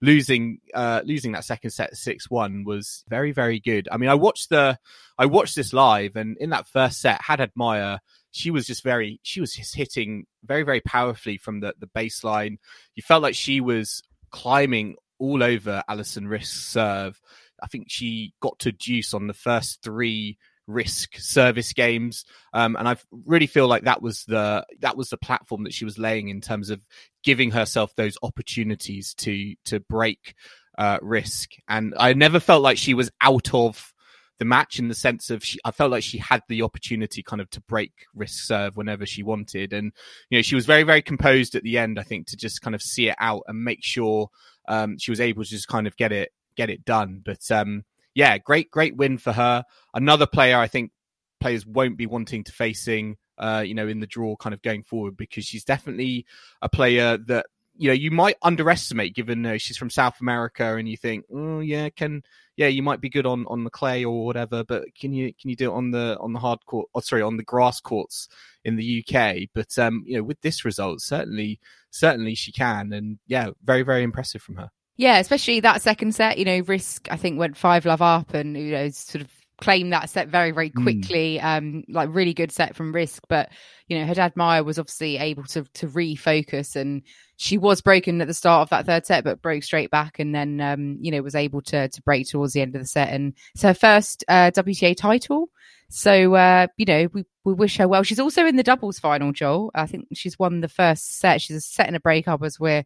Losing, 0.00 0.60
uh, 0.74 1.02
losing 1.04 1.32
that 1.32 1.44
second 1.44 1.70
set 1.70 1.96
six 1.96 2.30
one 2.30 2.62
was 2.62 3.04
very, 3.08 3.32
very 3.32 3.58
good. 3.58 3.88
I 3.90 3.96
mean, 3.96 4.08
I 4.08 4.14
watched 4.14 4.48
the, 4.48 4.78
I 5.18 5.26
watched 5.26 5.56
this 5.56 5.72
live, 5.72 6.14
and 6.14 6.36
in 6.38 6.50
that 6.50 6.68
first 6.68 7.00
set, 7.00 7.20
Haddad 7.20 7.50
Maia, 7.56 7.98
she 8.30 8.52
was 8.52 8.64
just 8.64 8.84
very, 8.84 9.18
she 9.24 9.40
was 9.40 9.52
just 9.52 9.74
hitting 9.74 10.26
very, 10.44 10.62
very 10.62 10.80
powerfully 10.80 11.36
from 11.36 11.58
the 11.58 11.74
the 11.80 11.88
baseline. 11.88 12.58
You 12.94 13.02
felt 13.02 13.24
like 13.24 13.34
she 13.34 13.60
was 13.60 14.00
climbing 14.30 14.94
all 15.18 15.42
over 15.42 15.82
Alison 15.88 16.28
Riske's 16.28 16.64
serve. 16.64 17.20
I 17.60 17.66
think 17.66 17.86
she 17.88 18.34
got 18.40 18.56
to 18.60 18.70
deuce 18.70 19.14
on 19.14 19.26
the 19.26 19.34
first 19.34 19.82
three 19.82 20.38
Riske 20.68 21.20
service 21.20 21.72
games 21.72 22.24
um, 22.52 22.76
and 22.76 22.88
i 22.88 22.96
really 23.24 23.46
feel 23.46 23.66
like 23.66 23.84
that 23.84 24.02
was 24.02 24.24
the 24.24 24.64
that 24.80 24.96
was 24.96 25.08
the 25.08 25.16
platform 25.16 25.64
that 25.64 25.72
she 25.72 25.84
was 25.84 25.98
laying 25.98 26.28
in 26.28 26.40
terms 26.40 26.70
of 26.70 26.86
giving 27.24 27.50
herself 27.50 27.94
those 27.96 28.18
opportunities 28.22 29.14
to 29.14 29.54
to 29.64 29.80
break 29.80 30.34
uh, 30.76 30.98
Riske 30.98 31.58
and 31.68 31.94
i 31.98 32.12
never 32.12 32.38
felt 32.38 32.62
like 32.62 32.78
she 32.78 32.94
was 32.94 33.10
out 33.20 33.52
of 33.54 33.92
the 34.38 34.44
match 34.44 34.78
in 34.78 34.88
the 34.88 34.94
sense 34.94 35.30
of 35.30 35.44
she, 35.44 35.58
I 35.64 35.72
felt 35.72 35.90
like 35.90 36.04
she 36.04 36.18
had 36.18 36.42
the 36.48 36.62
opportunity 36.62 37.22
kind 37.22 37.42
of 37.42 37.50
to 37.50 37.60
break 37.62 37.92
Riske 38.16 38.44
serve 38.46 38.76
whenever 38.76 39.04
she 39.04 39.22
wanted. 39.22 39.72
And, 39.72 39.92
you 40.30 40.38
know, 40.38 40.42
she 40.42 40.54
was 40.54 40.64
very, 40.64 40.84
very 40.84 41.02
composed 41.02 41.54
at 41.54 41.64
the 41.64 41.78
end, 41.78 41.98
I 41.98 42.04
think, 42.04 42.28
to 42.28 42.36
just 42.36 42.62
kind 42.62 42.74
of 42.74 42.82
see 42.82 43.08
it 43.08 43.16
out 43.18 43.42
and 43.48 43.64
make 43.64 43.82
sure 43.82 44.30
um, 44.68 44.96
she 44.98 45.10
was 45.10 45.20
able 45.20 45.42
to 45.42 45.50
just 45.50 45.68
kind 45.68 45.86
of 45.86 45.96
get 45.96 46.12
it, 46.12 46.32
get 46.56 46.70
it 46.70 46.84
done. 46.84 47.20
But, 47.24 47.50
um, 47.50 47.84
yeah, 48.14 48.38
great, 48.38 48.70
great 48.70 48.96
win 48.96 49.18
for 49.18 49.32
her. 49.32 49.64
Another 49.94 50.26
player 50.26 50.58
I 50.58 50.66
think 50.66 50.92
players 51.40 51.66
won't 51.66 51.96
be 51.96 52.06
wanting 52.06 52.44
to 52.44 52.52
facing, 52.52 53.16
uh, 53.38 53.62
you 53.64 53.74
know, 53.74 53.88
in 53.88 54.00
the 54.00 54.06
draw 54.06 54.36
kind 54.36 54.54
of 54.54 54.62
going 54.62 54.82
forward 54.82 55.16
because 55.16 55.44
she's 55.44 55.64
definitely 55.64 56.26
a 56.62 56.68
player 56.68 57.16
that 57.16 57.46
you 57.78 57.88
know 57.88 57.94
you 57.94 58.10
might 58.10 58.36
underestimate 58.42 59.14
given 59.14 59.46
uh, 59.46 59.56
she's 59.56 59.76
from 59.76 59.88
South 59.88 60.20
America 60.20 60.76
and 60.76 60.88
you 60.88 60.96
think, 60.96 61.24
oh 61.32 61.60
yeah, 61.60 61.88
can 61.90 62.22
yeah 62.56 62.66
you 62.66 62.82
might 62.82 63.00
be 63.00 63.08
good 63.08 63.24
on 63.26 63.46
on 63.46 63.64
the 63.64 63.70
clay 63.70 64.04
or 64.04 64.26
whatever, 64.26 64.64
but 64.64 64.84
can 64.98 65.12
you 65.12 65.32
can 65.40 65.48
you 65.48 65.56
do 65.56 65.70
it 65.70 65.74
on 65.74 65.92
the 65.92 66.18
on 66.20 66.32
the 66.32 66.40
hard 66.40 66.58
court? 66.66 66.88
Oh, 66.94 67.00
sorry, 67.00 67.22
on 67.22 67.36
the 67.36 67.44
grass 67.44 67.80
courts 67.80 68.28
in 68.64 68.76
the 68.76 69.04
UK. 69.06 69.48
But 69.54 69.78
um, 69.78 70.02
you 70.06 70.16
know, 70.16 70.24
with 70.24 70.40
this 70.40 70.64
result, 70.64 71.00
certainly 71.00 71.60
certainly 71.90 72.34
she 72.34 72.50
can, 72.50 72.92
and 72.92 73.18
yeah, 73.28 73.50
very 73.62 73.82
very 73.82 74.02
impressive 74.02 74.42
from 74.42 74.56
her. 74.56 74.70
Yeah, 74.98 75.18
especially 75.18 75.60
that 75.60 75.80
second 75.80 76.14
set, 76.14 76.38
you 76.38 76.44
know, 76.44 76.60
Riske 76.62 77.06
I 77.10 77.16
think, 77.16 77.38
went 77.38 77.56
five 77.56 77.86
love 77.86 78.02
up 78.02 78.34
and, 78.34 78.56
you 78.56 78.72
know, 78.72 78.88
sort 78.90 79.22
of 79.22 79.30
claimed 79.60 79.92
that 79.92 80.10
set 80.10 80.28
very, 80.28 80.50
very 80.50 80.70
hmm. 80.70 80.82
quickly. 80.82 81.38
Mm. 81.40 81.44
Um, 81.44 81.84
like 81.88 82.08
really 82.12 82.34
good 82.34 82.50
set 82.50 82.74
from 82.74 82.92
Riske, 82.92 83.20
But, 83.28 83.50
you 83.86 83.96
know, 83.96 84.04
Haddad 84.04 84.36
Maia 84.36 84.64
was 84.64 84.76
obviously 84.76 85.16
able 85.18 85.44
to 85.44 85.62
to 85.74 85.86
refocus 85.86 86.74
and 86.74 87.02
she 87.36 87.58
was 87.58 87.80
broken 87.80 88.20
at 88.20 88.26
the 88.26 88.34
start 88.34 88.62
of 88.62 88.70
that 88.70 88.86
third 88.86 89.06
set, 89.06 89.22
but 89.22 89.40
broke 89.40 89.62
straight 89.62 89.92
back 89.92 90.18
and 90.18 90.34
then 90.34 90.60
um, 90.60 90.98
you 91.00 91.12
know, 91.12 91.22
was 91.22 91.36
able 91.36 91.62
to 91.62 91.88
to 91.88 92.02
break 92.02 92.28
towards 92.28 92.52
the 92.52 92.60
end 92.60 92.74
of 92.74 92.82
the 92.82 92.88
set. 92.88 93.10
And 93.10 93.34
it's 93.54 93.62
her 93.62 93.74
first 93.74 94.24
uh, 94.26 94.50
WTA 94.50 94.96
title. 94.96 95.48
So 95.90 96.34
uh, 96.34 96.66
you 96.76 96.86
know, 96.86 97.08
we, 97.12 97.24
we 97.44 97.54
wish 97.54 97.76
her 97.76 97.86
well. 97.86 98.02
She's 98.02 98.18
also 98.18 98.46
in 98.46 98.56
the 98.56 98.64
doubles 98.64 98.98
final, 98.98 99.30
Joel. 99.30 99.70
I 99.76 99.86
think 99.86 100.08
she's 100.14 100.40
won 100.40 100.60
the 100.60 100.68
first 100.68 101.20
set. 101.20 101.40
She's 101.40 101.56
a 101.56 101.60
set 101.60 101.88
in 101.88 101.94
a 101.94 102.00
breakup 102.00 102.42
as 102.42 102.58
we're 102.58 102.84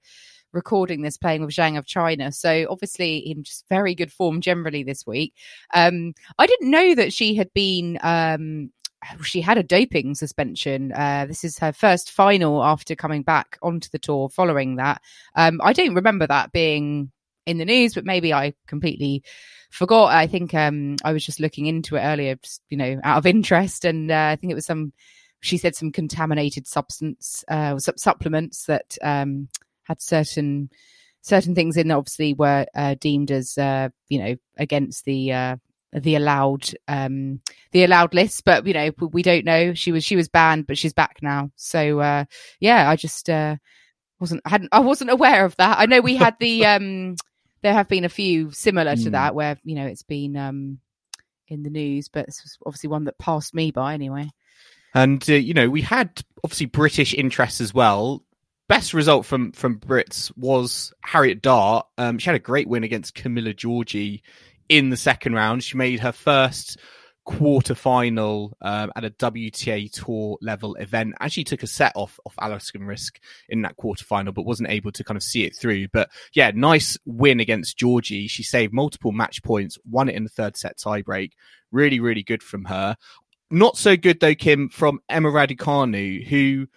recording 0.53 1.03
this 1.03 1.17
playing 1.17 1.45
with 1.45 1.55
Zhang 1.55 1.79
of 1.79 1.87
China. 1.87 2.33
So 2.33 2.67
obviously 2.71 3.19
in 3.19 3.43
just 3.43 3.69
very 3.69 3.95
good 3.95 4.13
form 4.13 4.41
generally 4.41 4.83
this 4.83 5.07
week. 5.07 5.35
Um, 5.75 6.15
I 6.39 6.47
didn't 6.47 6.71
know 6.71 6.95
that 6.95 7.13
she 7.13 7.35
had 7.35 7.53
been, 7.53 7.99
um, 8.03 8.71
she 9.25 9.41
had 9.41 9.59
a 9.59 9.63
doping 9.63 10.15
suspension. 10.15 10.93
Uh, 10.93 11.27
this 11.27 11.43
is 11.43 11.59
her 11.59 11.73
first 11.73 12.11
final 12.11 12.63
after 12.63 12.95
coming 12.95 13.23
back 13.23 13.59
onto 13.61 13.89
the 13.91 13.99
tour 13.99 14.29
following 14.29 14.77
that. 14.77 15.03
Um, 15.35 15.61
I 15.63 15.73
don't 15.73 15.95
remember 15.95 16.27
that 16.27 16.53
being 16.53 17.11
in 17.47 17.59
the 17.59 17.65
news, 17.65 17.95
but 17.95 18.05
maybe 18.05 18.33
I 18.33 18.55
completely 18.67 19.25
forgot. 19.71 20.13
I 20.13 20.27
think 20.27 20.55
um, 20.55 20.97
I 21.05 21.13
was 21.13 21.27
just 21.27 21.41
looking 21.41 21.67
into 21.67 21.97
it 21.97 22.03
earlier, 22.03 22.37
just, 22.37 22.63
you 22.71 22.77
know, 22.77 23.01
out 23.03 23.19
of 23.19 23.27
interest, 23.27 23.85
and 23.85 24.11
uh, 24.11 24.29
I 24.31 24.37
think 24.37 24.53
it 24.53 24.55
was 24.55 24.67
some. 24.67 24.93
She 25.41 25.59
said 25.59 25.75
some 25.75 25.91
contaminated 25.91 26.69
substance 26.69 27.45
uh, 27.49 27.77
supplements 27.81 28.67
that 28.67 28.97
um, 29.03 29.49
had 29.93 30.03
certain 30.03 30.71
certain 31.21 31.55
things 31.55 31.77
in 31.77 31.91
obviously 31.91 32.35
were 32.35 32.67
uh, 32.75 32.97
deemed 33.01 33.31
as 33.31 33.57
uh, 33.57 33.89
you 34.09 34.19
know 34.19 34.37
against 34.59 35.05
the 35.05 35.33
uh, 35.33 35.57
the 35.93 36.15
allowed 36.15 36.71
um 36.89 37.41
the 37.73 37.85
allowed 37.85 38.15
list. 38.15 38.45
But 38.45 38.67
you 38.67 38.75
know 38.75 38.91
we 39.01 39.23
don't 39.23 39.45
know. 39.45 39.75
She 39.75 39.93
was 39.93 40.05
she 40.05 40.17
was 40.17 40.29
banned 40.29 40.67
but 40.67 40.79
she's 40.79 40.95
back 40.95 41.19
now. 41.23 41.51
So 41.57 42.01
uh 42.01 42.25
yeah 42.61 42.89
i 42.89 42.97
just 42.97 43.29
uh 43.29 43.57
wasn't 44.19 44.43
I 44.45 44.51
hadn't 44.51 44.71
i 44.73 44.81
wasn't 44.81 45.11
aware 45.11 45.45
of 45.45 45.57
that. 45.57 45.79
I 45.79 45.87
know 45.87 46.01
we 46.01 46.17
had 46.17 46.37
the 46.41 46.67
um 46.67 47.17
there 47.63 47.75
have 47.75 47.89
been 47.89 48.05
a 48.05 48.11
few 48.11 48.51
similar 48.51 48.97
to 48.97 49.09
mm. 49.09 49.13
that 49.13 49.35
where 49.35 49.59
you 49.65 49.75
know 49.75 49.87
it's 49.87 50.03
been 50.03 50.37
um 50.37 50.79
in 51.49 51.63
the 51.63 51.71
news 51.71 52.09
but 52.09 52.27
this 52.27 52.43
was 52.43 52.57
obviously 52.65 52.89
one 52.89 53.05
that 53.05 53.19
passed 53.19 53.55
me 53.55 53.71
by 53.71 53.95
anyway. 53.95 54.31
And 54.95 55.25
uh, 55.29 55.35
you 55.35 55.55
know 55.55 55.69
we 55.69 55.83
had 55.83 56.23
obviously 56.45 56.67
british 56.67 57.15
interests 57.15 57.61
as 57.61 57.75
well 57.75 58.25
best 58.73 58.95
result 58.95 59.27
from 59.27 59.53
from 59.53 59.79
Brits 59.79 60.35
was 60.35 60.95
Harriet 61.03 61.43
Dart. 61.43 61.87
Um, 61.99 62.17
she 62.17 62.25
had 62.25 62.37
a 62.37 62.39
great 62.39 62.67
win 62.67 62.85
against 62.85 63.15
Camila 63.15 63.55
Giorgi 63.55 64.23
in 64.71 64.89
the 64.89 64.97
second 64.97 65.35
round. 65.35 65.63
She 65.63 65.77
made 65.77 66.01
her 66.01 66.11
first 66.11 66.79
quarter 67.27 67.75
final 67.75 68.57
um, 68.63 68.91
at 68.97 69.05
a 69.05 69.11
WTA 69.11 69.93
tour 69.93 70.39
level 70.41 70.75
event. 70.77 71.13
Actually 71.21 71.45
took 71.45 71.63
a 71.63 71.67
set 71.67 71.93
off 71.95 72.19
off 72.25 72.35
Alison 72.41 72.81
Riske 72.81 73.19
in 73.51 73.61
that 73.61 73.77
quarter 73.77 74.07
final, 74.07 74.33
but 74.33 74.47
wasn't 74.47 74.71
able 74.71 74.91
to 74.93 75.05
kind 75.05 75.19
of 75.19 75.23
see 75.23 75.45
it 75.45 75.55
through. 75.55 75.89
But 75.89 76.09
yeah, 76.33 76.51
nice 76.55 76.97
win 77.05 77.41
against 77.41 77.79
Giorgi. 77.79 78.31
She 78.31 78.43
saved 78.43 78.73
multiple 78.73 79.13
match 79.13 79.43
points, 79.43 79.77
won 79.85 80.09
it 80.09 80.15
in 80.15 80.25
the 80.25 80.31
third 80.31 80.57
set 80.57 80.79
tiebreak. 80.79 81.33
Really, 81.73 82.01
really 82.01 82.23
good 82.23 82.43
from 82.43 82.65
her. 82.65 82.97
Not 83.51 83.77
so 83.77 83.99
good 83.99 84.21
though, 84.21 84.35
Kim, 84.35 84.71
from 84.71 85.01
Emma 85.11 85.29
Raducanu, 85.29 86.27
who 86.27 86.69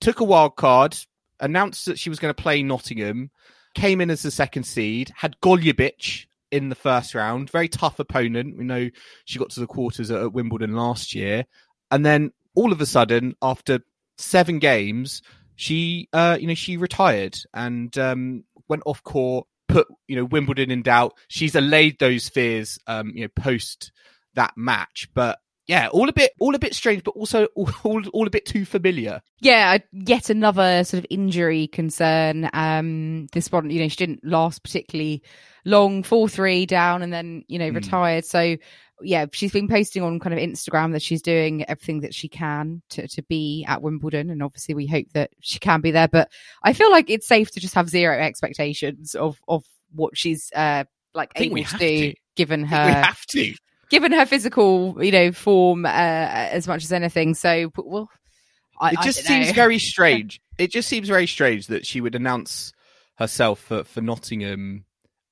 took 0.00 0.18
a 0.18 0.24
wild 0.24 0.56
card, 0.56 0.96
announced 1.40 1.86
that 1.86 1.98
she 1.98 2.10
was 2.10 2.18
going 2.18 2.34
to 2.34 2.42
play 2.42 2.62
Nottingham, 2.62 3.30
came 3.74 4.00
in 4.00 4.10
as 4.10 4.22
the 4.22 4.30
second 4.30 4.64
seed, 4.64 5.12
had 5.14 5.36
Golubic 5.40 6.26
in 6.50 6.68
the 6.68 6.74
first 6.74 7.14
round, 7.14 7.50
very 7.50 7.68
tough 7.68 7.98
opponent. 7.98 8.56
We 8.56 8.64
know 8.64 8.88
she 9.24 9.38
got 9.38 9.50
to 9.50 9.60
the 9.60 9.66
quarters 9.66 10.10
at, 10.10 10.22
at 10.22 10.32
Wimbledon 10.32 10.74
last 10.74 11.14
year, 11.14 11.46
and 11.90 12.04
then 12.04 12.32
all 12.54 12.72
of 12.72 12.80
a 12.80 12.86
sudden, 12.86 13.34
after 13.42 13.80
seven 14.18 14.58
games, 14.58 15.22
she, 15.56 16.08
uh, 16.12 16.38
you 16.40 16.46
know, 16.46 16.54
she 16.54 16.76
retired 16.76 17.36
and 17.54 17.96
um, 17.98 18.44
went 18.68 18.82
off 18.86 19.02
court, 19.02 19.46
put 19.68 19.88
you 20.06 20.16
know 20.16 20.24
Wimbledon 20.24 20.70
in 20.70 20.82
doubt. 20.82 21.14
She's 21.28 21.54
allayed 21.54 21.98
those 21.98 22.28
fears, 22.28 22.78
um, 22.86 23.12
you 23.14 23.22
know, 23.22 23.30
post 23.36 23.92
that 24.34 24.52
match, 24.56 25.08
but 25.14 25.38
yeah, 25.66 25.88
all 25.88 26.08
a 26.08 26.12
bit, 26.12 26.32
all 26.38 26.54
a 26.54 26.60
bit 26.60 26.74
strange, 26.74 27.02
but 27.02 27.12
also 27.12 27.46
all, 27.56 27.70
all, 27.84 28.02
all, 28.08 28.26
a 28.26 28.30
bit 28.30 28.46
too 28.46 28.64
familiar. 28.64 29.20
Yeah, 29.40 29.78
yet 29.92 30.30
another 30.30 30.84
sort 30.84 30.98
of 30.98 31.06
injury 31.10 31.66
concern. 31.66 32.48
Um, 32.52 33.26
this 33.32 33.50
one, 33.50 33.70
you 33.70 33.82
know, 33.82 33.88
she 33.88 33.96
didn't 33.96 34.24
last 34.24 34.62
particularly 34.62 35.22
long, 35.64 36.02
four 36.02 36.28
three 36.28 36.66
down, 36.66 37.02
and 37.02 37.12
then 37.12 37.44
you 37.48 37.58
know 37.58 37.70
mm. 37.70 37.74
retired. 37.74 38.24
So 38.24 38.56
yeah, 39.02 39.26
she's 39.32 39.52
been 39.52 39.68
posting 39.68 40.02
on 40.02 40.20
kind 40.20 40.32
of 40.32 40.40
Instagram 40.40 40.92
that 40.92 41.02
she's 41.02 41.20
doing 41.20 41.64
everything 41.68 42.00
that 42.00 42.14
she 42.14 42.28
can 42.28 42.82
to 42.90 43.08
to 43.08 43.22
be 43.22 43.64
at 43.68 43.82
Wimbledon, 43.82 44.30
and 44.30 44.42
obviously 44.42 44.74
we 44.74 44.86
hope 44.86 45.06
that 45.14 45.30
she 45.40 45.58
can 45.58 45.80
be 45.80 45.90
there. 45.90 46.08
But 46.08 46.30
I 46.62 46.72
feel 46.72 46.90
like 46.90 47.10
it's 47.10 47.26
safe 47.26 47.50
to 47.52 47.60
just 47.60 47.74
have 47.74 47.88
zero 47.88 48.16
expectations 48.18 49.14
of 49.14 49.40
of 49.48 49.64
what 49.92 50.16
she's 50.16 50.50
uh, 50.54 50.84
like 51.12 51.32
we 51.38 51.46
able 51.46 51.64
to 51.64 51.78
do, 51.78 52.10
to. 52.12 52.14
given 52.36 52.62
we 52.62 52.68
her 52.68 52.88
have 52.92 53.26
to. 53.26 53.54
Given 53.90 54.12
her 54.12 54.26
physical, 54.26 54.96
you 55.02 55.12
know, 55.12 55.32
form 55.32 55.84
uh, 55.84 55.88
as 55.88 56.66
much 56.66 56.84
as 56.84 56.92
anything. 56.92 57.34
So, 57.34 57.72
well, 57.76 58.08
I, 58.80 58.90
it 58.90 58.98
just 59.02 59.24
seems 59.24 59.50
very 59.52 59.78
strange. 59.78 60.40
It 60.58 60.70
just 60.70 60.88
seems 60.88 61.08
very 61.08 61.26
strange 61.26 61.68
that 61.68 61.86
she 61.86 62.00
would 62.00 62.14
announce 62.14 62.72
herself 63.16 63.60
for, 63.60 63.84
for 63.84 64.00
Nottingham, 64.00 64.84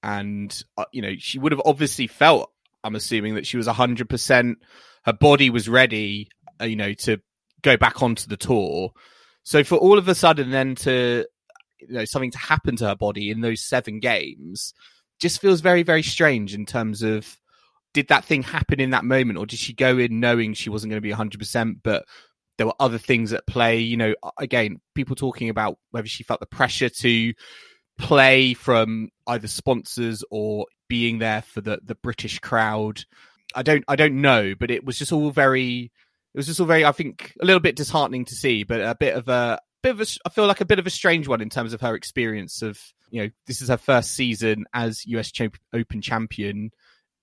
and 0.02 0.62
uh, 0.76 0.84
you 0.92 1.02
know 1.02 1.14
she 1.18 1.38
would 1.38 1.52
have 1.52 1.62
obviously 1.64 2.06
felt. 2.06 2.50
I'm 2.82 2.94
assuming 2.94 3.34
that 3.34 3.46
she 3.46 3.56
was 3.56 3.66
hundred 3.66 4.08
percent. 4.08 4.58
Her 5.04 5.12
body 5.12 5.50
was 5.50 5.68
ready, 5.68 6.28
uh, 6.60 6.64
you 6.64 6.76
know, 6.76 6.94
to 6.94 7.20
go 7.62 7.76
back 7.76 8.02
onto 8.02 8.26
the 8.26 8.36
tour. 8.36 8.92
So 9.42 9.64
for 9.64 9.76
all 9.76 9.98
of 9.98 10.08
a 10.08 10.14
sudden, 10.14 10.50
then 10.50 10.74
to 10.76 11.26
you 11.80 11.88
know 11.88 12.04
something 12.04 12.30
to 12.30 12.38
happen 12.38 12.76
to 12.76 12.88
her 12.88 12.96
body 12.96 13.30
in 13.30 13.40
those 13.40 13.62
seven 13.62 14.00
games, 14.00 14.74
just 15.18 15.40
feels 15.40 15.60
very 15.60 15.82
very 15.82 16.02
strange 16.02 16.54
in 16.54 16.66
terms 16.66 17.02
of 17.02 17.38
did 17.94 18.08
that 18.08 18.24
thing 18.24 18.42
happen 18.42 18.80
in 18.80 18.90
that 18.90 19.04
moment, 19.04 19.38
or 19.38 19.46
did 19.46 19.58
she 19.58 19.72
go 19.72 19.96
in 19.96 20.20
knowing 20.20 20.52
she 20.52 20.68
wasn't 20.68 20.90
going 20.90 20.98
to 20.98 21.06
be 21.06 21.12
hundred 21.12 21.38
percent, 21.38 21.78
but 21.82 22.04
there 22.58 22.66
were 22.66 22.74
other 22.78 22.98
things 22.98 23.32
at 23.32 23.46
play. 23.46 23.78
You 23.78 23.96
know, 23.96 24.14
again, 24.38 24.80
people 24.94 25.16
talking 25.16 25.48
about 25.48 25.78
whether 25.90 26.06
she 26.06 26.22
felt 26.22 26.40
the 26.40 26.46
pressure 26.46 26.88
to 26.88 27.32
play 27.98 28.54
from 28.54 29.08
either 29.26 29.48
sponsors 29.48 30.24
or 30.30 30.66
being 30.88 31.18
there 31.18 31.42
for 31.42 31.60
the 31.60 31.78
the 31.82 31.94
British 31.94 32.38
crowd. 32.40 33.04
I 33.54 33.62
don't 33.62 33.84
I 33.88 33.96
don't 33.96 34.20
know, 34.20 34.54
but 34.58 34.70
it 34.70 34.84
was 34.84 34.98
just 34.98 35.12
all 35.12 35.30
very 35.30 35.90
it 36.34 36.36
was 36.36 36.46
just 36.46 36.60
all 36.60 36.66
very 36.66 36.84
I 36.84 36.92
think 36.92 37.32
a 37.40 37.44
little 37.44 37.60
bit 37.60 37.76
disheartening 37.76 38.24
to 38.26 38.34
see, 38.34 38.64
but 38.64 38.80
a 38.80 38.96
bit 38.98 39.14
of 39.14 39.28
a 39.28 39.58
bit 39.82 39.92
of 39.92 40.00
a 40.00 40.06
I 40.26 40.28
feel 40.30 40.46
like 40.46 40.60
a 40.60 40.66
bit 40.66 40.78
of 40.78 40.86
a 40.86 40.90
strange 40.90 41.28
one 41.28 41.40
in 41.40 41.50
terms 41.50 41.72
of 41.72 41.80
her 41.80 41.94
experience 41.94 42.62
of 42.62 42.78
you 43.10 43.22
know 43.22 43.30
this 43.46 43.62
is 43.62 43.68
her 43.68 43.76
first 43.76 44.12
season 44.12 44.64
as 44.72 45.06
US 45.06 45.32
Open 45.72 46.02
champion 46.02 46.70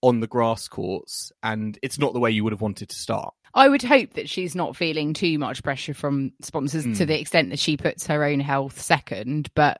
on 0.01 0.19
the 0.19 0.27
grass 0.27 0.67
courts 0.67 1.31
and 1.43 1.77
it's 1.81 1.99
not 1.99 2.13
the 2.13 2.19
way 2.19 2.31
you 2.31 2.43
would 2.43 2.53
have 2.53 2.61
wanted 2.61 2.89
to 2.89 2.95
start. 2.95 3.33
I 3.53 3.67
would 3.67 3.83
hope 3.83 4.13
that 4.13 4.29
she's 4.29 4.55
not 4.55 4.75
feeling 4.77 5.13
too 5.13 5.37
much 5.37 5.61
pressure 5.61 5.93
from 5.93 6.31
sponsors 6.41 6.83
to 6.83 6.89
Mm. 6.89 7.07
the 7.07 7.19
extent 7.19 7.49
that 7.49 7.59
she 7.59 7.75
puts 7.77 8.07
her 8.07 8.23
own 8.23 8.39
health 8.39 8.79
second. 8.79 9.49
But 9.55 9.79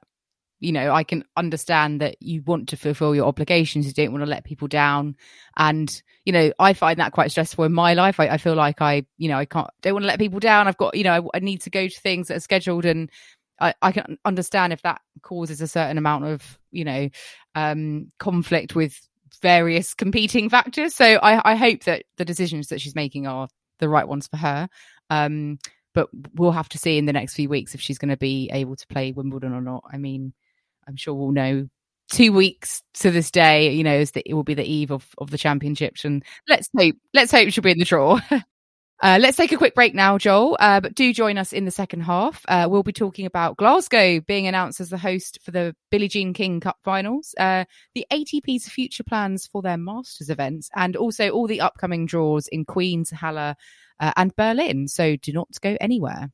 you 0.60 0.72
know, 0.72 0.94
I 0.94 1.04
can 1.04 1.24
understand 1.36 2.02
that 2.02 2.18
you 2.20 2.44
want 2.44 2.70
to 2.70 2.78
fulfill 2.78 3.16
your 3.16 3.26
obligations. 3.26 3.88
You 3.88 3.94
don't 3.94 4.12
want 4.12 4.24
to 4.24 4.30
let 4.30 4.44
people 4.44 4.68
down, 4.68 5.16
and 5.58 5.90
you 6.24 6.32
know, 6.32 6.52
I 6.60 6.74
find 6.74 7.00
that 7.00 7.14
quite 7.14 7.32
stressful 7.32 7.64
in 7.66 7.74
my 7.74 7.96
life. 7.96 8.20
I, 8.20 8.28
I 8.28 8.38
feel 8.38 8.54
like 8.54 8.80
I, 8.80 9.08
you 9.18 9.28
know, 9.28 9.38
I 9.38 9.46
can't, 9.46 9.68
don't 9.82 9.94
want 9.94 10.04
to 10.04 10.08
let 10.08 10.20
people 10.20 10.40
down. 10.40 10.68
I've 10.68 10.78
got, 10.78 10.96
you 10.96 11.04
know, 11.04 11.30
I, 11.34 11.38
I 11.38 11.40
need 11.40 11.62
to 11.62 11.72
go 11.72 11.88
to 11.88 12.00
things 12.02 12.28
that 12.28 12.38
are 12.38 12.42
scheduled, 12.42 12.86
and 12.86 13.10
I, 13.60 13.74
I 13.82 13.92
can 13.92 14.20
understand 14.24 14.72
if 14.72 14.84
that 14.84 15.02
causes 15.24 15.62
a 15.62 15.68
certain 15.68 15.98
amount 15.98 16.26
of, 16.26 16.60
you 16.70 16.86
know, 16.86 17.10
um, 17.56 18.12
conflict 18.20 18.76
with 18.76 18.96
various 19.42 19.94
competing 19.94 20.50
factors. 20.50 20.96
So 20.96 21.06
I, 21.06 21.54
I 21.54 21.56
hope 21.56 21.84
that 21.84 22.04
the 22.18 22.26
decisions 22.26 22.68
that 22.68 22.82
she's 22.82 22.96
making 22.96 23.28
are 23.28 23.48
the 23.80 23.90
right 23.90 24.08
ones 24.08 24.28
for 24.28 24.38
her. 24.38 24.70
Um, 25.10 25.60
but 25.94 26.10
we'll 26.36 26.52
have 26.52 26.70
to 26.70 26.78
see 26.78 26.98
in 26.98 27.06
the 27.06 27.14
next 27.14 27.34
few 27.34 27.50
weeks 27.50 27.76
if 27.76 27.82
she's 27.82 27.98
going 27.98 28.10
to 28.10 28.18
be 28.18 28.50
able 28.54 28.76
to 28.76 28.88
play 28.88 29.12
Wimbledon 29.12 29.54
or 29.54 29.62
not. 29.62 29.84
I 29.92 29.98
mean, 29.98 30.34
I'm 30.88 30.96
sure 30.96 31.14
we'll 31.14 31.32
know 31.32 31.68
two 32.12 32.32
weeks 32.32 32.82
to 32.96 33.12
this 33.12 33.32
day. 33.32 33.74
You 33.74 33.84
know, 33.84 33.96
is 33.96 34.12
that 34.12 34.30
it 34.30 34.34
will 34.34 34.44
be 34.44 34.54
the 34.54 34.70
eve 34.70 34.92
of 34.92 35.08
of 35.18 35.32
the 35.32 35.38
championships, 35.38 36.06
and 36.06 36.24
let's 36.48 36.70
hope 36.78 36.96
let's 37.14 37.32
hope 37.32 37.50
she'll 37.50 37.64
be 37.64 37.72
in 37.72 37.80
the 37.80 37.86
draw. 37.86 38.20
Uh, 39.02 39.18
let's 39.20 39.36
take 39.36 39.52
a 39.52 39.58
quick 39.58 39.74
break 39.74 39.96
now, 39.96 40.20
Joel. 40.20 40.56
Uh, 40.60 40.80
but 40.80 40.94
do 40.94 41.12
join 41.12 41.40
us 41.40 41.54
in 41.54 41.66
the 41.66 41.72
second 41.72 42.02
half. 42.02 42.46
Uh, 42.48 42.68
we'll 42.70 42.84
be 42.84 42.94
talking 42.94 43.26
about 43.26 43.58
Glasgow 43.58 44.20
being 44.22 44.46
announced 44.46 44.80
as 44.80 44.90
the 44.90 44.98
host 44.98 45.40
for 45.42 45.50
the 45.50 45.76
Billie 45.90 46.08
Jean 46.08 46.34
King 46.34 46.60
Cup 46.60 46.78
finals, 46.84 47.34
uh, 47.40 47.66
the 47.96 48.06
ATP's 48.12 48.70
future 48.70 49.04
plans 49.04 49.48
for 49.48 49.64
their 49.64 49.78
Masters 49.78 50.30
events, 50.30 50.70
and 50.76 50.96
also 50.96 51.30
all 51.30 51.48
the 51.48 51.62
upcoming 51.62 52.06
draws 52.06 52.48
in 52.50 52.64
Queens, 52.64 53.10
Halle, 53.10 53.56
uh, 54.00 54.12
and 54.16 54.36
Berlin. 54.36 54.88
So 54.88 55.16
do 55.16 55.34
not 55.34 55.50
go 55.62 55.78
anywhere. 55.82 56.30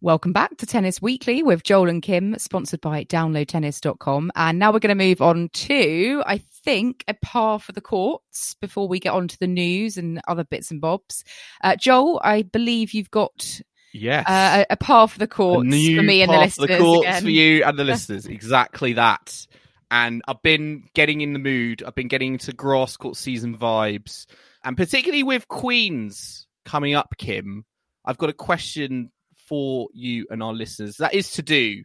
Welcome 0.00 0.32
back 0.32 0.56
to 0.58 0.66
Tennis 0.66 1.02
Weekly 1.02 1.42
with 1.42 1.64
Joel 1.64 1.88
and 1.88 2.00
Kim, 2.00 2.38
sponsored 2.38 2.80
by 2.80 3.02
downloadtennis.com. 3.04 4.30
And 4.36 4.56
now 4.58 4.72
we're 4.72 4.78
going 4.78 4.96
to 4.96 5.04
move 5.04 5.20
on 5.20 5.48
to, 5.52 6.22
I 6.24 6.38
think, 6.38 7.02
a 7.08 7.14
par 7.14 7.58
for 7.58 7.72
the 7.72 7.80
courts 7.80 8.54
before 8.60 8.86
we 8.86 9.00
get 9.00 9.12
on 9.12 9.26
to 9.26 9.36
the 9.40 9.48
news 9.48 9.96
and 9.96 10.20
other 10.28 10.44
bits 10.44 10.70
and 10.70 10.80
bobs. 10.80 11.24
Uh, 11.64 11.74
Joel, 11.74 12.20
I 12.22 12.42
believe 12.42 12.94
you've 12.94 13.10
got 13.10 13.60
Yes. 13.92 14.24
uh, 14.28 14.64
a, 14.70 14.74
a 14.74 14.76
par 14.76 15.08
for 15.08 15.18
the 15.18 15.26
courts 15.26 15.62
for 15.64 16.02
me 16.02 16.22
and 16.22 16.32
the 16.32 16.38
listeners. 16.38 16.54
for 16.54 16.66
the 16.72 16.78
courts 16.78 17.08
again. 17.08 17.22
for 17.24 17.30
you 17.30 17.64
and 17.64 17.76
the 17.76 17.84
listeners. 17.92 18.26
exactly 18.26 18.92
that. 18.92 19.48
And 19.90 20.22
I've 20.28 20.42
been 20.42 20.84
getting 20.94 21.22
in 21.22 21.32
the 21.32 21.38
mood. 21.40 21.82
I've 21.84 21.96
been 21.96 22.06
getting 22.08 22.34
into 22.34 22.52
grass 22.52 22.96
court 22.96 23.16
season 23.16 23.58
vibes, 23.58 24.26
and 24.62 24.76
particularly 24.76 25.24
with 25.24 25.48
Queens 25.48 26.46
coming 26.64 26.94
up, 26.94 27.14
Kim. 27.18 27.64
I've 28.04 28.18
got 28.18 28.28
a 28.30 28.34
question 28.34 29.10
for 29.48 29.88
you 29.92 30.26
and 30.30 30.42
our 30.42 30.52
listeners. 30.52 30.96
That 30.96 31.14
is 31.14 31.30
to 31.32 31.42
do 31.42 31.82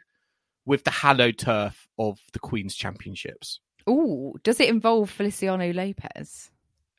with 0.66 0.84
the 0.84 0.92
hallowed 0.92 1.38
turf 1.38 1.88
of 1.98 2.20
the 2.34 2.40
Queens 2.40 2.76
Championships. 2.76 3.60
Ooh, 3.90 4.34
does 4.44 4.60
it 4.60 4.70
involve 4.70 5.10
Feliciano 5.10 5.72
Lopez? 5.72 6.50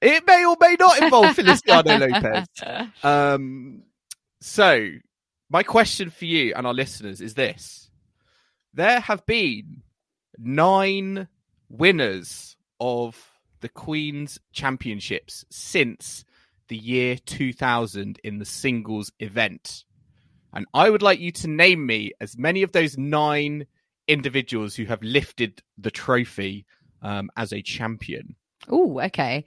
It 0.01 0.27
may 0.27 0.45
or 0.45 0.57
may 0.61 0.77
not 0.79 1.03
involve 1.03 1.35
Feliciano 1.35 1.97
Lopez. 1.99 2.47
Um, 3.03 3.83
so, 4.41 4.91
my 5.49 5.63
question 5.63 6.11
for 6.11 6.27
you 6.27 6.53
and 6.55 6.67
our 6.67 6.75
listeners 6.75 7.21
is 7.21 7.35
this: 7.35 7.91
There 8.75 9.01
have 9.01 9.25
been 9.25 9.83
nine 10.39 11.29
winners 11.71 12.57
of 12.81 13.17
the 13.61 13.69
Queen's 13.71 14.39
Championships 14.53 15.45
since 15.51 16.25
the 16.69 16.77
year 16.77 17.17
2000 17.17 18.21
in 18.25 18.39
the 18.39 18.45
singles 18.45 19.11
event, 19.21 19.85
and 20.55 20.67
I 20.73 20.89
would 20.89 21.03
like 21.03 21.21
you 21.21 21.33
to 21.33 21.49
name 21.49 21.85
me 21.85 22.13
as 22.21 22.39
many 22.39 22.63
of 22.63 22.73
those 22.73 22.97
nine 22.97 23.67
individuals 24.07 24.75
who 24.75 24.85
have 24.85 25.03
lifted 25.03 25.63
the 25.77 25.91
trophy 25.91 26.67
um, 27.03 27.31
as 27.37 27.53
a 27.53 27.63
champion. 27.63 28.37
Oh, 28.69 29.01
okay. 29.01 29.45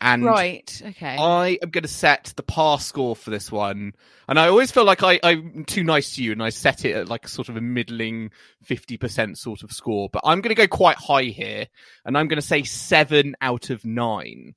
And 0.00 0.22
right, 0.22 0.82
okay. 0.84 1.16
I 1.16 1.58
am 1.62 1.70
going 1.70 1.82
to 1.82 1.88
set 1.88 2.34
the 2.36 2.42
par 2.42 2.78
score 2.78 3.16
for 3.16 3.30
this 3.30 3.50
one. 3.50 3.94
And 4.28 4.38
I 4.38 4.48
always 4.48 4.70
feel 4.70 4.84
like 4.84 5.02
I, 5.02 5.18
I'm 5.22 5.64
too 5.64 5.82
nice 5.82 6.16
to 6.16 6.22
you 6.22 6.32
and 6.32 6.42
I 6.42 6.50
set 6.50 6.84
it 6.84 6.94
at 6.94 7.08
like 7.08 7.26
sort 7.26 7.48
of 7.48 7.56
a 7.56 7.62
middling 7.62 8.30
50% 8.68 9.38
sort 9.38 9.62
of 9.62 9.72
score. 9.72 10.10
But 10.12 10.22
I'm 10.24 10.42
going 10.42 10.54
to 10.54 10.60
go 10.60 10.66
quite 10.66 10.96
high 10.98 11.24
here 11.24 11.68
and 12.04 12.18
I'm 12.18 12.28
going 12.28 12.40
to 12.40 12.46
say 12.46 12.64
seven 12.64 13.34
out 13.40 13.70
of 13.70 13.84
nine. 13.86 14.54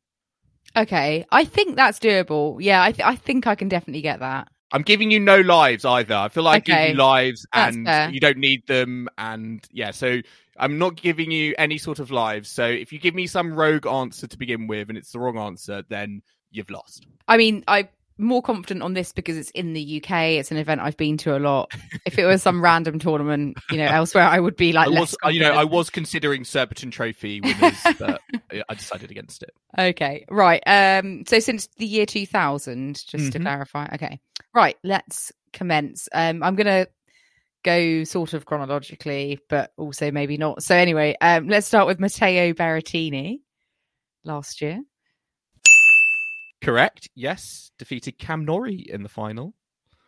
okay, 0.75 1.25
I 1.31 1.45
think 1.45 1.75
that's 1.77 1.99
doable. 1.99 2.57
Yeah, 2.59 2.83
I, 2.83 2.91
th- 2.91 3.07
I 3.07 3.15
think 3.15 3.47
I 3.47 3.55
can 3.55 3.69
definitely 3.69 4.01
get 4.01 4.19
that. 4.19 4.49
I'm 4.71 4.81
giving 4.81 5.11
you 5.11 5.19
no 5.19 5.39
lives 5.39 5.85
either. 5.85 6.15
I 6.15 6.27
feel 6.29 6.43
like 6.43 6.69
I 6.69 6.83
give 6.83 6.89
you 6.89 6.95
lives 6.95 7.45
That's 7.53 7.75
and 7.75 7.85
fair. 7.85 8.09
you 8.09 8.19
don't 8.19 8.37
need 8.37 8.65
them. 8.67 9.07
And 9.17 9.65
yeah, 9.71 9.91
so 9.91 10.19
I'm 10.57 10.77
not 10.77 10.95
giving 10.95 11.31
you 11.31 11.55
any 11.57 11.77
sort 11.77 11.99
of 11.99 12.11
lives. 12.11 12.49
So 12.49 12.65
if 12.65 12.91
you 12.91 12.99
give 12.99 13.15
me 13.15 13.27
some 13.27 13.53
rogue 13.53 13.87
answer 13.87 14.27
to 14.27 14.37
begin 14.37 14.67
with 14.67 14.89
and 14.89 14.97
it's 14.97 15.11
the 15.11 15.19
wrong 15.19 15.37
answer, 15.37 15.83
then 15.87 16.21
you've 16.51 16.69
lost. 16.69 17.05
I 17.27 17.37
mean, 17.37 17.63
I'm 17.67 17.87
more 18.17 18.41
confident 18.41 18.81
on 18.83 18.93
this 18.93 19.11
because 19.11 19.37
it's 19.37 19.51
in 19.51 19.73
the 19.73 20.01
UK. 20.03 20.11
It's 20.39 20.51
an 20.51 20.57
event 20.57 20.81
I've 20.81 20.97
been 20.97 21.17
to 21.17 21.37
a 21.37 21.39
lot. 21.39 21.71
If 22.05 22.17
it 22.17 22.25
was 22.25 22.41
some 22.41 22.63
random 22.63 22.99
tournament, 22.99 23.57
you 23.71 23.77
know, 23.77 23.85
elsewhere, 23.85 24.23
I 24.23 24.39
would 24.39 24.55
be 24.55 24.73
like 24.73 24.87
I 24.87 24.91
less. 24.91 24.99
was, 24.99 25.15
uh, 25.25 25.29
you 25.29 25.39
know, 25.39 25.51
I 25.51 25.63
was 25.63 25.89
considering 25.89 26.43
Surbiton 26.43 26.91
Trophy 26.91 27.41
winners, 27.41 27.77
but 27.99 28.21
I 28.69 28.73
decided 28.73 29.11
against 29.11 29.43
it. 29.43 29.51
Okay, 29.77 30.25
right. 30.29 30.61
Um, 30.65 31.23
so 31.27 31.39
since 31.39 31.67
the 31.77 31.85
year 31.85 32.05
2000, 32.05 32.95
just 33.07 33.31
to 33.33 33.39
Mhm. 33.39 33.43
clarify. 33.43 33.87
Okay, 33.93 34.19
right. 34.53 34.75
Let's 34.83 35.31
commence. 35.53 36.09
Um, 36.13 36.43
I'm 36.43 36.55
gonna 36.55 36.87
go 37.63 38.03
sort 38.03 38.33
of 38.33 38.45
chronologically, 38.45 39.39
but 39.49 39.71
also 39.77 40.11
maybe 40.11 40.37
not. 40.37 40.63
So 40.63 40.75
anyway, 40.75 41.15
um, 41.21 41.49
let's 41.49 41.67
start 41.67 41.87
with 41.87 41.99
Matteo 41.99 42.53
Berrettini 42.53 43.39
last 44.23 44.61
year. 44.61 44.81
Correct. 46.61 47.09
Yes, 47.15 47.71
defeated 47.77 48.17
Cam 48.17 48.45
Norrie 48.45 48.85
in 48.89 49.03
the 49.03 49.09
final. 49.09 49.53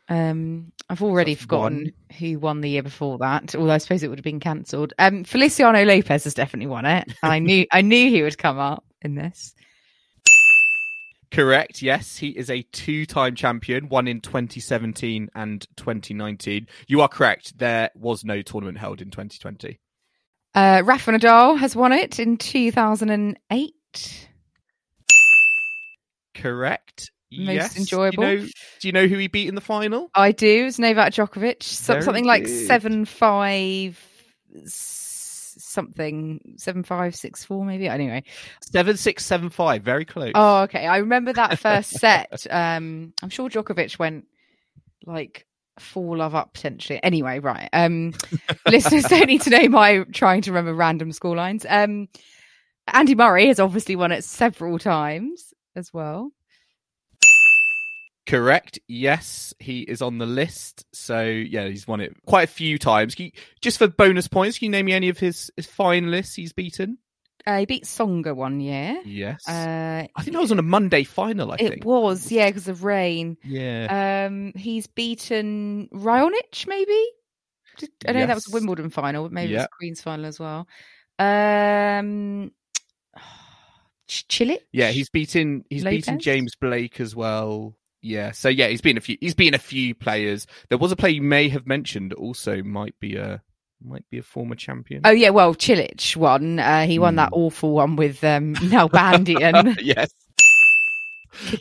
Um, 0.10 0.72
I've 0.90 1.04
already 1.04 1.36
That's 1.36 1.44
forgotten 1.44 1.84
one. 1.84 2.18
who 2.18 2.40
won 2.40 2.62
the 2.62 2.70
year 2.70 2.84
before 2.84 3.20
that. 3.20 3.56
Although 3.56 3.74
I 3.74 3.78
suppose 3.78 4.02
it 4.02 4.08
would 4.08 4.18
have 4.18 4.24
been 4.24 4.40
cancelled. 4.40 4.94
Um, 4.98 5.24
Feliciano 5.24 5.84
Lopez 5.84 6.24
has 6.24 6.34
definitely 6.34 6.68
won 6.68 6.86
it. 6.86 7.14
I 7.22 7.40
knew 7.40 7.66
I 7.72 7.82
knew 7.82 8.10
he 8.10 8.24
would 8.24 8.38
come 8.38 8.58
up 8.58 8.84
in 9.02 9.16
this. 9.16 9.54
Correct. 11.32 11.84
Yes, 11.84 12.18
he 12.18 12.30
is 12.30 12.50
a 12.50 12.64
two-time 12.72 13.36
champion, 13.36 13.88
one 13.88 14.08
in 14.08 14.20
2017 14.20 15.30
and 15.36 15.68
2019. 15.78 16.68
You 16.88 17.02
are 17.02 17.08
correct. 17.08 17.56
There 17.60 17.92
was 17.94 18.26
no 18.26 18.42
tournament 18.42 18.80
held 18.80 19.00
in 19.00 19.12
2020. 19.12 19.80
Uh, 20.56 20.82
Rafa 20.84 21.12
Nadal 21.12 21.60
has 21.60 21.76
won 21.76 21.94
it 21.94 22.20
in 22.20 22.36
2008. 22.38 24.29
Correct. 26.42 27.12
most 27.32 27.54
Yes. 27.54 27.78
enjoyable. 27.78 28.24
Do 28.24 28.30
you, 28.30 28.38
know, 28.42 28.48
do 28.80 28.88
you 28.88 28.92
know 28.92 29.08
who 29.08 29.18
he 29.18 29.28
beat 29.28 29.48
in 29.48 29.56
the 29.56 29.62
final? 29.62 30.10
I 30.16 30.32
do. 30.32 30.66
It's 30.68 30.80
Novak 30.80 31.14
Djokovic. 31.14 31.64
Very 31.86 32.02
something 32.02 32.26
like 32.26 32.46
good. 32.46 32.68
seven 32.68 33.06
five 33.06 34.04
something 34.66 36.56
seven 36.58 36.84
five 36.84 37.16
six 37.16 37.44
four 37.44 37.66
maybe. 37.66 37.88
Anyway. 37.88 38.24
Seven 38.72 38.98
six 38.98 39.26
seven 39.26 39.50
five. 39.50 39.84
Very 39.84 40.06
close. 40.06 40.32
Oh, 40.36 40.62
okay. 40.64 40.86
I 40.88 40.98
remember 40.98 41.34
that 41.34 41.60
first 41.60 41.90
set. 42.00 42.46
Um, 42.50 43.14
I'm 43.22 43.30
sure 43.30 43.50
Djokovic 43.50 44.00
went 44.00 44.26
like 45.06 45.46
four 45.78 46.18
love 46.18 46.36
up 46.36 46.54
potentially. 46.54 47.00
Anyway, 47.02 47.40
right. 47.40 47.70
Um, 47.72 48.14
listeners 48.68 49.04
don't 49.04 49.28
need 49.28 49.42
to 49.44 49.50
know 49.50 49.68
my 49.70 50.04
trying 50.12 50.42
to 50.44 50.52
remember 50.52 50.74
random 50.74 51.12
score 51.12 51.36
lines. 51.36 51.66
Um, 51.68 52.08
Andy 52.88 53.16
Murray 53.16 53.48
has 53.48 53.60
obviously 53.60 53.96
won 53.96 54.12
it 54.12 54.24
several 54.24 54.80
times 54.80 55.54
as 55.76 55.94
well. 55.94 56.32
Correct. 58.26 58.78
Yes, 58.88 59.56
he 59.60 59.82
is 59.82 60.02
on 60.04 60.20
the 60.20 60.26
list. 60.28 60.86
So 60.94 61.24
yeah, 61.24 61.68
he's 61.68 61.88
won 61.88 62.00
it 62.00 62.14
quite 62.28 62.44
a 62.44 62.52
few 62.52 62.78
times. 62.78 63.18
You- 63.20 63.32
just 63.62 63.80
for 63.80 63.88
bonus 63.88 64.28
points, 64.28 64.60
can 64.60 64.66
you 64.68 64.72
name 64.72 64.86
me 64.86 64.94
any 64.94 65.10
of 65.10 65.18
his, 65.18 65.50
his 65.56 65.66
finalists 65.66 66.36
he's 66.36 66.54
beaten? 66.54 67.00
Uh, 67.48 67.60
he 67.60 67.66
beat 67.66 67.86
Tsonga 67.86 68.36
one 68.36 68.60
year. 68.60 69.02
Yes. 69.04 69.48
Uh, 69.48 70.06
I 70.16 70.22
think 70.22 70.34
that 70.34 70.42
was 70.42 70.52
on 70.52 70.60
a 70.60 70.64
Monday 70.64 71.04
final. 71.04 71.52
I 71.52 71.58
think 71.58 71.70
it 71.70 71.74
think. 71.76 71.86
was, 71.86 72.32
yeah, 72.32 72.48
because 72.48 72.68
of 72.68 72.84
rain. 72.84 73.38
Yeah. 73.44 74.28
Um, 74.30 74.54
he's 74.56 74.86
beaten 74.86 75.90
Raonic, 75.92 76.68
maybe. 76.68 77.06
I 78.08 78.12
know 78.12 78.28
that 78.28 78.36
was. 78.36 78.50
Wimbledon 78.50 78.90
final, 78.92 79.24
but 79.24 79.32
maybe 79.32 79.54
it 79.54 79.58
was 79.58 79.68
Queen's 79.78 80.02
final 80.02 80.26
as 80.26 80.38
well. 80.40 80.68
Um, 81.18 82.52
Cilic. 84.10 84.60
yeah, 84.72 84.90
he's 84.90 85.10
beaten. 85.10 85.64
He's 85.70 85.84
beaten 85.84 86.20
James 86.20 86.56
Blake 86.56 87.00
as 87.00 87.16
well. 87.16 87.76
Yeah. 88.02 88.32
So 88.32 88.50
yeah, 88.50 88.68
he's 88.68 88.82
been 88.82 88.98
a 88.98 89.02
few. 89.02 89.18
He's 89.22 89.36
been 89.36 89.54
a 89.54 89.60
few 89.60 89.94
players. 89.96 90.48
There 90.70 90.78
was 90.78 90.92
a 90.92 90.96
player 90.96 91.14
you 91.14 91.22
may 91.22 91.50
have 91.50 91.68
mentioned. 91.68 92.14
Also, 92.14 92.64
might 92.64 92.96
be 93.00 93.16
a 93.16 93.42
might 93.84 94.04
be 94.10 94.18
a 94.18 94.24
former 94.24 94.56
champion. 94.56 95.02
Oh 95.06 95.12
yeah, 95.12 95.30
well 95.30 95.54
Cilic 95.56 96.16
won. 96.16 96.60
Uh, 96.60 96.86
he 96.86 97.00
won 97.00 97.16
that 97.16 97.30
Hmm. 97.30 97.40
awful 97.40 97.72
one 97.74 97.96
with 97.96 98.24
um, 98.24 98.56
Nalbandian. 98.56 99.78
yes. 99.82 100.12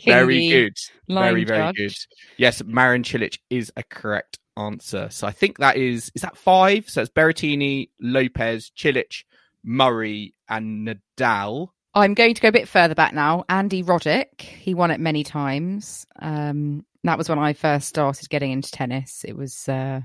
Very 0.03 0.49
good. 0.49 0.75
Very, 1.07 1.43
very 1.45 1.59
judge. 1.59 1.75
good. 1.75 1.93
Yes, 2.37 2.63
Marin 2.65 3.03
Cilic 3.03 3.37
is 3.49 3.71
a 3.77 3.83
correct 3.83 4.39
answer. 4.57 5.09
So 5.11 5.27
I 5.27 5.31
think 5.31 5.59
that 5.59 5.77
is 5.77 6.11
is 6.15 6.21
that 6.23 6.37
five? 6.37 6.89
So 6.89 7.01
it's 7.01 7.11
Berrettini, 7.11 7.89
Lopez, 8.01 8.71
Cilic, 8.77 9.23
Murray, 9.63 10.33
and 10.49 10.87
Nadal. 10.87 11.69
I'm 11.93 12.13
going 12.13 12.35
to 12.35 12.41
go 12.41 12.49
a 12.49 12.53
bit 12.53 12.67
further 12.67 12.95
back 12.95 13.13
now. 13.13 13.45
Andy 13.49 13.83
Roddick, 13.83 14.41
he 14.41 14.73
won 14.73 14.91
it 14.91 14.99
many 14.99 15.23
times. 15.23 16.05
Um, 16.19 16.85
that 17.03 17.17
was 17.17 17.29
when 17.29 17.39
I 17.39 17.53
first 17.53 17.87
started 17.87 18.29
getting 18.29 18.51
into 18.51 18.71
tennis. 18.71 19.25
It 19.27 19.35
was 19.35 19.67
uh, 19.67 20.01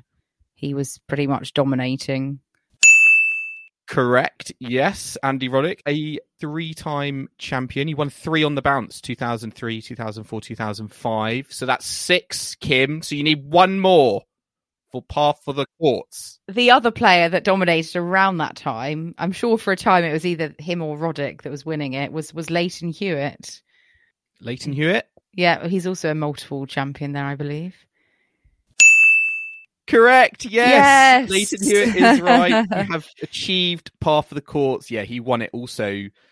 he 0.54 0.74
was 0.74 0.98
pretty 1.06 1.26
much 1.26 1.52
dominating. 1.52 2.40
Correct. 3.86 4.50
Yes, 4.60 5.18
Andy 5.22 5.50
Roddick, 5.50 5.80
a 5.86 6.18
three-time 6.40 7.28
champion. 7.36 7.86
He 7.86 7.94
won 7.94 8.08
three 8.08 8.42
on 8.42 8.54
the 8.54 8.62
bounce: 8.62 9.00
2003, 9.02 9.82
2004, 9.82 10.40
2005. 10.40 11.46
So 11.52 11.66
that's 11.66 11.84
six, 11.84 12.54
Kim. 12.54 13.02
So 13.02 13.14
you 13.14 13.22
need 13.22 13.44
one 13.44 13.78
more 13.78 14.22
for 14.94 15.02
par 15.02 15.34
for 15.44 15.52
the 15.52 15.66
courts. 15.80 16.38
The 16.46 16.70
other 16.70 16.92
player 16.92 17.28
that 17.28 17.42
dominated 17.42 17.96
around 17.96 18.38
that 18.38 18.54
time, 18.54 19.12
I'm 19.18 19.32
sure 19.32 19.58
for 19.58 19.72
a 19.72 19.76
time 19.76 20.04
it 20.04 20.12
was 20.12 20.24
either 20.24 20.54
him 20.60 20.82
or 20.82 20.96
Roddick 20.96 21.42
that 21.42 21.50
was 21.50 21.66
winning 21.66 21.94
it, 21.94 22.12
was 22.12 22.32
was 22.32 22.48
Lleyton 22.48 22.90
Hewitt. 22.90 23.60
Lleyton 24.40 24.72
Hewitt. 24.72 25.08
Yeah, 25.32 25.66
he's 25.66 25.88
also 25.88 26.12
a 26.12 26.14
multiple 26.14 26.64
champion 26.66 27.10
there, 27.10 27.24
I 27.24 27.34
believe. 27.34 27.74
Correct. 29.88 30.44
Yes. 30.44 31.28
Yes. 31.28 31.30
Lleyton 31.30 31.66
Hewitt 31.66 31.96
is 31.96 32.20
right. 32.20 32.64
you 32.70 32.92
have 32.92 33.08
achieved 33.20 33.90
par 34.00 34.22
for 34.22 34.36
the 34.36 34.40
courts. 34.40 34.92
Yeah, 34.92 35.02
he 35.02 35.18
won 35.18 35.42
it 35.42 35.50
also. 35.52 35.90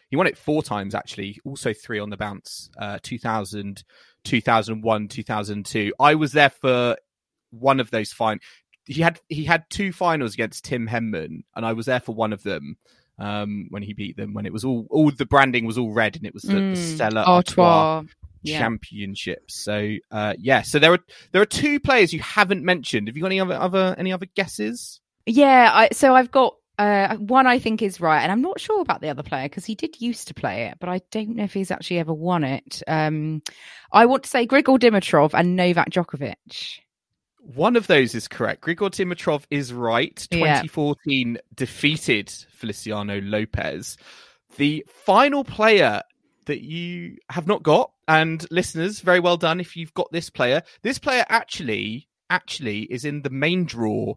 He 0.09 0.17
won 0.17 0.29
it 0.29 0.39
four 0.39 0.63
times 0.63 0.95
actually. 0.95 1.41
Also 1.45 1.73
three 1.73 1.99
on 1.99 2.11
the 2.11 2.17
bounce. 2.17 2.71
Uh, 2.79 3.01
2000, 3.03 3.83
2001, 4.23 5.09
2002. 5.09 5.93
I 5.99 6.15
was 6.15 6.31
there 6.31 6.51
for 6.51 6.97
one 7.53 7.79
of 7.81 7.91
those 7.91 8.13
fine. 8.13 8.41
He 8.87 9.01
had 9.01 9.21
he 9.29 9.45
had 9.45 9.65
two 9.71 9.93
finals 9.93 10.35
against 10.35 10.65
Tim 10.65 10.89
Henman, 10.89 11.45
and 11.55 11.65
I 11.65 11.73
was 11.73 11.87
there 11.87 12.01
for 12.01 12.15
one 12.15 12.33
of 12.33 12.43
them. 12.43 12.77
Um, 13.19 13.67
when 13.71 13.83
he 13.83 13.93
beat 13.93 14.17
them, 14.17 14.35
when 14.35 14.47
it 14.47 14.53
was 14.53 14.65
all 14.65 14.87
all 14.91 15.11
the 15.13 15.27
branding 15.27 15.65
was 15.67 15.79
all 15.79 15.93
red, 15.93 16.17
and 16.17 16.27
it 16.27 16.35
was 16.35 16.43
the, 16.43 16.55
the 16.55 16.61
Mm, 16.61 16.77
Stella 16.77 17.25
Artois 17.25 17.65
Artois. 17.65 18.09
Yeah. 18.43 18.59
championships. 18.59 19.63
So 19.63 19.97
uh, 20.11 20.35
yeah, 20.39 20.63
so 20.63 20.79
there 20.79 20.93
are 20.95 20.99
there 21.31 21.43
are 21.43 21.47
two 21.47 21.79
players 21.79 22.13
you 22.13 22.21
haven't 22.21 22.65
mentioned. 22.65 23.07
Have 23.09 23.17
you 23.17 23.23
got 23.23 23.29
any 23.29 23.39
other, 23.41 23.55
other 23.55 23.95
any 23.99 24.13
other 24.13 24.27
guesses? 24.35 25.01
Yeah, 25.27 25.71
I, 25.73 25.91
so 25.93 26.15
I've 26.15 26.33
got 26.33 26.57
uh, 26.79 27.17
one 27.17 27.47
I 27.47 27.61
think 27.61 27.83
is 27.83 28.01
right, 28.01 28.23
and 28.23 28.33
I'm 28.33 28.43
not 28.43 28.59
sure 28.59 28.81
about 28.81 29.01
the 29.03 29.11
other 29.11 29.23
player 29.23 29.45
because 29.45 29.65
he 29.65 29.77
did 29.77 30.01
used 30.01 30.29
to 30.29 30.35
play 30.35 30.65
it, 30.65 30.79
but 30.81 30.89
I 30.89 31.01
don't 31.13 31.37
know 31.37 31.45
if 31.45 31.53
he's 31.53 31.71
actually 31.71 31.99
ever 31.99 32.15
won 32.15 32.43
it. 32.43 32.83
Um, 32.89 33.43
I 33.93 34.07
want 34.07 34.25
to 34.25 34.31
say 34.31 34.47
Grigor 34.47 34.79
Dimitrov 34.81 35.33
and 35.35 35.55
Novak 35.55 35.91
Djokovic. 35.91 36.81
One 37.43 37.77
of 37.77 37.89
those 37.89 38.15
is 38.15 38.29
correct. 38.29 38.63
Grigor 38.63 38.91
Dimitrov 38.91 39.45
is 39.51 39.73
right. 39.73 40.27
Yeah. 40.31 40.61
2014 40.63 41.39
defeated 41.55 42.31
Feliciano 42.53 43.21
Lopez. 43.21 43.97
The 44.57 44.85
final 44.87 45.43
player 45.43 46.03
that 46.47 46.63
you 46.63 47.17
have 47.31 47.47
not 47.47 47.63
got, 47.63 47.91
and 48.09 48.47
listeners, 48.51 49.01
very 49.01 49.21
well 49.21 49.37
done 49.37 49.61
if 49.61 49.77
you've 49.77 49.95
got 49.95 50.11
this 50.13 50.31
player. 50.31 50.63
This 50.83 50.99
player 50.99 51.25
actually 51.29 52.09
actually 52.31 52.83
is 52.85 53.05
in 53.05 53.23
the 53.23 53.31
main 53.31 53.65
draw 53.65 54.15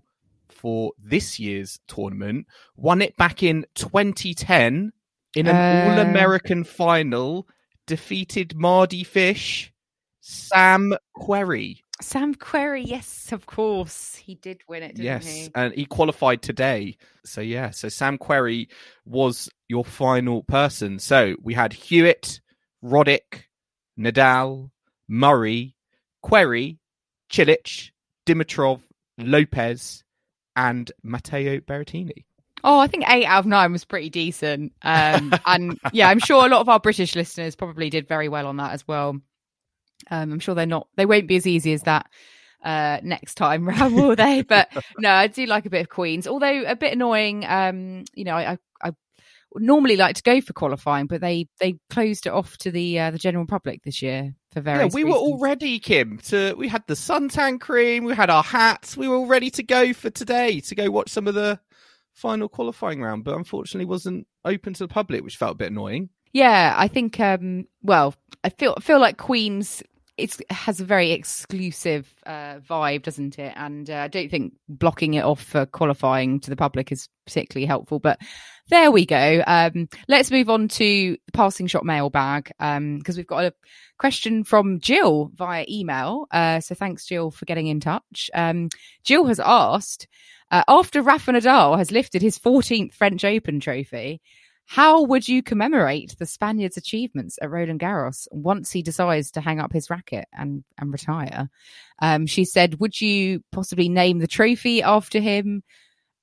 for 0.47 0.91
this 0.97 1.39
year's 1.39 1.79
tournament. 1.87 2.47
Won 2.77 3.01
it 3.01 3.15
back 3.17 3.43
in 3.43 3.65
2010 3.75 4.93
in 5.35 5.47
an 5.47 5.55
Uh. 5.55 5.91
All 5.91 5.99
American 5.99 6.63
final. 6.63 7.47
Defeated 7.87 8.55
Mardy 8.55 9.03
Fish, 9.03 9.71
Sam 10.19 10.95
Querrey. 11.15 11.81
Sam 12.01 12.35
Querrey, 12.35 12.85
yes, 12.85 13.31
of 13.31 13.45
course, 13.45 14.15
he 14.15 14.35
did 14.35 14.61
win 14.67 14.83
it, 14.83 14.95
didn't 14.95 15.05
yes, 15.05 15.25
he? 15.25 15.49
and 15.55 15.73
he 15.73 15.85
qualified 15.85 16.41
today. 16.41 16.97
So 17.23 17.41
yeah, 17.41 17.69
so 17.69 17.87
Sam 17.87 18.17
Querrey 18.17 18.67
was 19.05 19.49
your 19.69 19.85
final 19.85 20.43
person. 20.43 20.99
So 20.99 21.35
we 21.41 21.53
had 21.53 21.71
Hewitt, 21.71 22.41
Roddick, 22.83 23.45
Nadal, 23.97 24.71
Murray, 25.07 25.75
Querrey, 26.23 26.79
Cilic, 27.31 27.91
Dimitrov, 28.25 28.81
Lopez, 29.17 30.03
and 30.55 30.91
Matteo 31.01 31.59
Berrettini. 31.59 32.25
Oh, 32.63 32.79
I 32.79 32.87
think 32.87 33.03
eight 33.07 33.25
out 33.25 33.39
of 33.39 33.45
nine 33.45 33.71
was 33.71 33.85
pretty 33.85 34.09
decent. 34.09 34.73
Um, 34.81 35.33
and 35.45 35.79
yeah, 35.93 36.09
I'm 36.09 36.19
sure 36.19 36.45
a 36.45 36.49
lot 36.49 36.61
of 36.61 36.69
our 36.69 36.79
British 36.79 37.15
listeners 37.15 37.55
probably 37.55 37.89
did 37.89 38.07
very 38.07 38.27
well 38.27 38.47
on 38.47 38.57
that 38.57 38.73
as 38.73 38.87
well. 38.87 39.21
Um, 40.09 40.33
I'm 40.33 40.39
sure 40.39 40.55
they're 40.55 40.65
not, 40.65 40.87
they 40.95 41.05
won't 41.05 41.27
be 41.27 41.35
as 41.35 41.47
easy 41.47 41.73
as 41.73 41.83
that 41.83 42.07
uh, 42.65 42.99
next 43.03 43.35
time 43.35 43.67
round, 43.69 43.95
will 43.95 44.15
they? 44.15 44.41
But 44.41 44.69
no, 44.97 45.09
I 45.09 45.27
do 45.27 45.45
like 45.45 45.65
a 45.65 45.69
bit 45.69 45.81
of 45.81 45.89
Queens, 45.89 46.27
although 46.27 46.63
a 46.65 46.75
bit 46.75 46.93
annoying. 46.93 47.45
Um, 47.45 48.03
you 48.13 48.25
know, 48.25 48.35
I, 48.35 48.53
I, 48.53 48.57
I 48.89 48.91
normally 49.55 49.95
like 49.95 50.15
to 50.17 50.23
go 50.23 50.41
for 50.41 50.53
qualifying, 50.53 51.05
but 51.05 51.21
they 51.21 51.47
they 51.59 51.75
closed 51.89 52.25
it 52.25 52.33
off 52.33 52.57
to 52.59 52.71
the 52.71 52.99
uh, 52.99 53.11
the 53.11 53.19
general 53.19 53.45
public 53.45 53.83
this 53.83 54.01
year 54.01 54.33
for 54.51 54.61
various. 54.61 54.93
Yeah, 54.93 54.95
we 54.95 55.03
were 55.03 55.15
all 55.15 55.39
ready, 55.39 55.79
Kim. 55.79 56.17
To 56.29 56.55
we 56.55 56.67
had 56.67 56.83
the 56.87 56.95
suntan 56.95 57.61
cream, 57.61 58.03
we 58.03 58.15
had 58.15 58.29
our 58.29 58.43
hats, 58.43 58.97
we 58.97 59.07
were 59.07 59.15
all 59.15 59.27
ready 59.27 59.51
to 59.51 59.63
go 59.63 59.93
for 59.93 60.09
today 60.09 60.59
to 60.61 60.75
go 60.75 60.89
watch 60.89 61.09
some 61.09 61.27
of 61.27 61.35
the 61.35 61.59
final 62.13 62.49
qualifying 62.49 63.01
round, 63.01 63.23
but 63.23 63.35
unfortunately 63.35 63.85
wasn't 63.85 64.25
open 64.43 64.73
to 64.73 64.83
the 64.83 64.87
public, 64.87 65.23
which 65.23 65.37
felt 65.37 65.51
a 65.51 65.57
bit 65.57 65.71
annoying. 65.71 66.09
Yeah, 66.33 66.73
I 66.75 66.87
think. 66.87 67.19
Um, 67.19 67.67
well, 67.81 68.15
I 68.43 68.49
feel 68.49 68.73
I 68.75 68.81
feel 68.81 68.99
like 68.99 69.17
Queens 69.17 69.83
it's 70.17 70.41
has 70.49 70.79
a 70.79 70.85
very 70.85 71.11
exclusive 71.11 72.11
uh, 72.25 72.59
vibe, 72.59 73.03
doesn't 73.03 73.37
it? 73.37 73.53
And 73.55 73.89
uh, 73.89 73.97
I 73.97 74.07
don't 74.07 74.29
think 74.29 74.53
blocking 74.69 75.15
it 75.15 75.23
off 75.23 75.41
for 75.43 75.65
qualifying 75.65 76.39
to 76.41 76.49
the 76.49 76.55
public 76.55 76.91
is 76.91 77.09
particularly 77.25 77.65
helpful. 77.65 77.99
But 77.99 78.19
there 78.69 78.91
we 78.91 79.05
go. 79.05 79.43
Um, 79.45 79.89
let's 80.07 80.31
move 80.31 80.49
on 80.49 80.67
to 80.69 81.17
the 81.25 81.31
passing 81.33 81.67
shot 81.67 81.85
mailbag 81.85 82.51
because 82.57 83.17
we've 83.17 83.27
got 83.27 83.45
a 83.45 83.53
question 83.99 84.43
from 84.43 84.79
Jill 84.79 85.31
via 85.35 85.65
email. 85.69 86.27
Uh, 86.31 86.59
so 86.61 86.75
thanks, 86.75 87.05
Jill, 87.05 87.31
for 87.31 87.45
getting 87.45 87.67
in 87.67 87.79
touch. 87.79 88.29
Um, 88.33 88.69
Jill 89.03 89.25
has 89.25 89.39
asked 89.39 90.07
uh, 90.51 90.63
after 90.67 91.01
Rafa 91.01 91.31
Nadal 91.31 91.77
has 91.77 91.91
lifted 91.91 92.21
his 92.21 92.39
14th 92.39 92.93
French 92.93 93.25
Open 93.25 93.59
trophy. 93.59 94.21
How 94.65 95.03
would 95.03 95.27
you 95.27 95.43
commemorate 95.43 96.15
the 96.17 96.25
Spaniard's 96.25 96.77
achievements 96.77 97.37
at 97.41 97.51
Roland 97.51 97.79
Garros 97.79 98.27
once 98.31 98.71
he 98.71 98.81
decides 98.81 99.31
to 99.31 99.41
hang 99.41 99.59
up 99.59 99.71
his 99.71 99.89
racket 99.89 100.25
and, 100.33 100.63
and 100.77 100.91
retire? 100.91 101.49
Um, 102.01 102.25
she 102.25 102.45
said, 102.45 102.79
Would 102.79 102.99
you 102.99 103.43
possibly 103.51 103.89
name 103.89 104.19
the 104.19 104.27
trophy 104.27 104.81
after 104.81 105.19
him? 105.19 105.63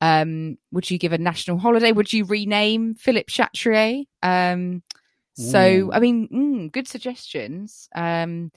Um, 0.01 0.59
would 0.73 0.91
you 0.91 0.99
give 0.99 1.13
a 1.13 1.19
national 1.19 1.59
holiday? 1.59 1.93
Would 1.93 2.13
you 2.13 2.25
rename 2.25 2.97
Philippe 2.97 3.31
Chatrier? 3.31 4.05
Um, 4.23 4.83
so. 5.35 5.91
I 5.93 6.01
mean, 6.01 6.29
mm, 6.29 6.73
good 6.73 6.89
suggestions. 6.89 7.89
Um, 7.95 8.51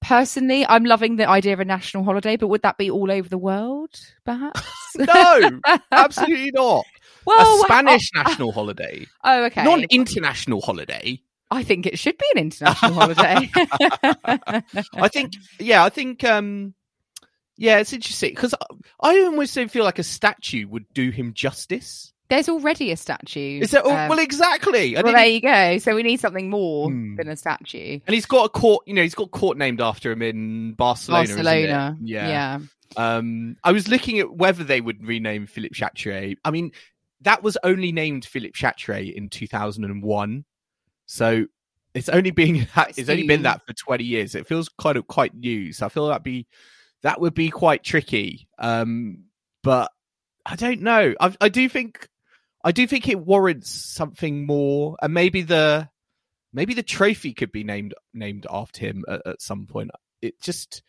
Personally, 0.00 0.66
I'm 0.66 0.84
loving 0.84 1.16
the 1.16 1.28
idea 1.28 1.54
of 1.54 1.60
a 1.60 1.64
national 1.64 2.04
holiday, 2.04 2.36
but 2.36 2.48
would 2.48 2.62
that 2.62 2.76
be 2.76 2.90
all 2.90 3.10
over 3.10 3.28
the 3.28 3.38
world, 3.38 3.90
perhaps? 4.26 4.60
no, 4.98 5.60
absolutely 5.92 6.50
not. 6.52 6.84
Well, 7.26 7.62
a 7.62 7.64
Spanish 7.64 8.10
national 8.14 8.52
holiday, 8.52 9.06
Oh, 9.24 9.44
okay. 9.44 9.64
not 9.64 9.78
an 9.80 9.86
international 9.90 10.60
holiday. 10.60 11.20
I 11.50 11.62
think 11.62 11.86
it 11.86 11.98
should 11.98 12.18
be 12.18 12.26
an 12.34 12.38
international 12.40 12.92
holiday. 13.00 13.50
I 14.94 15.08
think, 15.08 15.34
yeah, 15.60 15.84
I 15.84 15.88
think, 15.88 16.24
um, 16.24 16.74
yeah, 17.56 17.78
it's 17.78 17.92
interesting 17.92 18.30
because 18.30 18.54
I 19.00 19.20
almost 19.20 19.54
don't 19.54 19.70
feel 19.70 19.84
like 19.84 19.98
a 19.98 20.02
statue 20.02 20.66
would 20.68 20.86
do 20.94 21.10
him 21.10 21.32
justice. 21.34 22.12
there's 22.28 22.48
already 22.48 22.90
a 22.90 22.96
statue. 22.96 23.60
Is 23.60 23.70
there? 23.70 23.82
oh, 23.84 23.94
um, 23.94 24.08
well, 24.08 24.18
exactly. 24.18 24.96
I 24.96 25.02
well, 25.02 25.12
there 25.12 25.26
you 25.26 25.40
go. 25.40 25.78
So 25.78 25.94
we 25.94 26.02
need 26.02 26.18
something 26.18 26.50
more 26.50 26.88
Hmm. 26.90 27.16
than 27.16 27.28
a 27.28 27.36
statue. 27.36 28.00
and 28.06 28.14
he's 28.14 28.26
got 28.26 28.46
a 28.46 28.48
court. 28.48 28.82
You 28.88 28.94
know, 28.94 29.02
he's 29.02 29.14
got 29.14 29.24
a 29.28 29.30
court 29.30 29.56
named 29.58 29.80
after 29.80 30.10
him 30.10 30.22
in 30.22 30.72
Barcelona. 30.72 31.26
Barcelona. 31.28 31.96
Yeah. 32.02 32.28
Yeah. 32.28 32.58
Um, 32.96 33.56
I 33.62 33.72
was 33.72 33.86
looking 33.88 34.18
at 34.18 34.32
whether 34.32 34.64
they 34.64 34.80
would 34.80 35.06
rename 35.06 35.46
Philippe 35.46 35.74
Chatrier. 35.74 36.36
I 36.44 36.50
mean, 36.50 36.72
that 37.24 37.42
was 37.42 37.58
only 37.62 37.92
named 37.92 38.24
Philippe 38.24 38.58
Chatrier 38.58 39.12
in 39.12 39.28
2001, 39.28 40.44
so 41.06 41.46
it's 41.94 42.08
only 42.08 42.32
Quite 42.72 42.88
it's 42.98 43.08
only 43.08 43.26
been 43.26 43.42
that 43.42 43.66
for 43.66 43.72
20 43.72 44.04
years. 44.04 44.34
It 44.34 44.46
feels 44.46 44.68
kind 44.78 44.96
of 44.96 45.06
quite 45.06 45.34
new. 45.34 45.72
So 45.72 45.86
I 45.86 45.88
feel 45.88 46.08
that 46.08 46.22
be 46.22 46.46
that 47.02 47.20
would 47.20 47.34
be 47.34 47.50
quite 47.50 47.84
tricky. 47.84 48.48
Um, 48.58 49.24
but 49.62 49.90
I 50.44 50.56
don't 50.56 50.80
know. 50.80 51.14
I, 51.20 51.34
I 51.40 51.48
do 51.48 51.68
think 51.68 52.08
I 52.64 52.72
do 52.72 52.86
think 52.86 53.08
it 53.08 53.18
warrants 53.18 53.70
something 53.70 54.46
more, 54.46 54.96
and 55.00 55.14
maybe 55.14 55.42
the 55.42 55.88
maybe 56.52 56.74
the 56.74 56.82
trophy 56.82 57.32
could 57.32 57.52
be 57.52 57.64
named 57.64 57.94
named 58.12 58.46
after 58.50 58.80
him 58.80 59.04
at, 59.08 59.26
at 59.26 59.42
some 59.42 59.66
point. 59.66 59.90
It 60.20 60.40
just 60.40 60.82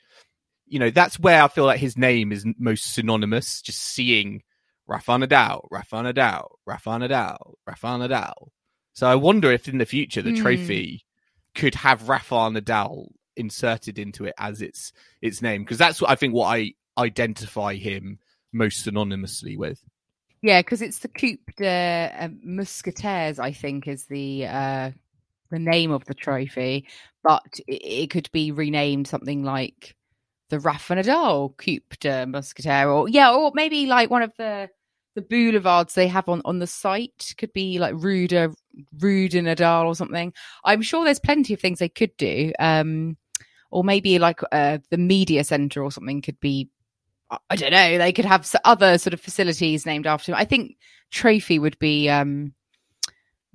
you 0.65 0.79
know 0.79 0.89
that's 0.89 1.19
where 1.19 1.43
I 1.43 1.47
feel 1.47 1.65
like 1.65 1.79
his 1.79 1.97
name 1.97 2.31
is 2.31 2.45
most 2.57 2.93
synonymous. 2.93 3.61
Just 3.61 3.81
seeing 3.81 4.41
Rafa 4.87 5.11
Nadal, 5.13 5.67
Rafa 5.71 5.97
Nadal, 5.97 6.47
Rafa 6.65 6.89
Nadal, 6.91 7.53
Rafa 7.67 7.87
Nadal. 7.87 8.49
So 8.93 9.07
I 9.07 9.15
wonder 9.15 9.51
if 9.51 9.67
in 9.67 9.77
the 9.77 9.85
future 9.85 10.21
the 10.21 10.31
Hmm. 10.31 10.41
trophy 10.41 11.05
could 11.55 11.75
have 11.75 12.09
Rafa 12.09 12.35
Nadal 12.35 13.07
inserted 13.37 13.99
into 13.99 14.25
it 14.25 14.33
as 14.37 14.61
its 14.61 14.93
its 15.21 15.41
name 15.41 15.63
because 15.63 15.77
that's 15.77 16.01
what 16.01 16.09
I 16.11 16.15
think 16.15 16.33
what 16.33 16.47
I 16.55 16.73
identify 16.97 17.75
him 17.75 18.19
most 18.53 18.85
synonymously 18.85 19.57
with. 19.57 19.81
Yeah, 20.41 20.61
because 20.61 20.81
it's 20.81 20.99
the 20.99 21.07
Coupe 21.07 21.55
de 21.57 22.11
uh, 22.19 22.29
Musketeers, 22.43 23.39
I 23.39 23.51
think, 23.51 23.87
is 23.87 24.05
the 24.05 24.45
uh, 24.45 24.91
the 25.49 25.59
name 25.59 25.91
of 25.91 26.05
the 26.05 26.13
trophy, 26.13 26.87
but 27.23 27.59
it, 27.67 27.81
it 27.83 28.09
could 28.11 28.29
be 28.31 28.51
renamed 28.51 29.07
something 29.07 29.43
like 29.43 29.95
the 30.49 30.59
Rafa 30.59 30.95
Nadal 30.95 31.57
Coupe 31.57 31.97
de 31.99 32.25
Musketeer, 32.27 32.89
or 32.89 33.09
yeah, 33.09 33.33
or 33.33 33.51
maybe 33.55 33.87
like 33.87 34.09
one 34.11 34.21
of 34.21 34.33
the 34.37 34.69
the 35.15 35.21
boulevards 35.21 35.93
they 35.93 36.07
have 36.07 36.29
on 36.29 36.41
on 36.45 36.59
the 36.59 36.67
site 36.67 37.33
could 37.37 37.53
be 37.53 37.79
like 37.79 37.95
Ruda 37.95 38.53
Ruda 38.97 39.41
Nadal 39.41 39.85
or 39.85 39.95
something. 39.95 40.33
I'm 40.63 40.81
sure 40.81 41.03
there's 41.03 41.19
plenty 41.19 41.53
of 41.53 41.59
things 41.59 41.79
they 41.79 41.89
could 41.89 42.15
do. 42.17 42.51
Um, 42.59 43.17
or 43.71 43.83
maybe 43.83 44.19
like 44.19 44.39
uh, 44.51 44.77
the 44.91 44.97
media 44.97 45.43
center 45.43 45.83
or 45.83 45.91
something 45.91 46.21
could 46.21 46.39
be 46.39 46.69
I- 47.31 47.37
I 47.49 47.55
don't 47.55 47.71
know. 47.71 47.97
They 47.97 48.13
could 48.13 48.25
have 48.25 48.49
other 48.63 48.97
sort 48.97 49.13
of 49.13 49.21
facilities 49.21 49.85
named 49.85 50.07
after 50.07 50.31
him. 50.31 50.37
I 50.37 50.45
think 50.45 50.77
trophy 51.11 51.59
would 51.59 51.77
be 51.79 52.09
um 52.09 52.53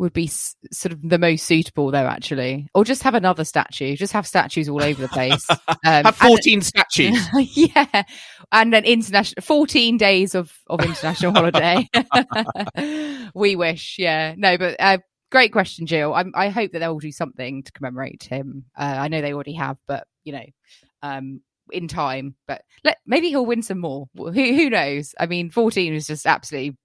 would 0.01 0.12
be 0.14 0.24
s- 0.24 0.57
sort 0.72 0.92
of 0.92 1.01
the 1.07 1.18
most 1.18 1.44
suitable 1.44 1.90
though, 1.90 2.07
actually, 2.07 2.66
or 2.74 2.84
just 2.84 3.03
have 3.03 3.14
another 3.14 3.44
statue. 3.44 3.94
Just 3.96 4.14
have 4.14 4.26
statues 4.26 4.68
all 4.68 4.82
over 4.82 5.01
the 5.01 5.09
place. 5.09 5.46
Um, 5.82 6.05
have 6.05 6.07
and- 6.07 6.16
14 6.16 6.61
statues. 6.62 7.26
yeah, 7.57 8.03
and 8.53 8.74
an 8.74 8.84
international 8.84 9.42
fourteen 9.42 9.96
days 9.96 10.34
of 10.34 10.53
of 10.66 10.80
international 10.80 11.32
holiday. 11.32 11.88
we 13.34 13.57
wish, 13.57 13.96
yeah, 13.98 14.34
no, 14.36 14.59
but 14.59 14.76
uh, 14.78 14.98
great 15.30 15.53
question, 15.53 15.86
Jill. 15.86 16.12
I, 16.14 16.24
I 16.34 16.48
hope 16.48 16.72
that 16.72 16.80
they'll 16.80 16.98
do 16.98 17.12
something 17.12 17.62
to 17.62 17.72
commemorate 17.72 18.24
him. 18.24 18.64
Uh, 18.76 18.96
I 18.98 19.09
know 19.09 19.20
they 19.20 19.32
already 19.32 19.55
have, 19.55 19.78
but 19.86 20.07
you 20.24 20.32
know, 20.32 20.44
um, 21.03 21.40
in 21.70 21.88
time. 21.88 22.34
But 22.46 22.62
let 22.84 22.98
maybe 23.07 23.28
he'll 23.28 23.46
win 23.46 23.62
some 23.62 23.80
more. 23.80 24.09
Who 24.16 24.30
who 24.32 24.70
knows? 24.70 25.14
I 25.18 25.26
mean, 25.26 25.51
fourteen 25.51 25.94
is 25.94 26.07
just 26.07 26.26
absolutely 26.26 26.76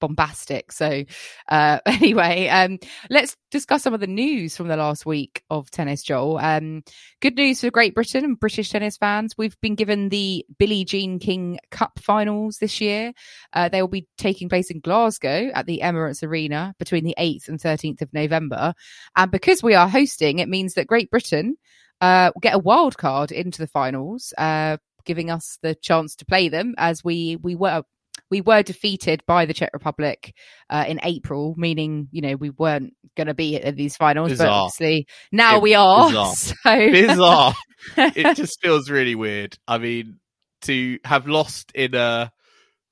bombastic. 0.00 0.72
So 0.72 1.04
uh 1.48 1.78
anyway, 1.86 2.48
um 2.48 2.78
let's 3.10 3.36
discuss 3.50 3.82
some 3.82 3.94
of 3.94 4.00
the 4.00 4.06
news 4.06 4.56
from 4.56 4.68
the 4.68 4.76
last 4.76 5.06
week 5.06 5.42
of 5.50 5.70
tennis, 5.70 6.02
Joel. 6.02 6.38
Um 6.38 6.82
good 7.20 7.36
news 7.36 7.60
for 7.60 7.70
Great 7.70 7.94
Britain 7.94 8.24
and 8.24 8.40
British 8.40 8.70
tennis 8.70 8.96
fans. 8.96 9.34
We've 9.38 9.60
been 9.60 9.74
given 9.74 10.08
the 10.08 10.44
Billie 10.58 10.84
Jean 10.84 11.18
King 11.18 11.58
Cup 11.70 11.98
finals 11.98 12.58
this 12.58 12.80
year. 12.80 13.12
Uh, 13.52 13.68
they 13.68 13.80
will 13.80 13.88
be 13.88 14.08
taking 14.18 14.48
place 14.48 14.70
in 14.70 14.80
Glasgow 14.80 15.50
at 15.54 15.66
the 15.66 15.80
Emirates 15.82 16.26
Arena 16.26 16.74
between 16.78 17.04
the 17.04 17.14
8th 17.18 17.48
and 17.48 17.58
13th 17.58 18.02
of 18.02 18.12
November. 18.12 18.74
And 19.16 19.30
because 19.30 19.62
we 19.62 19.74
are 19.74 19.88
hosting, 19.88 20.38
it 20.38 20.48
means 20.48 20.74
that 20.74 20.86
Great 20.86 21.10
Britain 21.10 21.56
uh, 22.00 22.30
get 22.40 22.54
a 22.54 22.58
wild 22.58 22.96
card 22.96 23.32
into 23.32 23.58
the 23.58 23.66
finals, 23.66 24.32
uh, 24.38 24.78
giving 25.04 25.30
us 25.30 25.58
the 25.62 25.74
chance 25.74 26.16
to 26.16 26.26
play 26.26 26.48
them 26.48 26.74
as 26.78 27.04
we 27.04 27.36
we 27.36 27.54
were 27.54 27.82
we 28.30 28.40
were 28.40 28.62
defeated 28.62 29.22
by 29.26 29.44
the 29.46 29.54
Czech 29.54 29.70
Republic 29.72 30.34
uh, 30.70 30.84
in 30.86 31.00
April, 31.02 31.54
meaning 31.58 32.08
you 32.12 32.22
know 32.22 32.36
we 32.36 32.50
weren't 32.50 32.94
going 33.16 33.26
to 33.26 33.34
be 33.34 33.56
at 33.56 33.76
these 33.76 33.96
finals, 33.96 34.38
but 34.38 34.46
obviously 34.48 35.06
now 35.32 35.56
It- 35.56 35.62
we 35.62 35.74
are. 35.74 36.08
bizarre. 36.08 36.34
So 36.62 36.90
Bizarre. 36.90 37.54
it 37.96 38.36
just 38.36 38.60
feels 38.60 38.88
really 38.90 39.14
weird. 39.14 39.58
I 39.66 39.78
mean, 39.78 40.18
to 40.62 40.98
have 41.04 41.26
lost 41.26 41.72
in 41.74 41.94
a 41.94 42.30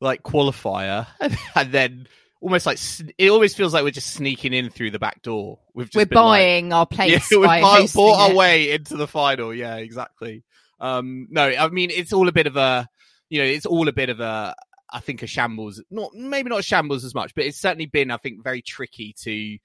like 0.01 0.23
qualifier 0.23 1.07
and 1.55 1.73
then 1.73 2.07
almost 2.41 2.67
like 2.67 2.79
it 3.19 3.31
always 3.31 3.55
feels 3.55 3.75
like 3.75 3.83
we're 3.83 3.91
just 3.91 4.13
sneaking 4.15 4.53
in 4.53 4.71
through 4.71 4.91
the 4.93 4.99
back 4.99 5.23
door. 5.23 5.59
We've 5.75 5.87
just 5.87 5.97
we're 5.97 6.07
been, 6.07 6.17
like- 6.17 6.41
buying 6.41 6.73
our 6.73 6.87
place 6.87 7.31
yeah, 7.31 7.39
we've 7.39 7.47
by 7.47 7.61
buy- 7.61 7.81
hosting 7.81 8.01
bought 8.01 8.31
our 8.31 8.35
way 8.37 8.73
into 8.73 8.97
the 8.97 9.07
final. 9.09 9.53
Yeah, 9.55 9.77
exactly. 9.77 10.45
Um, 10.81 11.27
no, 11.31 11.43
I 11.43 11.69
mean 11.69 11.91
it's 11.91 12.13
all 12.13 12.29
a 12.29 12.33
bit 12.33 12.47
of 12.47 12.57
a, 12.57 12.89
you 13.29 13.41
know, 13.41 13.45
it's 13.47 13.67
all 13.67 13.89
a 13.89 13.93
bit 13.93 14.09
of 14.11 14.21
a. 14.21 14.55
I 14.91 15.01
think 15.01 15.23
a 15.23 15.27
shambles. 15.27 15.83
Not 15.91 16.15
maybe 16.15 16.51
not 16.51 16.61
a 16.61 16.63
shambles 16.63 17.05
as 17.05 17.15
much, 17.15 17.35
but 17.35 17.45
it's 17.45 17.61
certainly 17.61 17.87
been, 17.87 18.11
I 18.11 18.17
think, 18.17 18.43
very 18.43 18.63
tricky 18.63 19.15
to, 19.23 19.33
you 19.33 19.59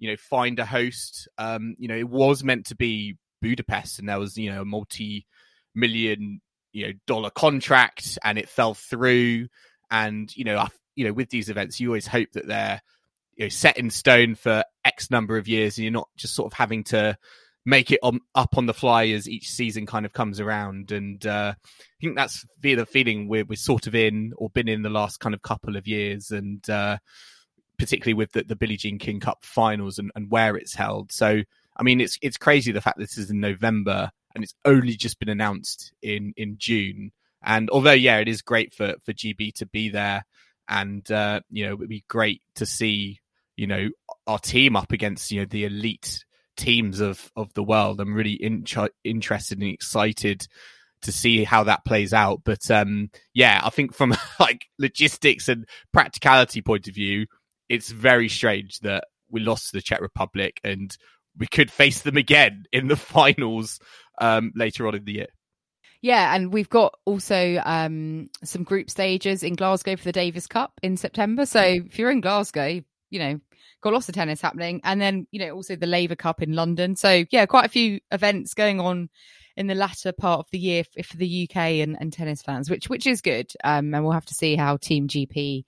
know, 0.00 0.16
find 0.16 0.58
a 0.58 0.66
host. 0.66 1.28
Um, 1.38 1.74
you 1.78 1.88
know, 1.88 1.96
it 1.96 2.08
was 2.08 2.44
meant 2.44 2.66
to 2.66 2.76
be 2.76 3.16
Budapest, 3.40 3.98
and 3.98 4.08
there 4.08 4.18
was, 4.18 4.36
you 4.36 4.50
know, 4.52 4.62
a 4.62 4.66
multi-million, 4.66 6.40
you 6.72 6.86
know, 6.86 6.92
dollar 7.06 7.30
contract, 7.30 8.18
and 8.24 8.38
it 8.38 8.48
fell 8.48 8.74
through. 8.74 9.48
And 9.90 10.34
you 10.36 10.44
know, 10.44 10.58
I, 10.58 10.68
you 10.96 11.06
know, 11.06 11.12
with 11.12 11.30
these 11.30 11.48
events, 11.48 11.80
you 11.80 11.88
always 11.88 12.06
hope 12.06 12.32
that 12.32 12.46
they're 12.46 12.82
you 13.36 13.44
know 13.44 13.48
set 13.48 13.78
in 13.78 13.90
stone 13.90 14.34
for 14.34 14.64
X 14.84 15.10
number 15.10 15.38
of 15.38 15.48
years, 15.48 15.78
and 15.78 15.84
you're 15.84 15.92
not 15.92 16.08
just 16.16 16.34
sort 16.34 16.52
of 16.52 16.56
having 16.56 16.84
to 16.84 17.16
make 17.64 17.90
it 17.90 18.00
on, 18.02 18.20
up 18.34 18.56
on 18.56 18.66
the 18.66 18.74
fly 18.74 19.08
as 19.08 19.28
each 19.28 19.50
season 19.50 19.86
kind 19.86 20.06
of 20.06 20.12
comes 20.12 20.40
around. 20.40 20.90
And 20.90 21.24
uh, 21.26 21.54
I 21.56 21.96
think 22.00 22.16
that's 22.16 22.44
the 22.60 22.84
feeling 22.86 23.28
we're 23.28 23.44
we're 23.44 23.56
sort 23.56 23.86
of 23.86 23.94
in 23.94 24.32
or 24.36 24.50
been 24.50 24.68
in 24.68 24.82
the 24.82 24.90
last 24.90 25.20
kind 25.20 25.34
of 25.34 25.42
couple 25.42 25.76
of 25.76 25.86
years, 25.86 26.30
and 26.30 26.68
uh, 26.70 26.98
particularly 27.78 28.14
with 28.14 28.32
the, 28.32 28.44
the 28.44 28.56
Billie 28.56 28.76
Jean 28.76 28.98
King 28.98 29.20
Cup 29.20 29.44
finals 29.44 29.98
and, 29.98 30.10
and 30.14 30.30
where 30.30 30.56
it's 30.56 30.74
held. 30.74 31.12
So 31.12 31.42
I 31.76 31.82
mean, 31.82 32.00
it's 32.00 32.18
it's 32.22 32.36
crazy 32.36 32.72
the 32.72 32.80
fact 32.80 32.98
this 32.98 33.18
is 33.18 33.30
in 33.30 33.40
November 33.40 34.10
and 34.34 34.44
it's 34.44 34.54
only 34.64 34.94
just 34.94 35.18
been 35.18 35.28
announced 35.28 35.92
in 36.02 36.32
in 36.36 36.56
June. 36.58 37.12
And 37.42 37.70
although 37.70 37.92
yeah, 37.92 38.18
it 38.18 38.28
is 38.28 38.42
great 38.42 38.72
for 38.72 38.94
for 39.04 39.12
GB 39.12 39.54
to 39.54 39.66
be 39.66 39.88
there, 39.88 40.24
and 40.68 41.08
uh, 41.10 41.40
you 41.50 41.66
know, 41.66 41.72
it 41.72 41.78
would 41.78 41.88
be 41.88 42.04
great 42.08 42.42
to 42.56 42.66
see 42.66 43.20
you 43.56 43.66
know 43.66 43.88
our 44.26 44.38
team 44.38 44.76
up 44.76 44.92
against 44.92 45.30
you 45.30 45.40
know 45.40 45.46
the 45.46 45.64
elite 45.64 46.24
teams 46.58 47.00
of 47.00 47.30
of 47.36 47.52
the 47.54 47.62
world. 47.62 48.00
I'm 48.00 48.14
really 48.14 48.34
in- 48.34 48.66
interested 49.04 49.58
and 49.58 49.68
excited 49.68 50.46
to 51.02 51.12
see 51.12 51.44
how 51.44 51.64
that 51.64 51.84
plays 51.84 52.12
out. 52.12 52.42
But 52.44 52.70
um, 52.70 53.10
yeah, 53.32 53.60
I 53.62 53.70
think 53.70 53.94
from 53.94 54.14
like 54.40 54.66
logistics 54.78 55.48
and 55.48 55.66
practicality 55.92 56.60
point 56.60 56.88
of 56.88 56.94
view, 56.94 57.26
it's 57.68 57.90
very 57.90 58.28
strange 58.28 58.80
that 58.80 59.04
we 59.30 59.40
lost 59.40 59.70
to 59.70 59.76
the 59.76 59.82
Czech 59.82 60.00
Republic 60.00 60.60
and 60.64 60.96
we 61.38 61.46
could 61.46 61.70
face 61.70 62.02
them 62.02 62.16
again 62.16 62.64
in 62.72 62.88
the 62.88 62.96
finals 63.14 63.78
um, 64.20 64.52
later 64.54 64.86
on 64.86 64.94
in 64.94 65.04
the 65.04 65.12
year. 65.12 65.28
Yeah, 66.00 66.34
and 66.34 66.52
we've 66.52 66.68
got 66.68 66.94
also 67.06 67.60
um, 67.64 68.30
some 68.44 68.62
group 68.62 68.88
stages 68.88 69.42
in 69.42 69.54
Glasgow 69.54 69.96
for 69.96 70.04
the 70.04 70.12
Davis 70.12 70.46
Cup 70.46 70.72
in 70.80 70.96
September. 70.96 71.44
So 71.44 71.60
if 71.60 71.98
you're 71.98 72.10
in 72.10 72.20
Glasgow, 72.20 72.80
you 73.10 73.18
know, 73.18 73.40
got 73.80 73.92
lots 73.92 74.08
of 74.08 74.14
tennis 74.14 74.40
happening, 74.40 74.80
and 74.84 75.00
then 75.00 75.26
you 75.30 75.38
know 75.40 75.54
also 75.54 75.76
the 75.76 75.86
Laver 75.86 76.16
Cup 76.16 76.42
in 76.42 76.54
London. 76.54 76.96
So 76.96 77.24
yeah, 77.30 77.46
quite 77.46 77.66
a 77.66 77.70
few 77.70 78.00
events 78.10 78.54
going 78.54 78.80
on 78.80 79.08
in 79.56 79.66
the 79.66 79.74
latter 79.74 80.12
part 80.12 80.40
of 80.40 80.46
the 80.52 80.58
year 80.58 80.84
for, 80.84 81.02
for 81.02 81.16
the 81.16 81.48
UK 81.48 81.56
and, 81.56 81.96
and 82.00 82.12
tennis 82.12 82.42
fans, 82.42 82.70
which 82.70 82.88
which 82.88 83.06
is 83.06 83.20
good. 83.20 83.52
Um, 83.64 83.94
and 83.94 84.04
we'll 84.04 84.12
have 84.12 84.26
to 84.26 84.34
see 84.34 84.56
how 84.56 84.76
Team 84.76 85.08
GP. 85.08 85.64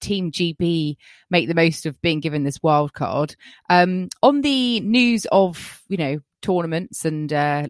Team 0.00 0.30
GB 0.30 0.96
make 1.28 1.48
the 1.48 1.56
most 1.56 1.84
of 1.84 2.00
being 2.00 2.20
given 2.20 2.44
this 2.44 2.62
wild 2.62 2.92
card. 2.92 3.34
Um, 3.68 4.10
on 4.22 4.42
the 4.42 4.78
news 4.80 5.26
of 5.32 5.82
you 5.88 5.96
know 5.96 6.20
tournaments 6.40 7.04
and 7.04 7.32
uh, 7.32 7.66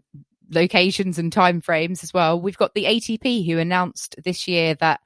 locations 0.50 1.18
and 1.18 1.32
timeframes 1.32 2.02
as 2.02 2.12
well. 2.12 2.40
We've 2.40 2.56
got 2.56 2.74
the 2.74 2.84
ATP 2.84 3.46
who 3.46 3.58
announced 3.58 4.16
this 4.24 4.48
year 4.48 4.74
that 4.76 5.00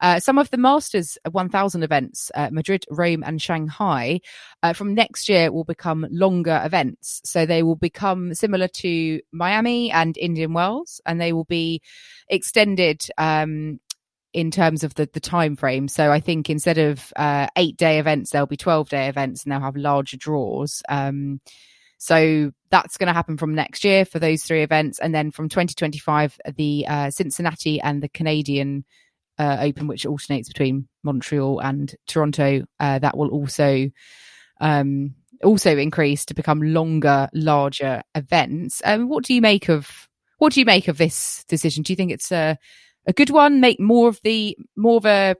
uh, 0.00 0.20
some 0.20 0.38
of 0.38 0.50
the 0.50 0.56
Masters 0.56 1.16
1000 1.30 1.82
events, 1.82 2.30
uh, 2.34 2.50
Madrid, 2.52 2.84
Rome, 2.90 3.22
and 3.24 3.40
Shanghai, 3.40 4.20
uh, 4.62 4.72
from 4.72 4.94
next 4.94 5.28
year 5.28 5.50
will 5.50 5.64
become 5.64 6.06
longer 6.10 6.60
events. 6.64 7.20
So 7.24 7.46
they 7.46 7.62
will 7.62 7.76
become 7.76 8.34
similar 8.34 8.68
to 8.68 9.20
Miami 9.32 9.90
and 9.90 10.16
Indian 10.18 10.52
Wells, 10.52 11.00
and 11.06 11.20
they 11.20 11.32
will 11.32 11.44
be 11.44 11.80
extended 12.28 13.06
um, 13.16 13.80
in 14.32 14.50
terms 14.50 14.84
of 14.84 14.94
the 14.94 15.08
the 15.12 15.20
time 15.20 15.56
frame. 15.56 15.88
So 15.88 16.12
I 16.12 16.20
think 16.20 16.50
instead 16.50 16.78
of 16.78 17.12
uh, 17.16 17.46
eight 17.56 17.76
day 17.76 17.98
events, 17.98 18.30
there'll 18.30 18.46
be 18.46 18.56
twelve 18.56 18.90
day 18.90 19.08
events, 19.08 19.44
and 19.44 19.52
they'll 19.52 19.60
have 19.60 19.76
larger 19.76 20.18
draws. 20.18 20.82
Um, 20.88 21.40
so 21.98 22.52
that's 22.70 22.98
going 22.98 23.06
to 23.06 23.14
happen 23.14 23.38
from 23.38 23.54
next 23.54 23.82
year 23.82 24.04
for 24.04 24.18
those 24.18 24.42
three 24.42 24.62
events, 24.62 24.98
and 24.98 25.14
then 25.14 25.30
from 25.30 25.48
2025, 25.48 26.38
the 26.54 26.84
uh, 26.86 27.10
Cincinnati 27.10 27.80
and 27.80 28.02
the 28.02 28.08
Canadian 28.08 28.84
uh, 29.38 29.58
Open, 29.60 29.86
which 29.86 30.06
alternates 30.06 30.48
between 30.48 30.88
Montreal 31.02 31.60
and 31.60 31.94
Toronto, 32.06 32.64
uh, 32.80 32.98
that 32.98 33.16
will 33.16 33.28
also 33.30 33.90
um, 34.60 35.14
also 35.44 35.76
increase 35.76 36.24
to 36.26 36.34
become 36.34 36.60
longer, 36.62 37.28
larger 37.34 38.02
events. 38.14 38.80
Um, 38.84 39.08
what 39.08 39.24
do 39.24 39.34
you 39.34 39.40
make 39.40 39.68
of 39.68 40.08
what 40.38 40.52
do 40.52 40.60
you 40.60 40.66
make 40.66 40.88
of 40.88 40.98
this 40.98 41.44
decision? 41.48 41.82
Do 41.82 41.92
you 41.92 41.96
think 41.96 42.12
it's 42.12 42.32
a 42.32 42.58
a 43.06 43.12
good 43.12 43.30
one? 43.30 43.60
Make 43.60 43.78
more 43.80 44.08
of 44.08 44.20
the 44.24 44.56
more 44.76 44.96
of 44.98 45.06
a 45.06 45.36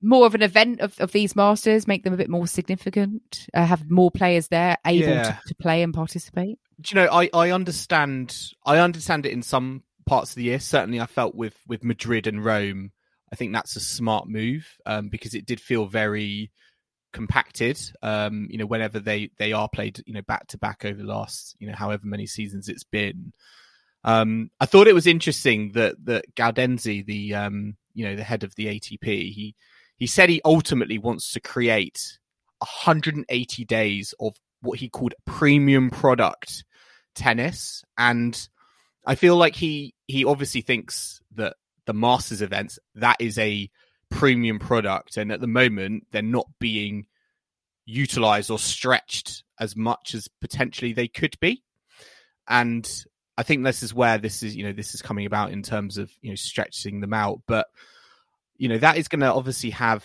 more 0.00 0.26
of 0.26 0.34
an 0.36 0.42
event 0.42 0.80
of, 0.80 0.94
of 1.00 1.10
these 1.10 1.34
masters, 1.34 1.88
make 1.88 2.04
them 2.04 2.14
a 2.14 2.16
bit 2.16 2.30
more 2.30 2.46
significant, 2.46 3.46
uh, 3.52 3.64
have 3.66 3.90
more 3.90 4.12
players 4.12 4.46
there 4.46 4.76
able 4.86 5.08
Yeah. 5.08 5.22
to, 5.24 5.40
to 5.48 5.54
play 5.56 5.82
and 5.82 5.92
participate. 5.92 6.56
do 6.80 6.94
you 6.94 7.02
know 7.02 7.10
I, 7.12 7.28
I 7.34 7.50
understand 7.50 8.36
i 8.64 8.78
understand 8.78 9.26
it 9.26 9.32
in 9.32 9.42
some 9.42 9.82
parts 10.06 10.30
of 10.30 10.36
the 10.36 10.44
year 10.44 10.60
certainly 10.60 11.00
i 11.00 11.06
felt 11.06 11.34
with 11.34 11.56
with 11.66 11.82
madrid 11.82 12.28
and 12.28 12.44
rome 12.44 12.92
i 13.32 13.36
think 13.36 13.52
that's 13.52 13.76
a 13.76 13.80
smart 13.80 14.28
move 14.28 14.66
um, 14.86 15.08
because 15.08 15.34
it 15.34 15.46
did 15.46 15.60
feel 15.60 15.86
very 15.86 16.50
compacted. 17.12 17.80
Um, 18.02 18.46
you 18.50 18.58
know 18.58 18.66
whenever 18.66 19.00
they 19.00 19.30
they 19.38 19.52
are 19.52 19.68
played 19.68 20.02
you 20.06 20.14
know 20.14 20.22
back 20.22 20.46
to 20.48 20.58
back 20.58 20.84
over 20.84 20.98
the 20.98 21.08
last 21.08 21.56
you 21.58 21.66
know 21.66 21.74
however 21.74 22.06
many 22.06 22.26
seasons 22.26 22.68
it's 22.68 22.84
been. 22.84 23.32
Um, 24.04 24.50
i 24.60 24.66
thought 24.66 24.86
it 24.86 24.94
was 24.94 25.08
interesting 25.08 25.72
that 25.72 25.96
that 26.04 26.34
gaudenzi 26.36 27.04
the 27.04 27.34
um, 27.34 27.76
you 27.94 28.04
know 28.04 28.14
the 28.14 28.22
head 28.22 28.44
of 28.44 28.54
the 28.54 28.66
atp 28.66 29.04
he 29.04 29.56
he 29.96 30.06
said 30.06 30.28
he 30.28 30.40
ultimately 30.44 30.98
wants 30.98 31.32
to 31.32 31.40
create 31.40 32.18
180 32.58 33.64
days 33.64 34.14
of 34.20 34.36
what 34.62 34.78
he 34.78 34.88
called 34.88 35.14
premium 35.26 35.90
product 35.90 36.64
tennis. 37.14 37.82
And 37.96 38.48
i 39.04 39.14
feel 39.14 39.36
like 39.36 39.56
he 39.56 39.94
he 40.06 40.24
obviously 40.24 40.60
thinks 40.60 41.20
that 41.34 41.56
the 41.88 41.94
masters 41.94 42.42
events 42.42 42.78
that 42.96 43.16
is 43.18 43.38
a 43.38 43.68
premium 44.10 44.58
product. 44.58 45.16
And 45.16 45.32
at 45.32 45.40
the 45.40 45.46
moment 45.46 46.06
they're 46.12 46.22
not 46.22 46.46
being 46.60 47.06
utilized 47.86 48.50
or 48.50 48.58
stretched 48.58 49.42
as 49.58 49.74
much 49.74 50.14
as 50.14 50.28
potentially 50.40 50.92
they 50.92 51.08
could 51.08 51.34
be. 51.40 51.64
And 52.46 52.88
i 53.38 53.42
think 53.42 53.64
this 53.64 53.82
is 53.82 53.94
where 53.94 54.18
this 54.18 54.42
is 54.42 54.56
you 54.56 54.64
know 54.64 54.72
this 54.72 54.94
is 54.94 55.00
coming 55.00 55.24
about 55.24 55.52
in 55.52 55.62
terms 55.62 55.96
of 55.96 56.10
you 56.20 56.30
know 56.30 56.36
stretching 56.36 57.00
them 57.00 57.14
out. 57.14 57.40
But 57.48 57.66
you 58.58 58.68
know 58.68 58.78
that 58.78 58.98
is 58.98 59.08
going 59.08 59.20
to 59.20 59.32
obviously 59.32 59.70
have 59.70 60.04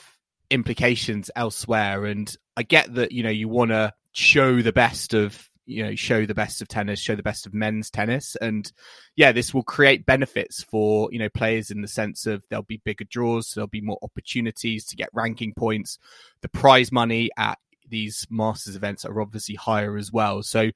implications 0.49 1.29
elsewhere. 1.35 2.05
And 2.05 2.33
i 2.55 2.63
get 2.63 2.93
that 2.95 3.11
you 3.11 3.23
know 3.23 3.29
you 3.29 3.49
want 3.49 3.71
to 3.71 3.93
show 4.13 4.61
the 4.61 4.71
best 4.71 5.13
of 5.13 5.49
you 5.65 5.83
know 5.83 5.95
show 5.95 6.25
the 6.25 6.33
best 6.33 6.61
of 6.61 6.67
tennis 6.67 6.99
show 6.99 7.15
the 7.15 7.23
best 7.23 7.45
of 7.45 7.53
men's 7.53 7.89
tennis. 7.89 8.35
And 8.41 8.71
yeah 9.15 9.31
this 9.31 9.53
will 9.53 9.63
create 9.63 10.05
benefits 10.05 10.63
for 10.63 11.09
you 11.11 11.19
know 11.19 11.29
players 11.29 11.71
in 11.71 11.81
the 11.81 11.87
sense 11.87 12.25
of 12.25 12.43
there'll 12.49 12.63
be 12.63 12.81
bigger 12.83 13.05
draws 13.05 13.51
there'll 13.51 13.67
be 13.67 13.81
more 13.81 13.99
opportunities 14.01 14.85
to 14.87 14.95
get 14.95 15.09
ranking 15.13 15.53
points. 15.53 15.97
The 16.41 16.49
prize 16.49 16.91
money 16.91 17.29
at 17.37 17.57
these 17.87 18.25
masters 18.29 18.75
events 18.75 19.05
are 19.05 19.21
obviously 19.21 19.55
higher 19.55 19.97
as 19.97 20.11
well. 20.11 20.41
So 20.43 20.71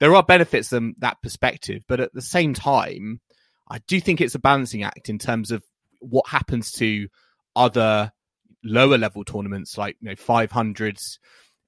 there 0.00 0.14
are 0.14 0.22
benefits 0.22 0.68
from 0.68 0.94
that 0.98 1.20
perspective 1.22 1.82
but 1.88 2.00
at 2.00 2.12
the 2.12 2.22
same 2.22 2.52
time 2.54 3.20
i 3.68 3.78
do 3.86 4.00
think 4.00 4.20
it's 4.20 4.34
a 4.34 4.40
balancing 4.40 4.82
act 4.82 5.08
in 5.08 5.18
terms 5.18 5.50
of 5.50 5.62
what 6.00 6.28
happens 6.28 6.72
to 6.72 7.08
other 7.56 8.12
lower 8.62 8.98
level 8.98 9.24
tournaments 9.24 9.78
like 9.78 9.96
you 10.00 10.08
know 10.08 10.14
500s 10.14 11.18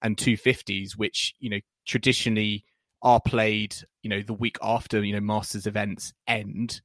and 0.02 0.16
250s 0.16 0.92
which 0.96 1.34
you 1.38 1.50
know 1.50 1.60
traditionally 1.86 2.64
are 3.02 3.20
played 3.20 3.76
you 4.02 4.10
know 4.10 4.22
the 4.22 4.34
week 4.34 4.58
after 4.62 5.04
you 5.04 5.12
know 5.12 5.20
masters 5.20 5.66
events 5.66 6.12
end 6.26 6.80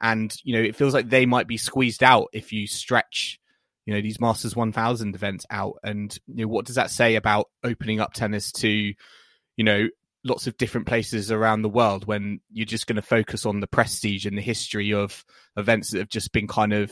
and 0.00 0.36
you 0.44 0.54
know 0.54 0.62
it 0.62 0.76
feels 0.76 0.94
like 0.94 1.08
they 1.08 1.26
might 1.26 1.46
be 1.46 1.56
squeezed 1.56 2.02
out 2.02 2.28
if 2.32 2.52
you 2.52 2.66
stretch 2.66 3.40
you 3.86 3.94
know 3.94 4.00
these 4.00 4.20
masters 4.20 4.56
1000 4.56 5.14
events 5.14 5.46
out 5.50 5.74
and 5.82 6.18
you 6.26 6.44
know 6.44 6.48
what 6.48 6.64
does 6.64 6.76
that 6.76 6.90
say 6.90 7.16
about 7.16 7.48
opening 7.62 8.00
up 8.00 8.12
tennis 8.12 8.52
to 8.52 8.68
you 8.68 9.64
know 9.64 9.88
lots 10.24 10.46
of 10.46 10.56
different 10.56 10.86
places 10.86 11.30
around 11.30 11.62
the 11.62 11.68
world 11.68 12.06
when 12.06 12.40
you're 12.50 12.64
just 12.64 12.86
going 12.86 12.96
to 12.96 13.02
focus 13.02 13.44
on 13.44 13.60
the 13.60 13.66
prestige 13.66 14.24
and 14.24 14.38
the 14.38 14.42
history 14.42 14.92
of 14.92 15.24
events 15.56 15.90
that 15.90 15.98
have 15.98 16.08
just 16.08 16.32
been 16.32 16.48
kind 16.48 16.72
of 16.72 16.90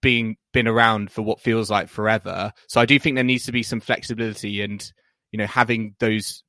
being 0.00 0.36
been 0.52 0.66
around 0.66 1.12
for 1.12 1.22
what 1.22 1.40
feels 1.40 1.70
like 1.70 1.88
forever. 1.88 2.52
So 2.66 2.80
I 2.80 2.86
do 2.86 2.98
think 2.98 3.14
there 3.14 3.22
needs 3.22 3.46
to 3.46 3.52
be 3.52 3.62
some 3.62 3.78
flexibility 3.78 4.60
and 4.62 4.92
you 5.36 5.38
know 5.38 5.46
having 5.46 5.94
those 5.98 6.42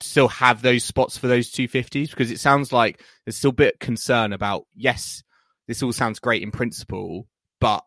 still 0.00 0.28
have 0.28 0.60
those 0.60 0.84
spots 0.84 1.16
for 1.16 1.26
those 1.26 1.50
250s 1.50 2.10
because 2.10 2.30
it 2.30 2.38
sounds 2.38 2.70
like 2.70 3.02
there's 3.24 3.38
still 3.38 3.48
a 3.48 3.54
bit 3.54 3.74
of 3.74 3.80
concern 3.80 4.34
about 4.34 4.66
yes 4.74 5.22
this 5.68 5.82
all 5.82 5.90
sounds 5.90 6.18
great 6.18 6.42
in 6.42 6.50
principle 6.50 7.26
but 7.62 7.82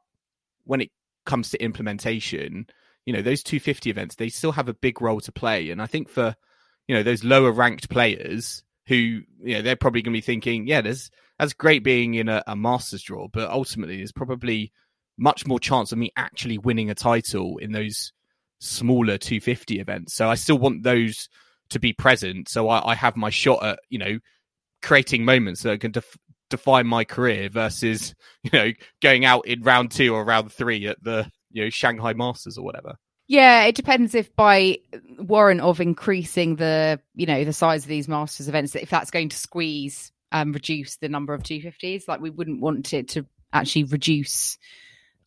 when 0.64 0.82
it 0.82 0.89
comes 1.28 1.52
to 1.52 1.64
implementation 1.64 2.66
you 3.06 3.14
know 3.14 3.22
those 3.22 3.43
250 3.43 3.91
events 3.91 4.16
they 4.16 4.30
still 4.30 4.52
have 4.52 4.70
a 4.70 4.74
big 4.74 5.04
role 5.04 5.22
to 5.22 5.32
play. 5.32 5.70
And 5.70 5.80
i 5.80 5.86
think 5.86 6.10
for 6.10 6.36
you 6.88 6.95
know 6.95 7.04
those 7.04 7.24
lower 7.24 7.52
ranked 7.52 7.91
players 7.91 8.64
who 8.88 8.95
you 8.95 9.54
know 9.54 9.62
they're 9.62 9.76
probably 9.76 10.02
going 10.02 10.14
to 10.14 10.18
be 10.18 10.22
thinking 10.22 10.66
yeah 10.66 10.82
there's 10.82 11.12
that's 11.38 11.54
great 11.54 11.84
being 11.84 12.16
in 12.16 12.28
a, 12.28 12.41
a 12.47 12.56
masters 12.56 13.04
draw 13.04 13.28
but 13.28 13.52
ultimately 13.52 13.97
there's 13.97 14.12
probably 14.12 14.74
much 15.16 15.45
more 15.45 15.60
chance 15.60 15.91
of 15.91 16.00
me 16.00 16.12
actually 16.18 16.58
winning 16.58 16.89
a 16.89 16.95
title 16.95 17.60
in 17.60 17.72
those 17.72 18.14
smaller 18.60 19.18
250 19.18 19.80
events. 19.80 20.14
So 20.14 20.30
i 20.30 20.36
still 20.36 20.57
want 20.57 20.84
those 20.84 21.30
to 21.70 21.80
be 21.80 21.93
present. 21.93 22.49
So 22.49 22.70
i, 22.70 22.91
I 22.91 22.95
have 22.95 23.16
my 23.16 23.30
shot 23.30 23.64
at 23.64 23.80
you 23.89 23.99
know 23.99 24.20
creating 24.82 25.26
moments 25.26 25.64
that 25.64 25.82
can 25.82 25.91
def- 25.91 26.18
define 26.49 26.88
my 26.88 27.03
career 27.03 27.49
versus 27.49 28.16
you 28.43 28.51
know 28.53 28.72
going 29.01 29.26
out 29.26 29.45
in 29.47 29.62
round 29.62 29.91
two 29.91 30.14
or 30.14 30.24
round 30.24 30.51
three 30.51 30.88
at 30.88 31.01
the 31.03 31.30
you 31.51 31.64
know 31.64 31.70
shanghai 31.70 32.14
masters 32.14 32.57
or 32.57 32.64
whatever. 32.64 32.95
Yeah, 33.28 33.66
it 33.66 33.76
depends 33.76 34.16
if 34.16 34.36
by 34.36 34.80
warrant 35.20 35.62
of 35.62 35.80
increasing 35.80 36.55
the 36.55 36.99
you 37.14 37.28
know 37.28 37.43
the 37.43 37.53
size 37.53 37.84
of 37.84 37.89
these 37.89 38.07
masters 38.07 38.49
events, 38.49 38.76
if 38.76 38.89
that's 38.89 39.12
going 39.12 39.30
to 39.30 39.38
squeeze 39.38 40.12
um 40.32 40.51
reduce 40.51 40.97
the 40.97 41.10
number 41.10 41.34
of 41.34 41.43
250s. 41.43 42.07
Like 42.07 42.22
we 42.22 42.30
wouldn't 42.30 42.62
want 42.62 42.93
it 42.93 43.10
to 43.10 43.26
actually 43.53 43.86
reduce 43.86 44.57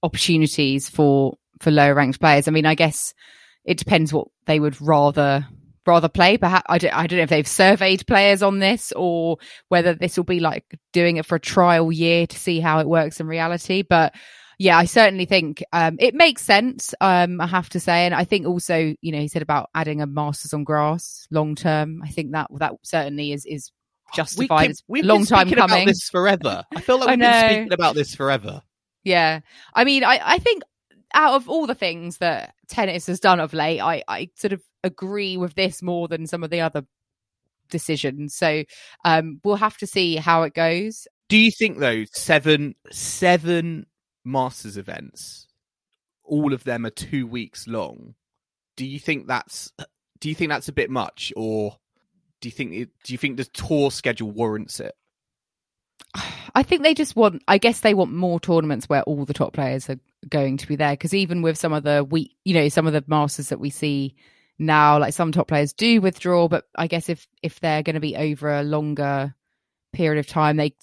opportunities 0.03 0.89
for 0.89 1.39
for 1.61 1.71
lower 1.71 1.95
ranked 1.95 2.21
players. 2.21 2.49
I 2.49 2.51
mean, 2.51 2.67
I 2.67 2.75
guess 2.75 3.15
it 3.65 3.79
depends 3.79 4.13
what 4.13 4.29
they 4.47 4.61
would 4.61 4.81
rather 4.81 5.47
rather 5.87 6.09
play. 6.09 6.37
Perhaps 6.39 6.67
I 6.69 6.79
don't, 6.79 6.95
I 6.95 7.07
don't 7.07 7.17
know 7.19 7.25
if 7.25 7.31
they've 7.31 7.47
surveyed 7.47 8.07
players 8.07 8.43
on 8.43 8.61
this 8.61 8.93
or 8.95 9.39
whether 9.69 9.95
this 9.95 10.17
will 10.17 10.25
be 10.25 10.41
like 10.41 10.65
doing 10.93 11.17
it 11.17 11.27
for 11.27 11.37
a 11.37 11.41
trial 11.41 11.91
year 11.91 12.27
to 12.27 12.39
see 12.39 12.61
how 12.61 12.79
it 12.79 12.89
works 12.89 13.21
in 13.21 13.27
reality. 13.27 13.83
But 13.83 14.15
yeah, 14.59 14.79
I 14.79 14.85
certainly 14.85 15.25
think 15.25 15.63
um, 15.73 15.97
it 15.99 16.15
makes 16.15 16.43
sense. 16.43 16.95
Um, 17.01 17.41
I 17.41 17.47
have 17.49 17.69
to 17.71 17.81
say, 17.81 18.07
and 18.07 18.15
I 18.15 18.23
think 18.25 18.47
also, 18.47 18.95
you 19.01 19.13
know, 19.13 19.19
he 19.19 19.27
said 19.29 19.43
about 19.43 19.71
adding 19.75 20.01
a 20.01 20.07
masters 20.07 20.55
on 20.55 20.63
grass 20.63 21.27
long 21.33 21.57
term. 21.57 22.01
I 22.05 22.09
think 22.09 22.33
that 22.33 22.49
that 22.59 22.75
certainly 22.85 23.33
is 23.33 23.45
is 23.45 23.73
justified. 24.15 24.71
It's 24.71 24.83
we've 24.87 25.05
long 25.05 25.21
been 25.21 25.27
time 25.27 25.47
speaking 25.49 25.59
coming. 25.63 25.77
about 25.83 25.87
this 25.87 26.09
forever 26.11 26.65
i 26.77 26.81
feel 26.83 26.99
like 26.99 27.09
we've 27.09 27.19
been 27.19 27.49
speaking 27.51 27.73
about 27.73 27.95
this 27.95 28.15
forever 28.15 28.63
Yeah. 29.05 29.41
I 29.75 29.85
mean, 29.85 30.05
I, 30.05 30.21
I 30.23 30.39
think 30.39 30.63
out 31.15 31.35
of 31.35 31.49
all 31.49 31.67
the 31.67 31.75
things 31.75 32.19
that 32.19 32.55
tennis 32.69 33.07
has 33.07 33.21
done 33.21 33.41
of 33.41 33.53
late, 33.53 33.81
I, 33.81 34.03
I 34.09 34.31
sort 34.37 34.53
of 34.53 34.63
agree 34.85 35.37
with 35.37 35.55
this 35.55 35.83
more 35.83 36.09
than 36.09 36.27
some 36.27 36.43
of 36.43 36.51
the 36.51 36.61
other 36.61 36.85
decisions. 37.71 38.35
So 38.35 38.65
um, 39.05 39.41
we'll 39.45 39.57
have 39.57 39.77
to 39.79 39.87
see 39.87 40.17
how 40.17 40.43
it 40.43 40.55
goes. 40.55 41.07
Do 41.29 41.37
you 41.37 41.51
think 41.51 41.79
though 41.79 42.05
seven 42.13 42.75
seven 42.91 43.87
masters 44.25 44.77
events, 44.77 45.47
all 46.25 46.53
of 46.53 46.65
them 46.65 46.85
are 46.85 46.91
two 46.91 47.27
weeks 47.27 47.67
long? 47.67 48.15
Do 48.77 48.87
you 48.87 48.99
think 48.99 49.27
that's 49.27 49.73
do 50.21 50.29
you 50.29 50.35
think 50.35 50.51
that's 50.51 50.69
a 50.69 50.73
bit 50.73 50.91
much, 50.91 51.33
or 51.37 51.77
do 52.41 52.49
you 52.49 52.53
think 52.53 52.91
do 53.03 53.13
you 53.13 53.19
think 53.19 53.39
the 53.39 53.45
tour 53.45 53.91
schedule 53.91 54.31
warrants 54.31 54.79
it? 54.79 54.95
I 56.55 56.63
think 56.63 56.83
they 56.83 56.95
just 56.95 57.17
want, 57.17 57.43
I 57.49 57.59
guess 57.59 57.81
they 57.81 57.95
want 57.95 58.13
more 58.13 58.39
tournaments 58.39 58.89
where 58.89 59.03
all 59.03 59.25
the 59.25 59.33
top 59.33 59.55
players 59.55 59.89
are 59.89 59.99
going 60.29 60.57
to 60.59 60.67
be 60.67 60.77
there. 60.77 60.93
Because 60.93 61.15
even 61.15 61.43
with 61.43 61.59
some 61.59 61.73
of 61.73 61.83
the 61.83 62.05
week, 62.05 62.37
you 62.45 62.55
know, 62.55 62.69
some 62.69 62.87
of 62.87 62.93
the 62.93 63.05
masters 63.07 63.49
that 63.49 63.61
we 63.61 63.71
see 63.71 64.15
now, 64.59 64.99
like 64.99 65.15
some 65.15 65.33
top 65.33 65.49
players 65.49 65.73
do 65.73 66.01
withdraw, 66.01 66.49
but 66.49 66.65
I 66.75 66.87
guess 66.87 67.09
if 67.09 67.27
if 67.43 67.61
they're 67.61 67.83
going 67.83 67.95
to 67.95 68.01
be 68.01 68.17
over 68.17 68.53
a 68.53 68.63
longer 68.63 69.35
period 69.93 70.19
of 70.19 70.27
time. 70.27 70.57
They 70.57 70.75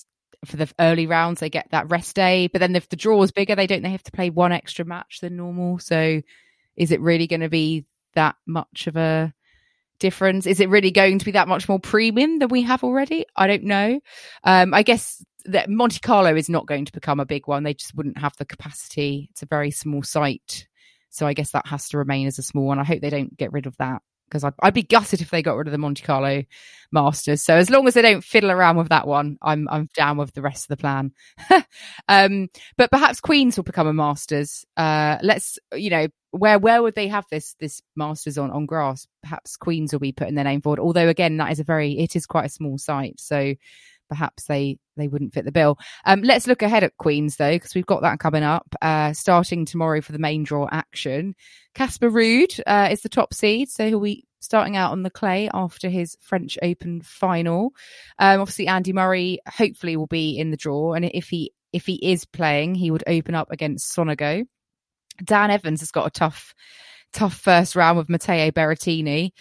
for 0.45 0.55
the 0.55 0.71
early 0.79 1.05
rounds 1.05 1.41
they 1.41 1.49
get 1.49 1.67
that 1.71 1.89
rest 1.89 2.15
day, 2.15 2.47
but 2.47 2.59
then 2.59 2.75
if 2.75 2.87
the 2.89 2.95
draw 2.95 3.21
is 3.23 3.31
bigger, 3.31 3.55
they 3.55 3.67
don't. 3.67 3.81
They 3.81 3.89
have 3.89 4.03
to 4.03 4.11
play 4.11 4.29
one 4.29 4.51
extra 4.51 4.85
match 4.85 5.19
than 5.21 5.35
normal. 5.35 5.79
So, 5.79 6.21
is 6.77 6.91
it 6.91 7.01
really 7.01 7.27
going 7.27 7.41
to 7.41 7.49
be 7.49 7.85
that 8.13 8.35
much 8.45 8.87
of 8.87 8.95
a 8.95 9.33
difference? 9.99 10.47
Is 10.47 10.59
it 10.59 10.69
really 10.69 10.91
going 10.91 11.19
to 11.19 11.25
be 11.25 11.31
that 11.31 11.47
much 11.47 11.67
more 11.67 11.79
premium 11.79 12.39
than 12.39 12.49
we 12.49 12.61
have 12.63 12.83
already? 12.83 13.25
I 13.35 13.47
don't 13.47 13.63
know. 13.63 13.99
Um, 14.43 14.73
I 14.73 14.83
guess 14.83 15.23
that 15.51 15.69
Monte 15.69 15.99
Carlo 15.99 16.35
is 16.35 16.49
not 16.49 16.65
going 16.65 16.85
to 16.85 16.91
become 16.91 17.19
a 17.19 17.25
big 17.25 17.47
one. 17.47 17.63
They 17.63 17.73
just 17.73 17.95
wouldn't 17.95 18.17
have 18.17 18.35
the 18.37 18.45
capacity. 18.45 19.29
It's 19.31 19.43
a 19.43 19.47
very 19.47 19.71
small 19.71 20.03
site. 20.03 20.67
So 21.09 21.25
I 21.25 21.33
guess 21.33 21.51
that 21.51 21.67
has 21.67 21.89
to 21.89 21.97
remain 21.97 22.27
as 22.27 22.39
a 22.39 22.43
small 22.43 22.65
one. 22.65 22.79
I 22.79 22.83
hope 22.83 23.01
they 23.01 23.09
don't 23.09 23.35
get 23.35 23.51
rid 23.51 23.65
of 23.65 23.75
that 23.77 24.01
because 24.29 24.43
I'd, 24.43 24.53
I'd, 24.61 24.73
be 24.73 24.83
gutted 24.83 25.21
if 25.21 25.31
they 25.31 25.41
got 25.41 25.55
rid 25.55 25.67
of 25.67 25.71
the 25.71 25.77
Monte 25.77 26.03
Carlo 26.03 26.43
Masters. 26.91 27.41
So 27.41 27.55
as 27.55 27.69
long 27.69 27.87
as 27.87 27.95
they 27.95 28.01
don't 28.01 28.23
fiddle 28.23 28.51
around 28.51 28.77
with 28.77 28.89
that 28.89 29.07
one, 29.07 29.37
I'm 29.41 29.67
I'm 29.69 29.89
down 29.95 30.17
with 30.17 30.33
the 30.33 30.41
rest 30.41 30.65
of 30.65 30.77
the 30.77 30.81
plan. 30.81 31.11
um, 32.07 32.47
but 32.77 32.91
perhaps 32.91 33.21
Queens 33.21 33.57
will 33.57 33.63
become 33.63 33.87
a 33.87 33.93
Masters. 33.93 34.65
Uh, 34.77 35.17
let's 35.23 35.57
you 35.73 35.89
know 35.89 36.07
where 36.31 36.59
where 36.59 36.81
would 36.83 36.95
they 36.95 37.07
have 37.07 37.25
this 37.31 37.55
this 37.59 37.81
Masters 37.95 38.37
on 38.37 38.51
on 38.51 38.65
grass? 38.65 39.07
Perhaps 39.23 39.57
Queens 39.57 39.91
will 39.91 39.99
be 39.99 40.11
putting 40.11 40.35
their 40.35 40.45
name 40.45 40.61
forward. 40.61 40.79
Although 40.79 41.09
again, 41.09 41.37
that 41.37 41.51
is 41.51 41.59
a 41.59 41.63
very 41.63 41.97
it 41.99 42.15
is 42.15 42.25
quite 42.25 42.45
a 42.45 42.49
small 42.49 42.77
site, 42.77 43.19
so 43.19 43.55
perhaps 44.09 44.45
they 44.45 44.77
they 44.97 45.07
wouldn't 45.07 45.33
fit 45.33 45.45
the 45.45 45.51
bill. 45.51 45.77
Um, 46.05 46.21
let's 46.21 46.47
look 46.47 46.61
ahead 46.61 46.83
at 46.83 46.97
Queens 46.97 47.37
though, 47.37 47.53
because 47.53 47.73
we've 47.73 47.85
got 47.85 48.01
that 48.01 48.19
coming 48.19 48.43
up. 48.43 48.75
Uh, 48.81 49.13
starting 49.13 49.65
tomorrow 49.65 50.01
for 50.01 50.11
the 50.11 50.19
main 50.19 50.43
draw 50.43 50.67
action. 50.71 51.35
Casper 51.75 52.09
Ruud 52.09 52.59
uh, 52.67 52.89
is 52.91 53.01
the 53.01 53.09
top 53.09 53.33
seed, 53.33 53.69
so 53.69 53.87
he'll 53.87 54.01
be 54.01 54.25
starting 54.41 54.75
out 54.75 54.91
on 54.91 55.03
the 55.03 55.09
clay 55.09 55.49
after 55.53 55.89
his 55.89 56.17
French 56.21 56.57
Open 56.61 57.01
final. 57.01 57.71
Um, 58.17 58.41
obviously, 58.41 58.67
Andy 58.67 58.93
Murray 58.93 59.39
hopefully 59.47 59.95
will 59.95 60.07
be 60.07 60.37
in 60.37 60.51
the 60.51 60.57
draw, 60.57 60.93
and 60.93 61.05
if 61.05 61.29
he 61.29 61.53
if 61.71 61.85
he 61.85 61.95
is 61.95 62.25
playing, 62.25 62.75
he 62.75 62.91
would 62.91 63.03
open 63.07 63.35
up 63.35 63.51
against 63.51 63.95
Sonego. 63.95 64.45
Dan 65.23 65.51
Evans 65.51 65.81
has 65.81 65.91
got 65.91 66.07
a 66.07 66.11
tough 66.11 66.53
tough 67.13 67.35
first 67.35 67.75
round 67.75 67.97
with 67.97 68.09
Matteo 68.09 68.51
Berrettini. 68.51 69.31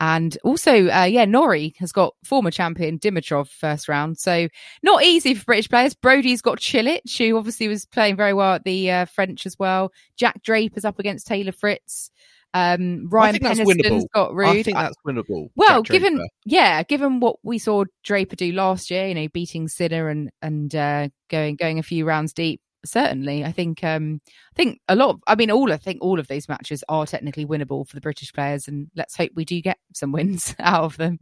And 0.00 0.38
also, 0.44 0.88
uh, 0.88 1.04
yeah, 1.04 1.24
Norrie 1.24 1.74
has 1.78 1.90
got 1.90 2.14
former 2.22 2.52
champion 2.52 2.98
Dimitrov 2.98 3.48
first 3.48 3.88
round. 3.88 4.16
So 4.18 4.48
not 4.82 5.02
easy 5.02 5.34
for 5.34 5.44
British 5.44 5.68
players. 5.68 5.94
Broady's 5.94 6.40
got 6.40 6.58
Cilic, 6.58 7.16
who 7.18 7.36
obviously 7.36 7.66
was 7.66 7.84
playing 7.86 8.16
very 8.16 8.32
well 8.32 8.54
at 8.54 8.64
the 8.64 8.90
uh, 8.90 9.04
French 9.06 9.44
as 9.44 9.58
well. 9.58 9.92
Jack 10.16 10.42
Draper's 10.42 10.84
up 10.84 11.00
against 11.00 11.26
Taylor 11.26 11.52
Fritz. 11.52 12.10
Um, 12.54 13.08
Ryan 13.08 13.36
Peniston's 13.36 14.06
got 14.14 14.30
Ruud. 14.30 14.46
I 14.46 14.62
think 14.62 14.76
that's 14.76 14.96
winnable. 15.06 15.50
Well, 15.54 15.82
given 15.82 16.26
yeah, 16.46 16.82
given 16.82 17.20
what 17.20 17.36
we 17.42 17.58
saw 17.58 17.84
Draper 18.04 18.36
do 18.36 18.52
last 18.52 18.90
year, 18.90 19.06
you 19.06 19.14
know, 19.14 19.28
beating 19.28 19.68
Sinner 19.68 20.08
and 20.08 20.30
and 20.40 20.74
uh, 20.74 21.08
going 21.28 21.56
going 21.56 21.78
a 21.78 21.82
few 21.82 22.06
rounds 22.06 22.32
deep, 22.32 22.62
certainly 22.84 23.44
i 23.44 23.52
think 23.52 23.82
um 23.82 24.20
i 24.26 24.54
think 24.54 24.80
a 24.88 24.94
lot 24.94 25.10
of, 25.10 25.20
i 25.26 25.34
mean 25.34 25.50
all 25.50 25.72
i 25.72 25.76
think 25.76 25.98
all 26.00 26.20
of 26.20 26.28
these 26.28 26.48
matches 26.48 26.84
are 26.88 27.06
technically 27.06 27.44
winnable 27.44 27.86
for 27.86 27.94
the 27.94 28.00
british 28.00 28.32
players 28.32 28.68
and 28.68 28.88
let's 28.94 29.16
hope 29.16 29.30
we 29.34 29.44
do 29.44 29.60
get 29.60 29.78
some 29.94 30.12
wins 30.12 30.54
out 30.60 30.84
of 30.84 30.96
them. 30.96 31.18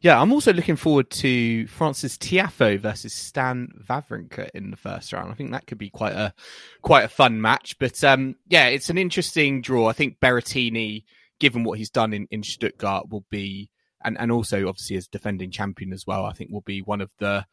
Yeah 0.00 0.20
i'm 0.20 0.32
also 0.32 0.52
looking 0.52 0.76
forward 0.76 1.10
to 1.10 1.66
frances 1.66 2.18
tiafoe 2.18 2.78
versus 2.78 3.12
stan 3.12 3.68
wawrinka 3.88 4.50
in 4.52 4.70
the 4.70 4.76
first 4.76 5.12
round. 5.12 5.30
I 5.30 5.34
think 5.34 5.52
that 5.52 5.66
could 5.66 5.78
be 5.78 5.90
quite 5.90 6.14
a 6.14 6.34
quite 6.82 7.04
a 7.04 7.08
fun 7.08 7.40
match 7.40 7.78
but 7.78 8.02
um 8.04 8.36
yeah 8.48 8.66
it's 8.66 8.90
an 8.90 8.98
interesting 8.98 9.62
draw. 9.62 9.88
I 9.88 9.92
think 9.92 10.18
berrettini 10.20 11.04
given 11.40 11.64
what 11.64 11.78
he's 11.78 11.90
done 11.90 12.12
in 12.12 12.26
in 12.30 12.42
stuttgart 12.42 13.08
will 13.08 13.24
be 13.30 13.70
and, 14.04 14.18
and 14.20 14.30
also 14.30 14.68
obviously 14.68 14.96
as 14.96 15.08
defending 15.08 15.50
champion 15.50 15.92
as 15.92 16.06
well, 16.06 16.26
I 16.26 16.32
think 16.32 16.50
will 16.50 16.60
be 16.60 16.82
one 16.82 17.00
of 17.00 17.10
the 17.18 17.46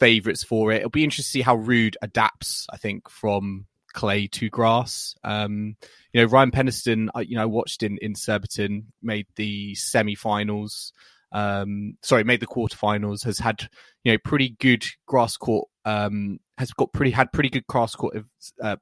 favourites 0.00 0.42
for 0.42 0.72
it. 0.72 0.78
It'll 0.78 0.90
be 0.90 1.04
interesting 1.04 1.24
to 1.24 1.30
see 1.30 1.42
how 1.42 1.56
Ruud 1.56 1.94
adapts. 2.02 2.66
I 2.70 2.76
think 2.76 3.08
from 3.08 3.66
clay 3.92 4.26
to 4.28 4.48
grass. 4.48 5.14
Um, 5.24 5.76
you 6.12 6.20
know, 6.20 6.26
Ryan 6.26 6.50
Peniston, 6.50 7.08
you 7.26 7.36
know, 7.36 7.48
watched 7.48 7.82
in 7.82 7.98
in 7.98 8.14
Surbiton, 8.14 8.92
made 9.02 9.26
the 9.36 9.74
semi-finals. 9.74 10.92
Um, 11.32 11.96
sorry, 12.02 12.24
made 12.24 12.40
the 12.40 12.46
quarterfinals. 12.46 13.24
Has 13.24 13.38
had 13.38 13.68
you 14.02 14.12
know 14.12 14.18
pretty 14.24 14.56
good 14.58 14.84
grass 15.06 15.36
court. 15.36 15.68
Um, 15.84 16.40
has 16.58 16.72
got 16.72 16.92
pretty 16.92 17.12
had 17.12 17.32
pretty 17.32 17.50
good 17.50 17.66
grass 17.66 17.94
court. 17.94 18.16
Uh, 18.60 18.76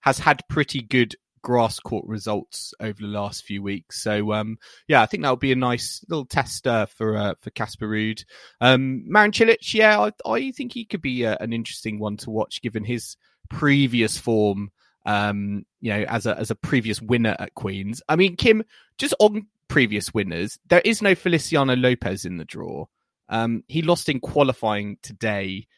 has 0.00 0.18
had 0.18 0.42
pretty 0.48 0.82
good 0.82 1.14
grass 1.46 1.78
court 1.78 2.04
results 2.08 2.74
over 2.80 3.00
the 3.00 3.06
last 3.06 3.44
few 3.44 3.62
weeks. 3.62 4.02
So 4.02 4.32
um, 4.32 4.58
yeah, 4.88 5.00
I 5.00 5.06
think 5.06 5.22
that 5.22 5.30
would 5.30 5.38
be 5.38 5.52
a 5.52 5.56
nice 5.56 6.04
little 6.08 6.24
tester 6.24 6.88
for 6.96 7.16
uh, 7.16 7.34
for 7.38 7.50
Casper 7.50 7.86
Ruud. 7.86 8.24
Um, 8.60 9.04
Marin 9.06 9.30
Cilic, 9.30 9.72
yeah, 9.72 10.00
I, 10.00 10.10
I, 10.28 10.50
think 10.50 10.72
he 10.72 10.84
could 10.84 11.02
be 11.02 11.22
a, 11.22 11.34
uh, 11.34 11.36
an 11.38 11.52
interesting 11.52 12.00
one 12.00 12.16
to 12.16 12.30
watch 12.30 12.62
given 12.62 12.82
his 12.82 13.16
previous 13.48 14.18
form. 14.18 14.72
Um, 15.04 15.64
you 15.80 15.92
know, 15.92 16.02
as 16.08 16.26
a 16.26 16.36
as 16.36 16.50
a 16.50 16.56
previous 16.56 17.00
winner 17.00 17.36
at 17.38 17.54
Queens. 17.54 18.02
I 18.08 18.16
mean, 18.16 18.34
Kim, 18.34 18.64
just 18.98 19.14
on 19.20 19.46
previous 19.68 20.12
winners, 20.12 20.58
there 20.66 20.82
is 20.84 21.00
no 21.00 21.14
Feliciano 21.14 21.76
Lopez 21.76 22.24
in 22.24 22.38
the 22.38 22.44
draw. 22.44 22.86
Um, 23.28 23.62
he 23.68 23.82
lost 23.82 24.08
in 24.08 24.18
qualifying 24.18 24.98
today. 25.00 25.68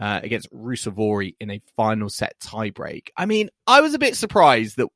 Uh, 0.00 0.20
against 0.22 0.48
Ruusuvuori 0.52 1.34
in 1.40 1.50
a 1.50 1.60
final 1.74 2.08
set 2.08 2.38
tiebreak. 2.38 3.08
I 3.16 3.26
mean, 3.26 3.50
I 3.66 3.80
was 3.80 3.94
a 3.94 3.98
bit 3.98 4.14
surprised 4.14 4.76
that 4.76 4.86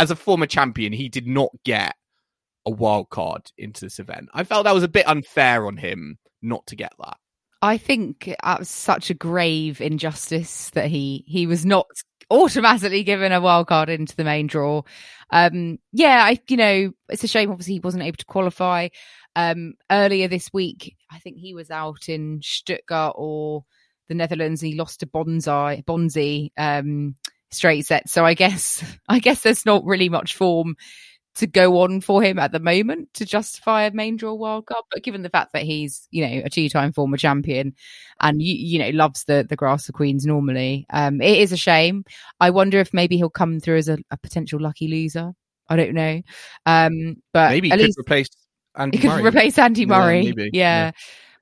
as 0.00 0.10
a 0.10 0.16
former 0.16 0.46
champion, 0.46 0.94
he 0.94 1.10
did 1.10 1.26
not 1.26 1.50
get 1.62 1.94
a 2.66 2.70
wild 2.70 3.10
card 3.10 3.52
into 3.58 3.82
this 3.82 3.98
event. 3.98 4.30
I 4.32 4.44
felt 4.44 4.64
that 4.64 4.74
was 4.74 4.82
a 4.82 4.88
bit 4.88 5.06
unfair 5.06 5.66
on 5.66 5.76
him 5.76 6.18
not 6.40 6.66
to 6.68 6.76
get 6.76 6.92
that. 6.98 7.18
I 7.60 7.76
think 7.76 8.34
that 8.42 8.58
was 8.58 8.70
such 8.70 9.10
a 9.10 9.14
grave 9.14 9.82
injustice 9.82 10.70
that 10.70 10.86
he 10.86 11.22
he 11.26 11.46
was 11.46 11.66
not 11.66 11.86
automatically 12.30 13.02
given 13.02 13.32
a 13.32 13.40
wild 13.42 13.66
card 13.66 13.90
into 13.90 14.16
the 14.16 14.24
main 14.24 14.46
draw. 14.46 14.82
Um, 15.30 15.78
yeah, 15.92 16.24
I 16.24 16.40
you 16.48 16.56
know 16.56 16.92
it's 17.10 17.24
a 17.24 17.28
shame. 17.28 17.50
Obviously, 17.50 17.74
he 17.74 17.80
wasn't 17.80 18.04
able 18.04 18.16
to 18.16 18.24
qualify. 18.24 18.88
Um, 19.36 19.74
earlier 19.90 20.28
this 20.28 20.50
week, 20.50 20.96
I 21.10 21.18
think 21.18 21.36
he 21.36 21.52
was 21.52 21.70
out 21.70 22.08
in 22.08 22.40
Stuttgart 22.42 23.16
or 23.16 23.66
the 24.08 24.14
Netherlands, 24.14 24.62
and 24.62 24.72
he 24.72 24.78
lost 24.78 25.00
to 25.00 25.06
Bonsai 25.06 25.84
Bonzi. 25.84 26.52
Um, 26.56 27.16
straight 27.50 27.86
set. 27.86 28.08
So 28.08 28.24
I 28.24 28.34
guess 28.34 28.82
I 29.08 29.18
guess 29.18 29.42
there's 29.42 29.66
not 29.66 29.84
really 29.84 30.08
much 30.08 30.34
form 30.34 30.76
to 31.36 31.46
go 31.46 31.80
on 31.82 32.00
for 32.00 32.22
him 32.22 32.38
at 32.38 32.50
the 32.50 32.58
moment 32.58 33.08
to 33.14 33.24
justify 33.24 33.84
a 33.84 33.92
main 33.92 34.16
draw 34.16 34.34
wild 34.34 34.66
card. 34.66 34.82
But 34.90 35.04
given 35.04 35.22
the 35.22 35.30
fact 35.30 35.52
that 35.52 35.62
he's, 35.62 36.08
you 36.10 36.26
know, 36.26 36.42
a 36.44 36.50
two 36.50 36.68
time 36.68 36.92
former 36.92 37.16
champion 37.16 37.74
and 38.20 38.42
you, 38.42 38.54
you 38.54 38.78
know, 38.78 38.90
loves 38.90 39.24
the 39.24 39.46
the 39.48 39.56
grass 39.56 39.88
of 39.88 39.94
queens 39.94 40.26
normally, 40.26 40.86
um, 40.90 41.20
it 41.20 41.38
is 41.38 41.52
a 41.52 41.56
shame. 41.56 42.04
I 42.40 42.50
wonder 42.50 42.78
if 42.78 42.92
maybe 42.92 43.16
he'll 43.16 43.30
come 43.30 43.60
through 43.60 43.78
as 43.78 43.88
a, 43.88 43.98
a 44.10 44.16
potential 44.16 44.60
lucky 44.60 44.88
loser. 44.88 45.32
I 45.68 45.76
don't 45.76 45.94
know. 45.94 46.20
Um, 46.66 47.16
but 47.32 47.50
maybe 47.50 47.68
he 47.68 47.76
could 47.76 47.80
least 47.80 47.98
replace 47.98 48.28
Andy 48.74 48.98
he 48.98 49.02
could 49.02 49.10
Murray. 49.10 49.22
replace 49.22 49.58
Andy 49.58 49.86
Murray. 49.86 50.20
Yeah, 50.22 50.32
maybe. 50.36 50.50
yeah. 50.52 50.84
Yeah. 50.86 50.90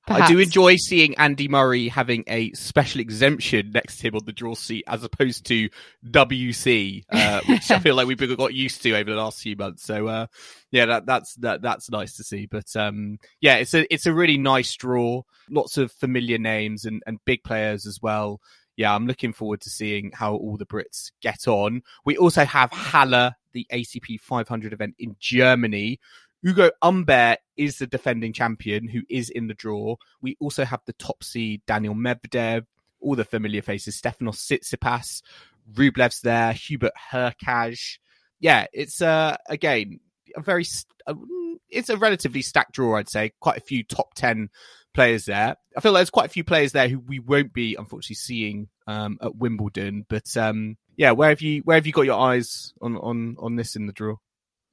Perhaps. 0.08 0.30
I 0.30 0.32
do 0.32 0.38
enjoy 0.38 0.76
seeing 0.76 1.14
Andy 1.18 1.48
Murray 1.48 1.88
having 1.88 2.24
a 2.28 2.50
special 2.52 3.02
exemption 3.02 3.72
next 3.72 3.98
to 3.98 4.08
him 4.08 4.14
on 4.14 4.24
the 4.24 4.32
draw 4.32 4.54
seat 4.54 4.84
as 4.86 5.04
opposed 5.04 5.44
to 5.46 5.68
WC, 6.06 7.04
uh, 7.10 7.40
which 7.46 7.70
I 7.70 7.78
feel 7.78 7.94
like 7.94 8.06
we've 8.06 8.36
got 8.36 8.54
used 8.54 8.82
to 8.84 8.94
over 8.94 9.10
the 9.10 9.16
last 9.16 9.42
few 9.42 9.54
months. 9.54 9.84
So, 9.84 10.06
uh, 10.06 10.26
yeah, 10.70 10.86
that, 10.86 11.04
that's 11.04 11.34
that, 11.36 11.60
that's 11.60 11.90
nice 11.90 12.16
to 12.16 12.24
see. 12.24 12.46
But 12.46 12.74
um, 12.74 13.18
yeah, 13.42 13.56
it's 13.56 13.74
a 13.74 13.92
it's 13.92 14.06
a 14.06 14.14
really 14.14 14.38
nice 14.38 14.74
draw. 14.76 15.22
Lots 15.50 15.76
of 15.76 15.92
familiar 15.92 16.38
names 16.38 16.86
and, 16.86 17.02
and 17.06 17.18
big 17.26 17.44
players 17.44 17.86
as 17.86 18.00
well. 18.00 18.40
Yeah, 18.78 18.94
I'm 18.94 19.06
looking 19.06 19.34
forward 19.34 19.60
to 19.62 19.70
seeing 19.70 20.12
how 20.14 20.36
all 20.36 20.56
the 20.56 20.64
Brits 20.64 21.10
get 21.20 21.48
on. 21.48 21.82
We 22.06 22.16
also 22.16 22.46
have 22.46 22.70
Halle, 22.72 23.32
the 23.52 23.66
ATP 23.70 24.20
500 24.20 24.72
event 24.72 24.94
in 24.98 25.16
Germany, 25.18 25.98
Ugo 26.46 26.70
Humbert 26.82 27.38
is 27.56 27.78
the 27.78 27.86
defending 27.86 28.32
champion 28.32 28.88
who 28.88 29.02
is 29.08 29.30
in 29.30 29.48
the 29.48 29.54
draw. 29.54 29.96
We 30.22 30.36
also 30.40 30.64
have 30.64 30.80
the 30.86 30.92
top 30.94 31.24
seed 31.24 31.62
Daniil 31.66 31.94
Medvedev, 31.94 32.64
all 33.00 33.16
the 33.16 33.24
familiar 33.24 33.62
faces, 33.62 34.00
Stefanos 34.00 34.36
Tsitsipas, 34.36 35.22
Rublev's 35.74 36.20
there, 36.20 36.52
Hubert 36.52 36.92
Hurkacz. 37.12 37.98
Yeah, 38.40 38.66
it's 38.72 39.02
uh 39.02 39.36
again 39.48 40.00
a 40.36 40.40
very 40.40 40.64
it's 41.70 41.88
a 41.88 41.96
relatively 41.96 42.42
stacked 42.42 42.72
draw, 42.72 42.96
I'd 42.96 43.08
say. 43.08 43.32
Quite 43.40 43.58
a 43.58 43.62
few 43.62 43.82
top 43.82 44.14
ten 44.14 44.50
players 44.94 45.26
there. 45.26 45.56
I 45.76 45.80
feel 45.80 45.92
there's 45.92 46.10
quite 46.10 46.26
a 46.26 46.30
few 46.30 46.44
players 46.44 46.72
there 46.72 46.88
who 46.88 46.98
we 46.98 47.18
won't 47.18 47.52
be 47.52 47.74
unfortunately 47.74 48.16
seeing 48.16 48.68
um, 48.86 49.18
at 49.20 49.36
Wimbledon. 49.36 50.06
But 50.08 50.36
um, 50.36 50.76
yeah, 50.96 51.12
where 51.12 51.28
have 51.30 51.40
you 51.40 51.62
where 51.62 51.76
have 51.76 51.86
you 51.86 51.92
got 51.92 52.02
your 52.02 52.20
eyes 52.20 52.72
on 52.80 52.96
on 52.96 53.36
on 53.38 53.56
this 53.56 53.76
in 53.76 53.86
the 53.86 53.92
draw? 53.92 54.16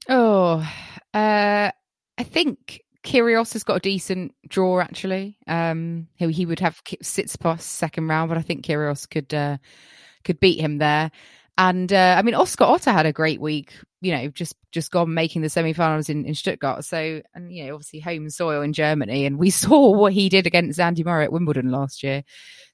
Oh, 0.09 0.67
uh, 1.13 1.71
I 2.17 2.23
think 2.23 2.81
Kyrgios 3.03 3.53
has 3.53 3.63
got 3.63 3.77
a 3.77 3.79
decent 3.79 4.33
draw 4.47 4.79
actually. 4.79 5.37
Um, 5.47 6.07
he, 6.15 6.31
he 6.31 6.45
would 6.45 6.59
have 6.59 6.83
Tsitsipas 6.83 7.61
second 7.61 8.07
round, 8.07 8.29
but 8.29 8.37
I 8.37 8.41
think 8.41 8.65
Kyrgios 8.65 9.09
could 9.09 9.33
uh, 9.33 9.57
could 10.23 10.39
beat 10.39 10.59
him 10.59 10.77
there. 10.77 11.11
And 11.57 11.91
uh, 11.93 12.15
I 12.17 12.21
mean, 12.21 12.35
Oscar 12.35 12.65
Otte 12.65 12.91
had 12.91 13.05
a 13.05 13.13
great 13.13 13.41
week. 13.41 13.73
You 14.05 14.15
know, 14.15 14.27
just 14.27 14.55
just 14.71 14.91
gone 14.91 15.13
making 15.15 15.41
the 15.41 15.49
semi-finals 15.49 16.09
in, 16.09 16.25
in 16.25 16.35
Stuttgart. 16.35 16.85
So, 16.85 17.21
and 17.33 17.51
you 17.51 17.65
know, 17.65 17.73
obviously 17.73 17.99
home 17.99 18.29
soil 18.29 18.61
in 18.61 18.71
Germany, 18.71 19.25
and 19.25 19.39
we 19.39 19.49
saw 19.63 19.89
what 19.89 20.13
he 20.13 20.29
did 20.29 20.45
against 20.45 20.79
Andy 20.79 21.03
Murray 21.03 21.23
at 21.23 21.31
Wimbledon 21.31 21.71
last 21.71 22.03
year. 22.03 22.23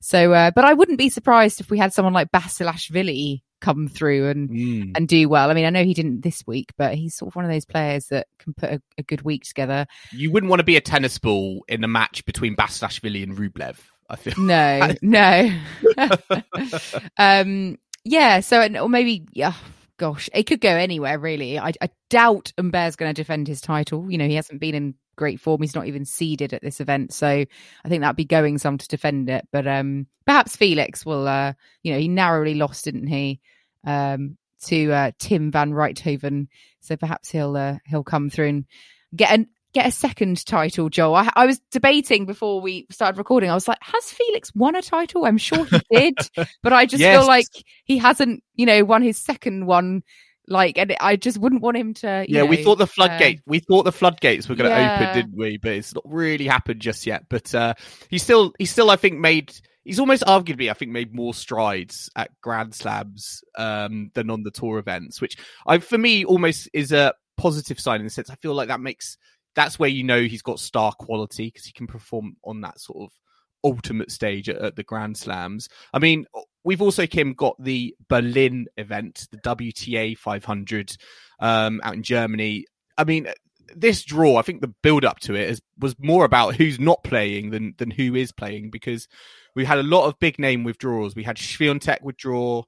So, 0.01 0.33
uh, 0.33 0.51
but 0.51 0.65
I 0.65 0.73
wouldn't 0.73 0.97
be 0.97 1.09
surprised 1.09 1.61
if 1.61 1.69
we 1.71 1.77
had 1.77 1.93
someone 1.93 2.13
like 2.13 2.31
Basilashvili 2.31 3.43
come 3.61 3.87
through 3.87 4.27
and 4.29 4.49
Mm. 4.49 4.91
and 4.97 5.07
do 5.07 5.29
well. 5.29 5.49
I 5.49 5.53
mean, 5.53 5.65
I 5.65 5.69
know 5.69 5.85
he 5.85 5.93
didn't 5.93 6.21
this 6.21 6.43
week, 6.45 6.73
but 6.77 6.95
he's 6.95 7.15
sort 7.15 7.31
of 7.31 7.35
one 7.37 7.45
of 7.45 7.51
those 7.51 7.65
players 7.65 8.07
that 8.07 8.27
can 8.39 8.53
put 8.53 8.69
a, 8.71 8.81
a 8.97 9.03
good 9.03 9.21
week 9.21 9.43
together. 9.45 9.85
You 10.11 10.31
wouldn't 10.31 10.49
want 10.49 10.59
to 10.59 10.65
be 10.65 10.75
a 10.75 10.81
tennis 10.81 11.17
ball 11.17 11.63
in 11.69 11.83
a 11.83 11.87
match 11.87 12.25
between 12.25 12.55
Basilashvili 12.57 13.23
and 13.23 13.37
Rublev. 13.37 13.77
I 14.09 14.17
feel. 14.17 14.33
No, 14.37 14.91
no. 15.01 15.49
um, 17.17 17.77
yeah. 18.03 18.41
So, 18.41 18.61
or 18.81 18.89
maybe, 18.89 19.25
yeah. 19.31 19.53
Gosh, 20.01 20.31
it 20.33 20.47
could 20.47 20.61
go 20.61 20.75
anywhere 20.75 21.19
really. 21.19 21.59
I, 21.59 21.73
I 21.79 21.91
doubt 22.09 22.53
Humbert's 22.57 22.95
going 22.95 23.13
to 23.13 23.21
defend 23.21 23.47
his 23.47 23.61
title. 23.61 24.09
You 24.09 24.17
know, 24.17 24.27
he 24.27 24.33
hasn't 24.33 24.59
been 24.59 24.73
in 24.73 24.95
great 25.15 25.39
form. 25.39 25.61
He's 25.61 25.75
not 25.75 25.85
even 25.85 26.05
seeded 26.05 26.53
at 26.53 26.63
this 26.63 26.79
event, 26.79 27.13
so 27.13 27.27
I 27.27 27.87
think 27.87 28.01
that'd 28.01 28.15
be 28.15 28.25
going 28.25 28.57
some 28.57 28.79
to 28.79 28.87
defend 28.87 29.29
it. 29.29 29.47
But 29.51 29.67
um, 29.67 30.07
perhaps 30.25 30.55
Felix 30.55 31.05
will. 31.05 31.27
Uh, 31.27 31.53
you 31.83 31.93
know, 31.93 31.99
he 31.99 32.07
narrowly 32.07 32.55
lost, 32.55 32.85
didn't 32.85 33.05
he, 33.05 33.41
um, 33.85 34.39
to 34.63 34.91
uh, 34.91 35.11
Tim 35.19 35.51
van 35.51 35.71
Rijthoven? 35.71 36.47
So 36.79 36.97
perhaps 36.97 37.29
he'll 37.29 37.55
uh, 37.55 37.77
he'll 37.85 38.03
come 38.03 38.31
through 38.31 38.47
and 38.47 38.65
get 39.15 39.31
an 39.31 39.49
get 39.73 39.87
a 39.87 39.91
second 39.91 40.45
title, 40.45 40.89
Joel. 40.89 41.15
I, 41.15 41.29
I 41.35 41.45
was 41.45 41.59
debating 41.71 42.25
before 42.25 42.61
we 42.61 42.87
started 42.91 43.17
recording. 43.17 43.49
I 43.49 43.53
was 43.53 43.67
like, 43.67 43.77
has 43.81 44.05
Felix 44.11 44.53
won 44.53 44.75
a 44.75 44.81
title? 44.81 45.25
I'm 45.25 45.37
sure 45.37 45.65
he 45.65 45.81
did, 45.91 46.15
but 46.63 46.73
I 46.73 46.85
just 46.85 47.01
Yes. 47.01 47.17
feel 47.17 47.27
like 47.27 47.47
he 47.85 47.97
hasn't, 47.97 48.43
you 48.55 48.65
know, 48.65 48.83
won 48.83 49.01
his 49.01 49.17
second 49.17 49.65
one. 49.65 50.03
Like, 50.47 50.77
and 50.77 50.93
I 50.99 51.15
just 51.15 51.37
wouldn't 51.37 51.61
want 51.61 51.77
him 51.77 51.93
to. 51.95 52.25
you 52.27 52.35
Yeah, 52.35 52.43
we 52.43 52.57
thought 52.57 52.77
the 52.77 52.83
uh, 52.83 52.87
floodgate. 52.87 53.41
we 53.45 53.59
thought 53.59 53.83
the 53.83 53.91
floodgates 53.91 54.49
were 54.49 54.55
going 54.55 54.69
to 54.69 54.77
Yeah. 54.77 54.95
open, 54.95 55.13
didn't 55.15 55.37
we? 55.37 55.57
But 55.57 55.71
it's 55.73 55.95
not 55.95 56.03
really 56.05 56.45
happened 56.47 56.81
just 56.81 57.05
yet. 57.05 57.23
But 57.29 57.53
uh, 57.55 57.75
he's 58.09 58.23
still, 58.23 58.51
he's 58.59 58.71
still, 58.71 58.89
I 58.89 58.95
think, 58.97 59.19
made. 59.19 59.53
He's 59.85 59.99
almost 59.99 60.23
arguably, 60.23 60.69
I 60.69 60.73
think, 60.73 60.91
made 60.91 61.15
more 61.15 61.33
strides 61.33 62.09
at 62.15 62.31
Grand 62.41 62.75
Slams 62.75 63.43
um, 63.57 64.11
than 64.13 64.29
on 64.29 64.43
the 64.43 64.51
tour 64.51 64.77
events, 64.77 65.21
which 65.21 65.37
I, 65.65 65.77
for 65.77 65.97
me, 65.97 66.25
almost 66.25 66.69
is 66.73 66.91
a 66.91 67.13
positive 67.37 67.79
sign 67.79 67.99
in 68.01 68.05
the 68.05 68.09
sense 68.11 68.29
I 68.29 68.35
feel 68.35 68.53
like 68.53 68.67
that 68.67 68.79
makes 68.81 69.17
that's 69.55 69.79
where 69.79 69.89
you 69.89 70.03
know 70.03 70.21
he's 70.21 70.41
got 70.41 70.59
star 70.59 70.93
quality 70.93 71.47
because 71.47 71.65
he 71.65 71.71
can 71.71 71.87
perform 71.87 72.35
on 72.43 72.61
that 72.61 72.79
sort 72.79 73.03
of 73.03 73.11
ultimate 73.63 74.11
stage 74.11 74.49
at, 74.49 74.57
at 74.57 74.75
the 74.75 74.83
Grand 74.83 75.17
Slams. 75.17 75.69
I 75.93 75.99
mean, 75.99 76.25
we've 76.63 76.81
also 76.81 77.05
Kim 77.07 77.33
got 77.33 77.61
the 77.61 77.95
Berlin 78.07 78.67
event, 78.77 79.27
the 79.31 79.37
WTA 79.37 80.17
500 80.17 80.95
um, 81.39 81.81
out 81.83 81.93
in 81.93 82.03
Germany. 82.03 82.65
I 82.97 83.03
mean, 83.03 83.27
this 83.75 84.03
draw, 84.03 84.37
I 84.37 84.41
think 84.41 84.61
the 84.61 84.73
build 84.81 85.05
up 85.05 85.19
to 85.21 85.35
it 85.35 85.49
is, 85.49 85.61
was 85.79 85.95
more 85.99 86.25
about 86.25 86.55
who's 86.55 86.79
not 86.79 87.03
playing 87.03 87.51
than 87.51 87.73
than 87.77 87.91
who 87.91 88.15
is 88.15 88.31
playing 88.31 88.69
because 88.69 89.07
we 89.55 89.65
had 89.65 89.79
a 89.79 89.83
lot 89.83 90.07
of 90.07 90.19
big 90.19 90.39
name 90.39 90.63
withdrawals. 90.63 91.15
We 91.15 91.23
had 91.23 91.37
Swiatek 91.37 92.01
withdraw, 92.01 92.63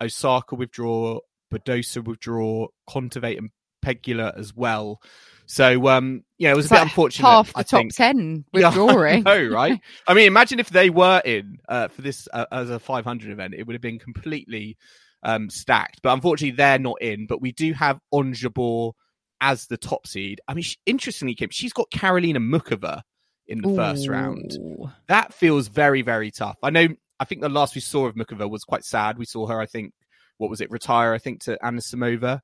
Osaka 0.00 0.54
withdraw, 0.54 1.20
Badosa 1.52 2.04
withdraw, 2.04 2.68
Kontaveit 2.88 3.38
and 3.38 3.50
Pegula 3.86 4.36
as 4.38 4.54
well. 4.54 5.00
So 5.46 5.88
um, 5.88 6.24
yeah, 6.38 6.50
it 6.50 6.56
was 6.56 6.64
It's 6.66 6.72
a 6.72 6.74
bit 6.74 6.80
like 6.80 6.88
unfortunate. 6.88 7.28
Half 7.28 7.52
the 7.52 7.58
I 7.60 7.62
top 7.62 7.80
think. 7.80 7.94
ten 7.94 8.44
Yeah, 8.52 8.68
withdrawing. 8.68 9.26
I 9.26 9.38
know, 9.38 9.48
right? 9.48 9.80
I 10.08 10.14
mean, 10.14 10.26
imagine 10.26 10.58
if 10.58 10.70
they 10.70 10.90
were 10.90 11.22
in 11.24 11.58
uh, 11.68 11.88
for 11.88 12.02
this 12.02 12.26
uh, 12.32 12.46
as 12.50 12.70
a 12.70 12.78
500 12.80 13.30
event, 13.30 13.54
it 13.54 13.66
would 13.66 13.74
have 13.74 13.82
been 13.82 13.98
completely 13.98 14.76
um, 15.22 15.48
stacked. 15.48 16.00
But 16.02 16.14
unfortunately, 16.14 16.56
they're 16.56 16.78
not 16.78 17.00
in. 17.00 17.26
But 17.26 17.40
we 17.40 17.52
do 17.52 17.72
have 17.74 18.00
Ons 18.12 18.40
Jabeur 18.42 18.92
as 19.40 19.66
the 19.66 19.76
top 19.76 20.06
seed. 20.06 20.40
I 20.48 20.54
mean, 20.54 20.62
she, 20.62 20.76
interestingly, 20.86 21.34
Kim, 21.34 21.50
she's 21.50 21.72
got 21.72 21.90
Karolina 21.90 22.38
Muchova 22.38 23.02
in 23.46 23.60
the 23.60 23.74
first 23.74 24.08
round. 24.08 24.58
That 25.06 25.32
feels 25.32 25.68
very, 25.68 26.02
very 26.02 26.30
tough. 26.30 26.56
I 26.62 26.70
know. 26.70 26.88
I 27.20 27.24
think 27.24 27.40
the 27.40 27.48
last 27.48 27.74
we 27.74 27.80
saw 27.80 28.06
of 28.06 28.14
Muchova 28.14 28.50
was 28.50 28.64
quite 28.64 28.84
sad. 28.84 29.16
We 29.16 29.24
saw 29.24 29.46
her, 29.46 29.60
I 29.60 29.66
think, 29.66 29.92
what 30.38 30.50
was 30.50 30.60
it, 30.60 30.70
retire? 30.70 31.14
I 31.14 31.18
think 31.18 31.42
to 31.44 31.56
Anisimova 31.62 32.40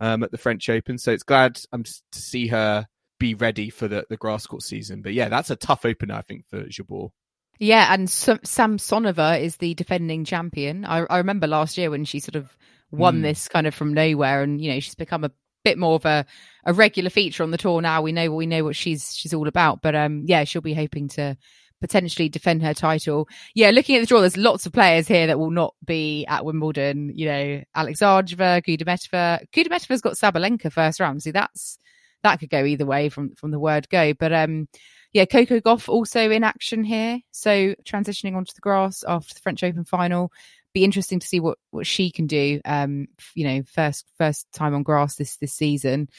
um, 0.00 0.22
at 0.22 0.30
the 0.30 0.38
French 0.38 0.68
Open. 0.68 0.98
So 0.98 1.12
it's 1.12 1.22
glad 1.22 1.60
um, 1.72 1.84
to 1.84 2.18
see 2.18 2.48
her 2.48 2.86
be 3.18 3.34
ready 3.34 3.70
for 3.70 3.88
the, 3.88 4.04
the 4.10 4.16
grass 4.16 4.46
court 4.46 4.62
season. 4.62 5.02
But 5.02 5.14
yeah, 5.14 5.28
that's 5.28 5.50
a 5.50 5.56
tough 5.56 5.84
opener, 5.84 6.14
I 6.14 6.22
think, 6.22 6.46
for 6.48 6.64
Jabeur. 6.64 7.10
Yeah, 7.58 7.92
and 7.92 8.08
Sam 8.10 8.38
Samsonova 8.40 9.40
is 9.40 9.56
the 9.56 9.72
defending 9.74 10.24
champion. 10.24 10.84
I, 10.84 10.98
I 11.08 11.18
remember 11.18 11.46
last 11.46 11.78
year 11.78 11.90
when 11.90 12.04
she 12.04 12.20
sort 12.20 12.36
of 12.36 12.54
won 12.90 13.20
Mm. 13.20 13.22
this 13.22 13.48
kind 13.48 13.66
of 13.66 13.74
from 13.74 13.94
nowhere, 13.94 14.42
and 14.42 14.60
you 14.60 14.72
know 14.72 14.80
she's 14.80 14.94
become 14.94 15.24
a 15.24 15.30
bit 15.64 15.78
more 15.78 15.94
of 15.94 16.04
a, 16.04 16.26
a 16.66 16.72
regular 16.74 17.10
feature 17.10 17.42
on 17.42 17.50
the 17.50 17.56
tour 17.58 17.80
now. 17.80 18.02
We 18.02 18.12
know 18.12 18.30
we 18.30 18.46
know 18.46 18.62
what 18.62 18.76
she's 18.76 19.16
she's 19.16 19.32
all 19.32 19.48
about, 19.48 19.80
but 19.80 19.94
um, 19.94 20.24
yeah, 20.26 20.44
she'll 20.44 20.60
be 20.60 20.74
hoping 20.74 21.08
to 21.08 21.36
potentially 21.80 22.28
defend 22.28 22.62
her 22.62 22.74
title. 22.74 23.28
Yeah, 23.54 23.70
looking 23.70 23.96
at 23.96 24.00
the 24.00 24.06
draw, 24.06 24.20
there's 24.20 24.36
lots 24.36 24.66
of 24.66 24.72
players 24.72 25.08
here 25.08 25.26
that 25.26 25.38
will 25.38 25.50
not 25.50 25.74
be 25.84 26.26
at 26.26 26.44
Wimbledon. 26.44 27.12
You 27.14 27.26
know, 27.26 27.62
Alexandrova, 27.76 28.62
Kudermetova. 28.64 29.46
Kudermetova's 29.52 30.00
got 30.00 30.14
Sabalenka 30.14 30.72
first 30.72 31.00
round. 31.00 31.22
See, 31.22 31.30
that's 31.30 31.78
that 32.22 32.40
could 32.40 32.50
go 32.50 32.64
either 32.64 32.86
way 32.86 33.08
from 33.08 33.34
from 33.34 33.50
the 33.50 33.60
word 33.60 33.88
go, 33.88 34.14
but 34.14 34.32
um 34.32 34.68
yeah, 35.12 35.24
Coco 35.24 35.60
Gauff 35.60 35.88
also 35.88 36.30
in 36.30 36.44
action 36.44 36.84
here. 36.84 37.20
So 37.30 37.74
transitioning 37.84 38.36
onto 38.36 38.52
the 38.54 38.60
grass 38.60 39.02
after 39.08 39.32
the 39.32 39.40
French 39.40 39.62
Open 39.62 39.84
final. 39.84 40.30
Be 40.74 40.84
interesting 40.84 41.20
to 41.20 41.26
see 41.26 41.40
what 41.40 41.56
what 41.70 41.86
she 41.86 42.10
can 42.10 42.26
do. 42.26 42.60
Um, 42.66 43.06
you 43.34 43.46
know, 43.46 43.62
first 43.62 44.04
first 44.18 44.46
time 44.52 44.74
on 44.74 44.82
grass 44.82 45.16
this 45.16 45.38
this 45.38 45.54
season. 45.54 46.10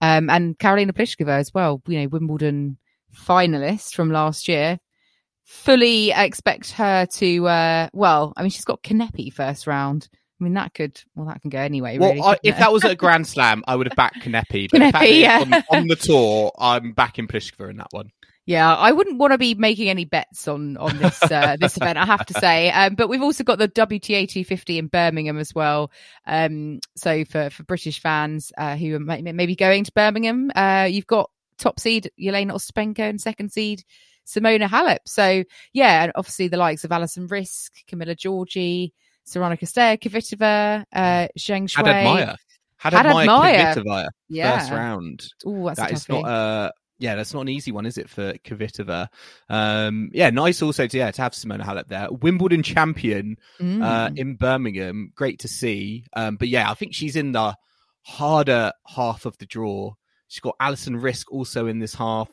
Um, 0.00 0.30
and 0.30 0.56
Karolina 0.56 0.92
Pliskova 0.92 1.38
as 1.38 1.52
well. 1.52 1.82
You 1.88 2.02
know, 2.02 2.08
Wimbledon 2.08 2.78
finalist 3.12 3.94
from 3.94 4.12
last 4.12 4.46
year. 4.46 4.78
Fully 5.44 6.10
expect 6.10 6.72
her 6.72 7.06
to. 7.06 7.46
Uh, 7.46 7.88
well, 7.92 8.32
I 8.36 8.42
mean, 8.42 8.50
she's 8.50 8.64
got 8.64 8.82
Kanepi 8.82 9.32
first 9.32 9.66
round. 9.66 10.08
I 10.40 10.44
mean, 10.44 10.54
that 10.54 10.74
could. 10.74 11.00
Well, 11.14 11.26
that 11.26 11.40
can 11.42 11.50
go 11.50 11.58
anyway. 11.58 11.98
Well, 11.98 12.10
really, 12.10 12.22
I, 12.22 12.38
if 12.42 12.58
that 12.58 12.72
was 12.72 12.84
at 12.84 12.90
a 12.90 12.96
Grand 12.96 13.26
Slam, 13.26 13.62
I 13.66 13.76
would 13.76 13.86
have 13.86 13.96
backed 13.96 14.20
Kanepi. 14.22 14.70
But 14.70 14.80
Kanepi, 14.80 15.20
yeah. 15.20 15.40
on, 15.40 15.78
on 15.78 15.86
the 15.88 15.96
tour, 15.96 16.50
I'm 16.58 16.92
backing 16.92 17.28
Pliskova 17.28 17.70
in 17.70 17.76
that 17.76 17.88
one. 17.90 18.10
Yeah, 18.46 18.74
I 18.74 18.92
wouldn't 18.92 19.18
want 19.18 19.32
to 19.32 19.38
be 19.38 19.54
making 19.54 19.88
any 19.88 20.04
bets 20.04 20.46
on 20.48 20.76
on 20.76 20.98
this 20.98 21.22
uh, 21.22 21.56
this 21.60 21.76
event. 21.76 21.98
I 21.98 22.04
have 22.04 22.26
to 22.26 22.34
say, 22.34 22.70
um, 22.70 22.94
but 22.94 23.08
we've 23.08 23.22
also 23.22 23.42
got 23.42 23.58
the 23.58 23.68
WTA 23.68 24.28
250 24.28 24.78
in 24.78 24.86
Birmingham 24.88 25.38
as 25.38 25.54
well. 25.54 25.90
Um, 26.26 26.80
so 26.96 27.24
for 27.24 27.48
for 27.48 27.62
British 27.64 28.00
fans 28.00 28.52
uh, 28.58 28.76
who 28.76 28.96
are 28.96 29.00
may- 29.00 29.22
maybe 29.22 29.56
going 29.56 29.84
to 29.84 29.92
Birmingham, 29.92 30.50
uh, 30.54 30.88
you've 30.90 31.06
got 31.06 31.30
top 31.56 31.80
seed 31.80 32.10
Jelena 32.20 32.52
Ostapenko 32.52 33.00
and 33.00 33.20
second 33.20 33.50
seed 33.50 33.82
Simona 34.26 34.68
Halep. 34.68 34.98
So 35.06 35.44
yeah, 35.72 36.04
and 36.04 36.12
obviously 36.14 36.48
the 36.48 36.56
likes 36.56 36.84
of 36.84 36.92
Alison 36.92 37.28
Riske, 37.28 37.84
Camila 37.88 38.16
Giorgi, 38.16 38.92
Sorana 39.26 39.58
Cirstea, 39.58 39.98
Kvitova, 39.98 40.84
uh, 40.92 41.28
Zhang 41.38 41.68
Shuai. 41.68 41.76
Haddad 41.86 42.04
Maia. 42.04 42.36
Had 42.76 42.92
Had 42.92 43.06
admire 43.06 43.22
admire. 43.22 43.74
Kvitova 43.74 44.08
Yeah. 44.28 44.58
first 44.58 44.70
round. 44.72 45.26
Ooh, 45.46 45.64
that's 45.66 45.80
That 45.80 45.90
a 45.90 45.94
is 45.94 46.08
not 46.08 46.24
uh 46.24 46.70
yeah, 46.98 47.16
that's 47.16 47.34
not 47.34 47.40
an 47.40 47.48
easy 47.48 47.72
one, 47.72 47.86
is 47.86 47.98
it, 47.98 48.08
for 48.08 48.34
Kvitova? 48.44 49.08
Um, 49.48 50.10
yeah, 50.12 50.30
nice 50.30 50.62
also 50.62 50.86
to 50.86 50.96
yeah 50.96 51.10
to 51.10 51.22
have 51.22 51.32
Simona 51.32 51.62
Halep 51.62 51.88
there, 51.88 52.08
Wimbledon 52.10 52.62
champion 52.62 53.36
Mm. 53.60 53.82
uh, 53.82 54.10
in 54.14 54.36
Birmingham. 54.36 55.12
Great 55.14 55.40
to 55.40 55.48
see. 55.48 56.04
Um, 56.14 56.36
but 56.36 56.48
yeah, 56.48 56.70
I 56.70 56.74
think 56.74 56.94
she's 56.94 57.16
in 57.16 57.32
the 57.32 57.56
harder 58.02 58.72
half 58.86 59.26
of 59.26 59.36
the 59.38 59.46
draw. 59.46 59.94
She's 60.28 60.40
got 60.40 60.56
Alison 60.60 61.00
Riske 61.00 61.26
also 61.30 61.66
in 61.66 61.78
this 61.78 61.94
half. 61.94 62.30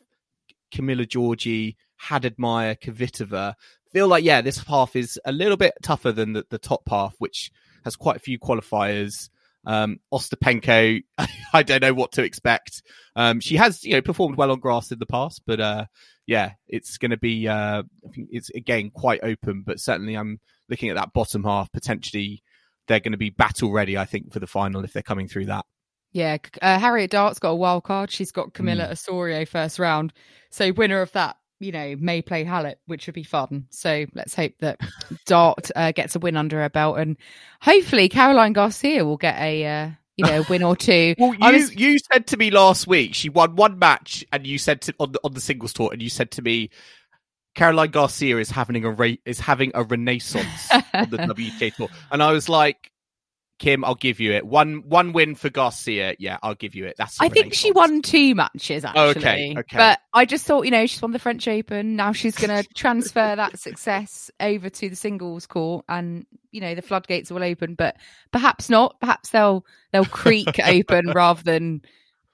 Camila 0.72 1.08
Giorgi, 1.08 1.76
Hadadmire, 2.02 2.80
Kvitova. 2.80 3.56
Feel 3.92 4.08
like 4.08 4.24
yeah, 4.24 4.42
this 4.42 4.60
half 4.60 4.96
is 4.96 5.20
a 5.26 5.32
little 5.32 5.58
bit 5.58 5.74
tougher 5.82 6.12
than 6.12 6.34
the, 6.34 6.46
the 6.50 6.58
top 6.58 6.84
half, 6.90 7.16
which 7.20 7.52
has 7.84 7.96
quite 7.96 8.16
a 8.16 8.20
few 8.20 8.40
qualifiers. 8.40 9.30
Um, 9.66 10.00
Ostapenko, 10.12 11.04
I 11.54 11.64
don't 11.64 11.82
know 11.82 11.94
what 11.94 12.14
to 12.14 12.24
expect. 12.24 12.82
Um, 13.16 13.40
she 13.40 13.58
has, 13.58 13.84
you 13.84 13.94
know, 13.94 14.02
performed 14.02 14.38
well 14.38 14.52
on 14.52 14.60
grass 14.60 14.92
in 14.92 15.00
the 15.00 15.06
past, 15.06 15.44
but 15.46 15.60
uh, 15.60 15.86
yeah, 16.26 16.54
it's 16.68 16.98
going 16.98 17.12
to 17.12 17.18
be, 17.18 17.48
uh, 17.48 17.84
it's 18.16 18.50
again 18.52 18.90
quite 18.90 19.20
open, 19.24 19.64
but 19.66 19.80
certainly 19.80 20.16
I'm 20.16 20.40
looking 20.70 20.90
at 20.90 20.96
that 20.96 21.14
bottom 21.14 21.44
half. 21.44 21.72
Potentially, 21.72 22.44
they're 22.88 23.00
going 23.00 23.12
to 23.12 23.18
be 23.18 23.30
battle 23.30 23.72
ready. 23.72 23.98
I 23.98 24.06
think 24.06 24.34
for 24.34 24.40
the 24.40 24.48
final 24.48 24.84
if 24.84 24.94
they're 24.94 25.04
coming 25.04 25.28
through 25.28 25.46
that. 25.46 25.66
Yeah, 26.12 26.38
uh, 26.62 26.78
Harriet 26.80 27.12
Dart's 27.12 27.40
got 27.40 27.52
a 27.52 27.56
wild 27.56 27.84
card. 27.84 28.12
She's 28.12 28.32
got 28.32 28.54
Camila 28.54 28.86
Hmm. 28.86 28.92
Osorio 28.92 29.46
first 29.46 29.80
round. 29.80 30.12
So 30.50 30.72
winner 30.74 31.02
of 31.02 31.12
that, 31.14 31.38
you 31.60 31.72
know, 31.72 31.96
may 32.00 32.22
play 32.22 32.44
Halep, 32.44 32.76
which 32.88 33.06
would 33.08 33.16
be 33.16 33.24
fun. 33.24 33.68
So 33.70 34.06
let's 34.14 34.36
hope 34.36 34.54
that 34.60 34.80
Dart 35.26 35.72
uh, 35.76 35.92
gets 35.94 36.16
a 36.16 36.20
win 36.20 36.36
under 36.36 36.60
her 36.62 36.70
belt, 36.70 36.98
and 36.98 37.16
hopefully 37.62 38.10
Caroline 38.10 38.54
Garcia 38.54 39.06
will 39.06 39.18
get 39.18 39.40
a 39.40 39.66
uh, 39.66 39.90
you 40.18 40.26
know 40.26 40.42
a 40.42 40.46
win 40.50 40.64
or 40.64 40.76
two. 40.76 41.16
Well, 41.20 41.34
you 41.34 41.52
was- 41.60 41.76
you 41.76 41.98
said 42.12 42.28
to 42.28 42.38
me 42.38 42.52
last 42.52 42.88
week 42.88 43.14
she 43.16 43.30
won 43.30 43.56
one 43.56 43.80
match, 43.80 44.26
and 44.34 44.46
you 44.46 44.58
said 44.58 44.82
to 44.82 44.94
on 45.00 45.14
the, 45.14 45.20
on 45.24 45.34
the 45.34 45.42
singles 45.42 45.72
tour, 45.74 45.90
and 45.94 46.02
you 46.02 46.10
said 46.10 46.32
to 46.32 46.42
me. 46.42 46.70
Caroline 47.54 47.92
Garcia 47.92 48.38
is 48.38 48.50
having 48.50 48.86
a 48.86 48.92
re- 48.92 49.20
is 49.26 49.38
having 49.40 49.72
a 49.76 49.84
renaissance 49.84 50.72
on 50.72 51.10
the 51.10 51.18
WTA 51.36 51.76
tour, 51.76 51.90
and 52.10 52.24
I 52.24 52.32
was 52.32 52.48
like, 52.48 52.91
Kim, 53.62 53.86
I'll 53.86 53.94
give 53.94 54.20
you 54.20 54.32
it. 54.32 54.44
One 54.44 54.82
one 54.88 55.14
win 55.14 55.36
for 55.36 55.52
Garcia. 55.52 56.16
Yeah, 56.18 56.40
I'll 56.42 56.56
give 56.56 56.74
you 56.74 56.88
it. 56.88 56.96
That's 56.98 57.22
I 57.22 57.30
think 57.30 57.54
she 57.54 57.72
won 57.72 58.02
two 58.02 58.34
matches 58.34 58.84
actually. 58.84 59.02
Oh, 59.02 59.10
okay, 59.10 59.54
okay. 59.56 59.78
But 59.78 60.00
I 60.16 60.26
just 60.26 60.48
thought, 60.48 60.66
you 60.66 60.72
know, 60.72 60.88
she's 60.88 61.00
won 61.00 61.12
the 61.12 61.20
French 61.20 61.48
Open. 61.48 61.96
Now 61.96 62.12
she's 62.12 62.36
going 62.36 62.50
to 62.64 62.68
transfer 62.74 63.36
that 63.36 63.60
success 63.60 64.32
over 64.40 64.68
to 64.68 64.90
the 64.90 64.96
singles 64.96 65.46
court, 65.46 65.86
and 65.88 66.26
you 66.50 66.60
know 66.60 66.74
the 66.74 66.82
floodgates 66.82 67.30
will 67.30 67.44
open. 67.44 67.76
But 67.76 67.98
perhaps 68.32 68.68
not. 68.68 69.00
Perhaps 69.00 69.30
they'll 69.30 69.64
they'll 69.94 70.06
creak 70.06 70.60
open 70.66 71.12
rather 71.12 71.44
than 71.44 71.84